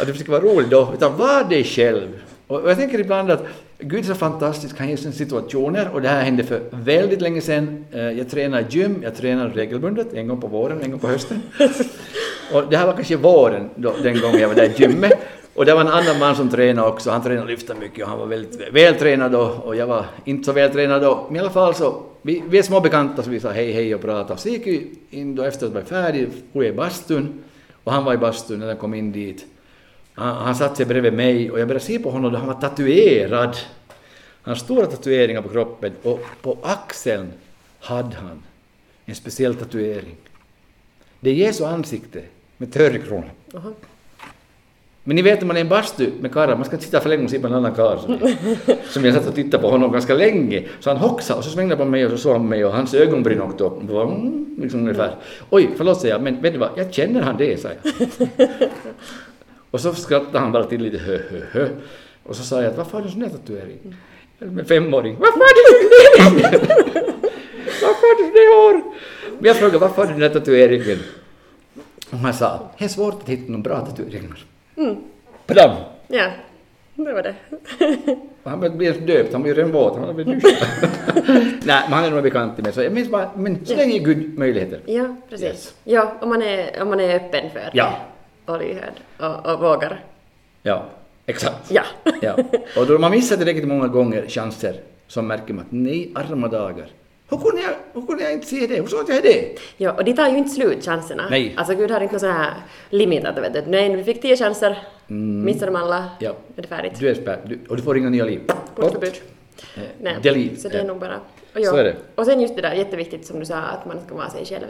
att 0.00 0.06
det 0.06 0.14
ska 0.14 0.32
vara 0.32 0.42
roligt 0.42 0.70
då, 0.70 0.90
utan 0.94 1.16
var 1.16 1.44
dig 1.50 1.64
själv. 1.64 2.08
Och 2.46 2.70
jag 2.70 2.76
tänker 2.76 3.00
ibland 3.00 3.30
att 3.30 3.44
Gud 3.78 3.98
är 3.98 4.02
så 4.08 4.14
fantastisk, 4.14 4.78
han 4.78 4.88
ger 4.88 4.96
sig 4.96 5.12
situationer 5.12 5.90
och 5.94 6.02
det 6.02 6.08
här 6.08 6.22
hände 6.22 6.44
för 6.44 6.60
väldigt 6.70 7.20
länge 7.20 7.40
sedan. 7.40 7.84
Eh, 7.92 8.10
Jag 8.10 8.30
tränar 8.30 8.64
gym, 8.70 9.00
jag 9.02 9.16
tränar 9.16 9.48
regelbundet, 9.48 10.12
en 10.14 10.28
gång 10.28 10.40
på 10.40 10.46
våren, 10.46 10.82
en 10.82 10.90
gång 10.90 11.00
på 11.00 11.08
hösten. 11.08 11.42
Och 12.52 12.62
det 12.70 12.76
här 12.76 12.86
var 12.86 12.92
kanske 12.92 13.16
våren 13.16 13.70
då, 13.76 13.94
den 14.02 14.20
gången 14.20 14.40
jag 14.40 14.48
var 14.48 14.54
där 14.54 14.68
i 14.68 14.82
gymmet. 14.82 15.12
Och 15.54 15.64
det 15.64 15.74
var 15.74 15.80
en 15.80 15.88
annan 15.88 16.18
man 16.18 16.36
som 16.36 16.50
tränade 16.50 16.88
också, 16.88 17.10
han 17.10 17.22
tränade 17.22 17.46
lyfta 17.46 17.74
mycket 17.74 18.04
och 18.04 18.10
han 18.10 18.18
var 18.18 18.26
väldigt 18.26 18.68
vältränad 18.72 19.32
då 19.32 19.40
och 19.40 19.76
jag 19.76 19.86
var 19.86 20.06
inte 20.24 20.44
så 20.44 20.52
vältränad 20.52 21.02
då. 21.02 21.26
Men 21.26 21.36
i 21.36 21.38
alla 21.38 21.50
fall 21.50 21.74
så, 21.74 22.02
vi, 22.22 22.42
vi 22.48 22.58
är 22.58 22.62
små 22.62 22.80
bekanta 22.80 23.22
så 23.22 23.30
vi 23.30 23.40
sa 23.40 23.50
hej 23.50 23.72
hej 23.72 23.94
och 23.94 24.00
pratade. 24.00 24.40
Så 24.40 24.48
gick 24.48 24.66
vi 24.66 24.90
in 25.10 25.34
då 25.34 25.42
efter 25.42 25.66
att 25.66 25.72
vi 25.72 25.74
var 25.74 25.82
färdiga, 25.82 26.26
for 26.52 26.64
jag 26.64 26.74
i 26.74 26.76
bastun 26.76 27.44
och 27.84 27.92
han 27.92 28.04
var 28.04 28.14
i 28.14 28.16
bastun 28.16 28.58
när 28.58 28.68
jag 28.68 28.78
kom 28.78 28.94
in 28.94 29.12
dit. 29.12 29.46
Han, 30.14 30.36
han 30.36 30.54
satt 30.54 30.76
sig 30.76 30.86
bredvid 30.86 31.12
mig 31.12 31.50
och 31.50 31.60
jag 31.60 31.68
började 31.68 31.84
se 31.84 31.98
på 31.98 32.10
honom 32.10 32.32
då 32.32 32.38
han 32.38 32.46
var 32.46 32.60
tatuerad. 32.60 33.56
Han 34.42 34.52
har 34.52 34.54
stora 34.54 34.86
tatueringar 34.86 35.42
på 35.42 35.48
kroppen 35.48 35.92
och 36.02 36.20
på 36.42 36.58
axeln 36.62 37.32
hade 37.80 38.16
han 38.16 38.42
en 39.04 39.14
speciell 39.14 39.54
tatuering. 39.54 40.16
Det 41.20 41.30
är 41.30 41.34
Jesu 41.34 41.64
ansikte 41.64 42.22
med 42.56 42.72
törnekrona. 42.72 43.30
Men 45.06 45.16
ni 45.16 45.22
vet 45.22 45.40
när 45.40 45.46
man 45.46 45.56
är 45.56 45.60
i 45.60 45.62
en 45.62 45.68
bastu 45.68 46.10
med 46.20 46.32
karlar, 46.32 46.56
man 46.56 46.64
ska 46.64 46.76
inte 46.76 46.84
sitta 46.84 47.00
för 47.00 47.08
länge 47.08 47.24
och 47.24 47.30
se 47.30 47.38
på 47.38 47.46
en 47.46 47.54
annan 47.54 47.74
karl. 47.74 47.98
Som, 48.88 49.04
jag 49.04 49.14
satt 49.14 49.26
och 49.26 49.34
tittade 49.34 49.62
på 49.62 49.70
honom 49.70 49.92
ganska 49.92 50.14
länge. 50.14 50.64
Så 50.80 50.90
han 50.90 50.96
hoxade 50.96 51.38
och 51.38 51.44
så 51.44 51.50
svängde 51.50 51.74
han 51.74 51.84
på 51.84 51.90
mig 51.90 52.04
och 52.04 52.10
så 52.10 52.18
såg 52.18 52.32
han 52.32 52.40
på 52.40 52.48
mig 52.48 52.64
och 52.64 52.72
hans 52.72 52.94
ögonbryn 52.94 53.42
åkte 53.42 53.64
upp. 53.64 53.90
Mm, 53.90 54.56
liksom 54.58 54.80
ungefär. 54.80 55.16
Oj, 55.50 55.70
förlåt 55.76 56.00
säger 56.00 56.14
jag, 56.14 56.22
men 56.22 56.42
vet 56.42 56.52
du 56.52 56.58
vad, 56.58 56.68
jag 56.76 56.94
känner 56.94 57.22
han 57.22 57.36
det, 57.36 57.60
sa 57.60 57.68
jag. 57.68 58.08
och 59.70 59.80
så 59.80 59.94
skrattade 59.94 60.38
han 60.38 60.52
bara 60.52 60.64
till 60.64 60.82
lite 60.82 60.98
hö, 60.98 61.18
hö, 61.30 61.40
hö. 61.52 61.68
Och 62.22 62.36
så 62.36 62.42
sa 62.42 62.62
jag 62.62 62.70
att 62.70 62.76
varför 62.76 62.92
har 62.92 63.00
du 63.00 63.06
en 63.06 63.12
sån 63.12 63.20
där 63.20 63.28
tatuering? 63.28 63.96
Med 64.38 64.68
femåring. 64.68 65.16
Varför 65.20 65.38
har 65.38 65.54
du 65.54 66.42
det? 66.42 66.58
varför 67.82 68.06
har 68.06 68.22
du 68.22 68.32
det 68.32 68.54
hår? 68.54 68.94
Men 69.38 69.44
jag 69.44 69.56
frågade 69.56 69.78
varför 69.78 69.96
har 69.96 70.06
du 70.06 70.12
den 70.12 70.20
där 70.20 70.40
tatueringen? 70.40 70.98
Och 72.10 72.18
han 72.18 72.34
sa, 72.34 72.70
det 72.78 72.84
är 72.84 72.88
svårt 72.88 73.22
att 73.22 73.28
hitta 73.28 73.52
någon 73.52 73.62
bra 73.62 73.80
tatueringar. 73.80 74.44
Mm. 74.76 74.96
Dem. 75.46 75.76
Ja, 76.08 76.30
det 76.94 77.12
var 77.12 77.22
det. 77.22 77.34
Han 78.44 78.60
blev 78.60 79.06
döpt, 79.06 79.32
han 79.32 79.42
blev 79.42 79.56
redan 79.56 79.72
våt, 79.72 79.96
han 79.98 80.14
blev 80.14 80.26
duschad. 80.26 80.68
Nej, 81.64 81.82
men 81.84 81.92
han 81.92 82.04
är 82.04 82.10
nog 82.10 82.22
bekant 82.22 82.58
med 82.58 82.74
så 82.74 82.82
jag 82.82 82.92
minns 82.92 83.08
bara, 83.10 83.30
men 83.36 83.66
så 83.66 83.76
länge 83.76 83.98
Gud 83.98 84.38
möjligheter. 84.38 84.80
Ja, 84.86 85.16
precis. 85.28 85.46
Yes. 85.48 85.74
Ja, 85.84 86.12
om 86.20 86.28
man 86.28 86.42
är, 86.42 86.82
om 86.82 86.88
man 86.88 87.00
är 87.00 87.16
öppen 87.16 87.50
för 87.50 87.70
Ja. 87.72 87.92
det 88.46 88.52
och 88.52 88.58
lyhörd 88.58 88.94
och, 89.18 89.52
och 89.52 89.60
vågar. 89.60 90.04
Ja, 90.62 90.84
exakt. 91.26 91.70
Ja. 91.70 91.82
Ja. 92.22 92.36
Och 92.76 92.86
då 92.86 92.98
man 92.98 93.10
missar 93.10 93.36
tillräckligt 93.36 93.68
många 93.68 93.88
gånger 93.88 94.26
chanser 94.28 94.74
så 95.06 95.22
märker 95.22 95.54
man 95.54 95.64
att 95.64 95.72
nej, 95.72 96.12
arma 96.14 96.48
dagar. 96.48 96.86
Hur 97.28 97.36
kunde 97.38 97.62
jag, 97.62 97.70
hur 97.92 98.06
kunde 98.06 98.22
jag 98.22 98.32
inte 98.32 98.46
se 98.46 98.66
det? 98.66 98.76
Hur 98.80 98.86
såg 98.86 99.10
jag 99.10 99.22
det? 99.22 99.58
Ja, 99.76 99.92
och 99.92 100.04
de 100.04 100.12
tar 100.12 100.28
ju 100.28 100.38
inte 100.38 100.50
slut 100.50 100.84
chanserna. 100.84 101.26
Nej. 101.30 101.54
Alltså 101.56 101.74
Gud 101.74 101.90
har 101.90 102.00
inte 102.00 102.12
någon 102.12 102.20
sån 102.20 102.30
här 102.30 102.54
limit 102.90 103.24
att 103.24 103.38
vet 103.38 103.54
du, 103.54 103.62
nej, 103.66 103.96
vi 103.96 104.04
fick 104.04 104.22
tio 104.22 104.36
chanser, 104.36 104.78
missar 105.06 105.66
de 105.66 105.76
alla, 105.76 106.10
Ja. 106.20 106.30
är 106.56 106.62
det 106.62 106.68
färdigt. 106.68 106.92
Du 106.98 107.08
är 107.08 107.40
du, 107.46 107.58
och 107.68 107.76
du 107.76 107.82
får 107.82 107.98
inga 107.98 108.10
nya 108.10 108.24
liv. 108.24 108.40
Portförbud. 108.76 109.14
Nej, 110.00 110.16
delete. 110.22 110.56
så 110.56 110.68
det 110.68 110.78
är 110.78 110.84
nog 110.84 110.98
bara... 111.00 111.16
Och, 111.54 111.64
Så 111.64 111.76
är 111.76 111.84
det. 111.84 111.96
och 112.14 112.26
sen 112.26 112.40
just 112.40 112.56
det 112.56 112.62
där 112.62 112.72
jätteviktigt 112.72 113.26
som 113.26 113.38
du 113.40 113.46
sa, 113.46 113.56
att 113.56 113.86
man 113.86 113.96
ska 114.06 114.14
vara 114.14 114.30
sig 114.30 114.44
själv. 114.44 114.64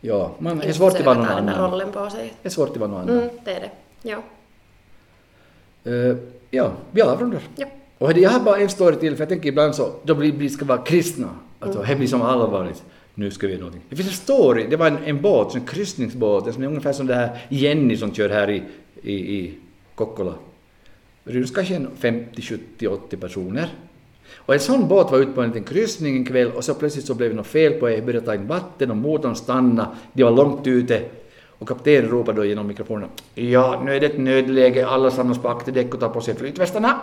Ja, 0.00 0.30
man, 0.38 0.62
är 0.62 0.72
svårt 0.72 0.94
att 0.94 1.04
vara 1.06 1.14
någon 1.18 1.26
den 1.26 1.48
annan. 1.48 1.70
rollen 1.70 1.92
på 1.92 2.10
sig. 2.10 2.32
Det 2.42 2.48
är 2.48 2.50
svårt 2.50 2.70
att 2.70 2.76
vara 2.76 2.90
någon 2.90 3.00
annan. 3.00 3.16
Mm, 3.18 3.28
det 3.44 3.50
är 3.52 3.60
det. 3.60 3.70
Ja. 4.02 4.22
Eh, 5.84 6.16
ja, 6.50 6.72
vi 6.90 7.02
avrundar. 7.02 7.40
ja. 7.56 7.66
Och 7.98 8.12
jag 8.12 8.30
har 8.30 8.40
bara 8.40 8.56
en 8.58 8.68
story 8.68 8.96
till, 8.96 9.14
för 9.16 9.20
jag 9.22 9.28
tänker 9.28 9.48
ibland 9.48 9.74
så, 9.74 9.92
då 10.02 10.14
blir 10.14 10.32
vi 10.32 10.48
ska 10.50 10.64
vara 10.64 10.78
kristna. 10.78 11.28
Alltså, 11.60 11.78
Mm. 11.78 11.90
det 11.90 11.96
blir 11.96 12.08
som 12.08 12.22
allvarligt. 12.22 12.82
Nu 13.14 13.30
ska 13.30 13.46
vi 13.46 13.52
göra 13.52 13.60
någonting. 13.60 13.82
Det 13.88 13.96
finns 13.96 14.08
en 14.08 14.14
story, 14.14 14.66
det 14.70 14.76
var 14.76 14.86
en, 14.86 14.98
en 15.04 15.22
båt, 15.22 15.54
en 15.54 15.66
kryssningsbåt, 15.66 16.46
en 16.46 16.52
som 16.52 16.62
är 16.62 16.66
ungefär 16.66 16.92
som 16.92 17.06
det 17.06 17.14
här 17.14 17.38
Jenny 17.48 17.96
som 17.96 18.12
kör 18.14 18.28
här 18.28 18.50
i, 18.50 18.62
i, 19.02 19.12
i 19.38 19.54
Kokkola. 19.94 20.34
Det 21.24 21.32
ryms 21.32 21.50
kanske 21.50 21.86
50, 21.98 22.42
70, 22.42 22.86
80 22.88 23.16
personer. 23.16 23.68
Och 24.36 24.54
en 24.54 24.60
sån 24.60 24.88
båt 24.88 25.10
var 25.10 25.18
ute 25.18 25.32
på 25.32 25.42
en 25.42 25.48
liten 25.48 25.64
kryssning 25.64 26.16
en 26.16 26.24
kväll 26.24 26.50
och 26.52 26.64
så 26.64 26.74
plötsligt 26.74 27.06
så 27.06 27.14
blev 27.14 27.30
det 27.30 27.36
något 27.36 27.46
fel 27.46 27.72
på 27.72 27.90
er, 27.90 28.02
började 28.02 28.26
ta 28.26 28.34
in 28.34 28.46
vatten 28.46 28.90
och 28.90 28.96
motorn 28.96 29.36
stannade, 29.36 29.88
de 30.12 30.22
var 30.22 30.30
långt 30.30 30.66
ute. 30.66 31.02
Och 31.58 31.68
kaptenen 31.68 32.10
ropade 32.10 32.36
då 32.36 32.44
genom 32.44 32.66
mikrofonen 32.66 33.08
Ja, 33.34 33.82
nu 33.84 33.96
är 33.96 34.00
det 34.00 34.06
ett 34.06 34.18
nödläge, 34.18 34.86
alla 34.86 35.10
samlas 35.10 35.38
på 35.38 35.48
akterdäck 35.48 35.94
och 35.94 36.00
tar 36.00 36.08
på 36.08 36.20
sig 36.20 36.34
flytvästarna. 36.34 37.00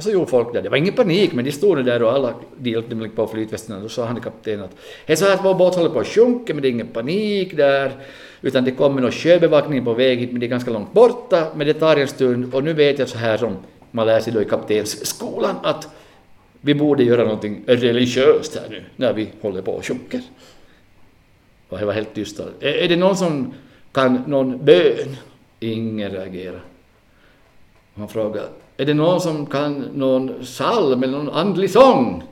Och 0.00 0.04
så 0.04 0.10
gjorde 0.10 0.26
folk 0.26 0.52
det. 0.52 0.60
Det 0.60 0.68
var 0.68 0.76
ingen 0.76 0.94
panik, 0.94 1.32
men 1.32 1.44
de 1.44 1.52
stod 1.52 1.84
där 1.84 2.02
och 2.02 2.12
alla 2.12 2.34
de 2.56 2.70
hjälpte 2.70 2.94
mig 2.94 3.08
på 3.08 3.26
flytvästarna. 3.26 3.80
Då 3.80 3.88
sa 3.88 4.04
han 4.04 4.14
till 4.14 4.24
kaptenen 4.24 4.64
att 4.64 4.76
hej 5.06 5.16
så 5.16 5.24
här 5.24 5.34
att 5.34 5.44
vår 5.44 5.54
båt 5.54 5.74
håller 5.74 5.90
på 5.90 6.00
att 6.00 6.06
sjunka, 6.06 6.54
men 6.54 6.62
det 6.62 6.68
är 6.68 6.70
ingen 6.70 6.86
panik 6.86 7.56
där. 7.56 7.92
Utan 8.40 8.64
det 8.64 8.70
kommer 8.70 9.02
någon 9.02 9.12
sjöbevakning 9.12 9.84
på 9.84 9.94
väg 9.94 10.18
hit, 10.18 10.30
men 10.32 10.40
det 10.40 10.46
är 10.46 10.48
ganska 10.48 10.70
långt 10.70 10.92
borta. 10.92 11.46
Men 11.56 11.66
det 11.66 11.74
tar 11.74 11.96
en 11.96 12.08
stund 12.08 12.54
och 12.54 12.64
nu 12.64 12.72
vet 12.72 12.98
jag 12.98 13.08
så 13.08 13.18
här 13.18 13.36
som 13.36 13.56
man 13.90 14.06
lär 14.06 14.20
sig 14.20 14.32
då 14.32 14.42
i 14.42 14.44
kaptensskolan 14.44 15.56
att 15.62 15.88
vi 16.60 16.74
borde 16.74 17.04
göra 17.04 17.24
någonting 17.24 17.62
religiöst 17.66 18.56
här 18.56 18.68
nu 18.70 18.84
när 18.96 19.12
vi 19.12 19.28
håller 19.40 19.62
på 19.62 19.72
och 19.72 19.86
sjunker. 19.86 20.20
Och 21.68 21.78
det 21.78 21.84
var 21.84 21.92
helt 21.92 22.14
tyst. 22.14 22.40
Är, 22.40 22.68
är 22.68 22.88
det 22.88 22.96
någon 22.96 23.16
som 23.16 23.54
kan 23.92 24.24
någon 24.26 24.64
bön? 24.64 25.16
Ingen 25.60 26.10
reagerar. 26.10 26.60
Han 27.94 28.08
frågade, 28.08 28.48
är 28.80 28.84
det 28.84 28.94
någon 28.94 29.20
som 29.20 29.46
kan 29.46 29.80
någon 29.94 30.34
psalm 30.42 31.02
eller 31.02 31.18
någon 31.18 31.28
andlig 31.28 31.70
sång? 31.70 32.22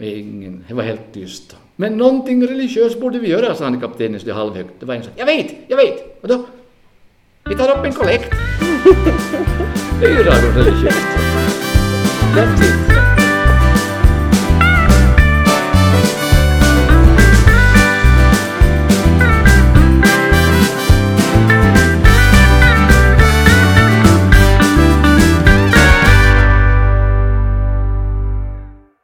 Ingen, 0.00 0.64
det 0.68 0.74
var 0.74 0.82
helt 0.82 1.12
tyst. 1.12 1.56
Men 1.76 1.96
någonting 1.96 2.46
religiöst 2.46 3.00
borde 3.00 3.18
vi 3.18 3.28
göra, 3.28 3.54
sa 3.54 3.64
han 3.64 3.80
kaptenen 3.80 4.20
så 4.20 4.26
det 4.26 4.32
halvhögt. 4.32 4.70
Det 4.80 4.86
var 4.86 4.94
en 4.94 5.02
som 5.02 5.12
jag 5.16 5.26
vet, 5.26 5.54
jag 5.68 5.76
vet! 5.76 6.22
Och 6.22 6.28
då? 6.28 6.46
Vi 7.44 7.54
tar 7.54 7.78
upp 7.78 7.84
en 7.84 7.92
kollekt. 7.92 8.30
det 10.00 10.06
är 10.06 10.10
ju 10.10 10.22
radio 10.24 10.62
religiöst. 10.62 11.06
That's 12.34 12.84
it. 12.86 12.89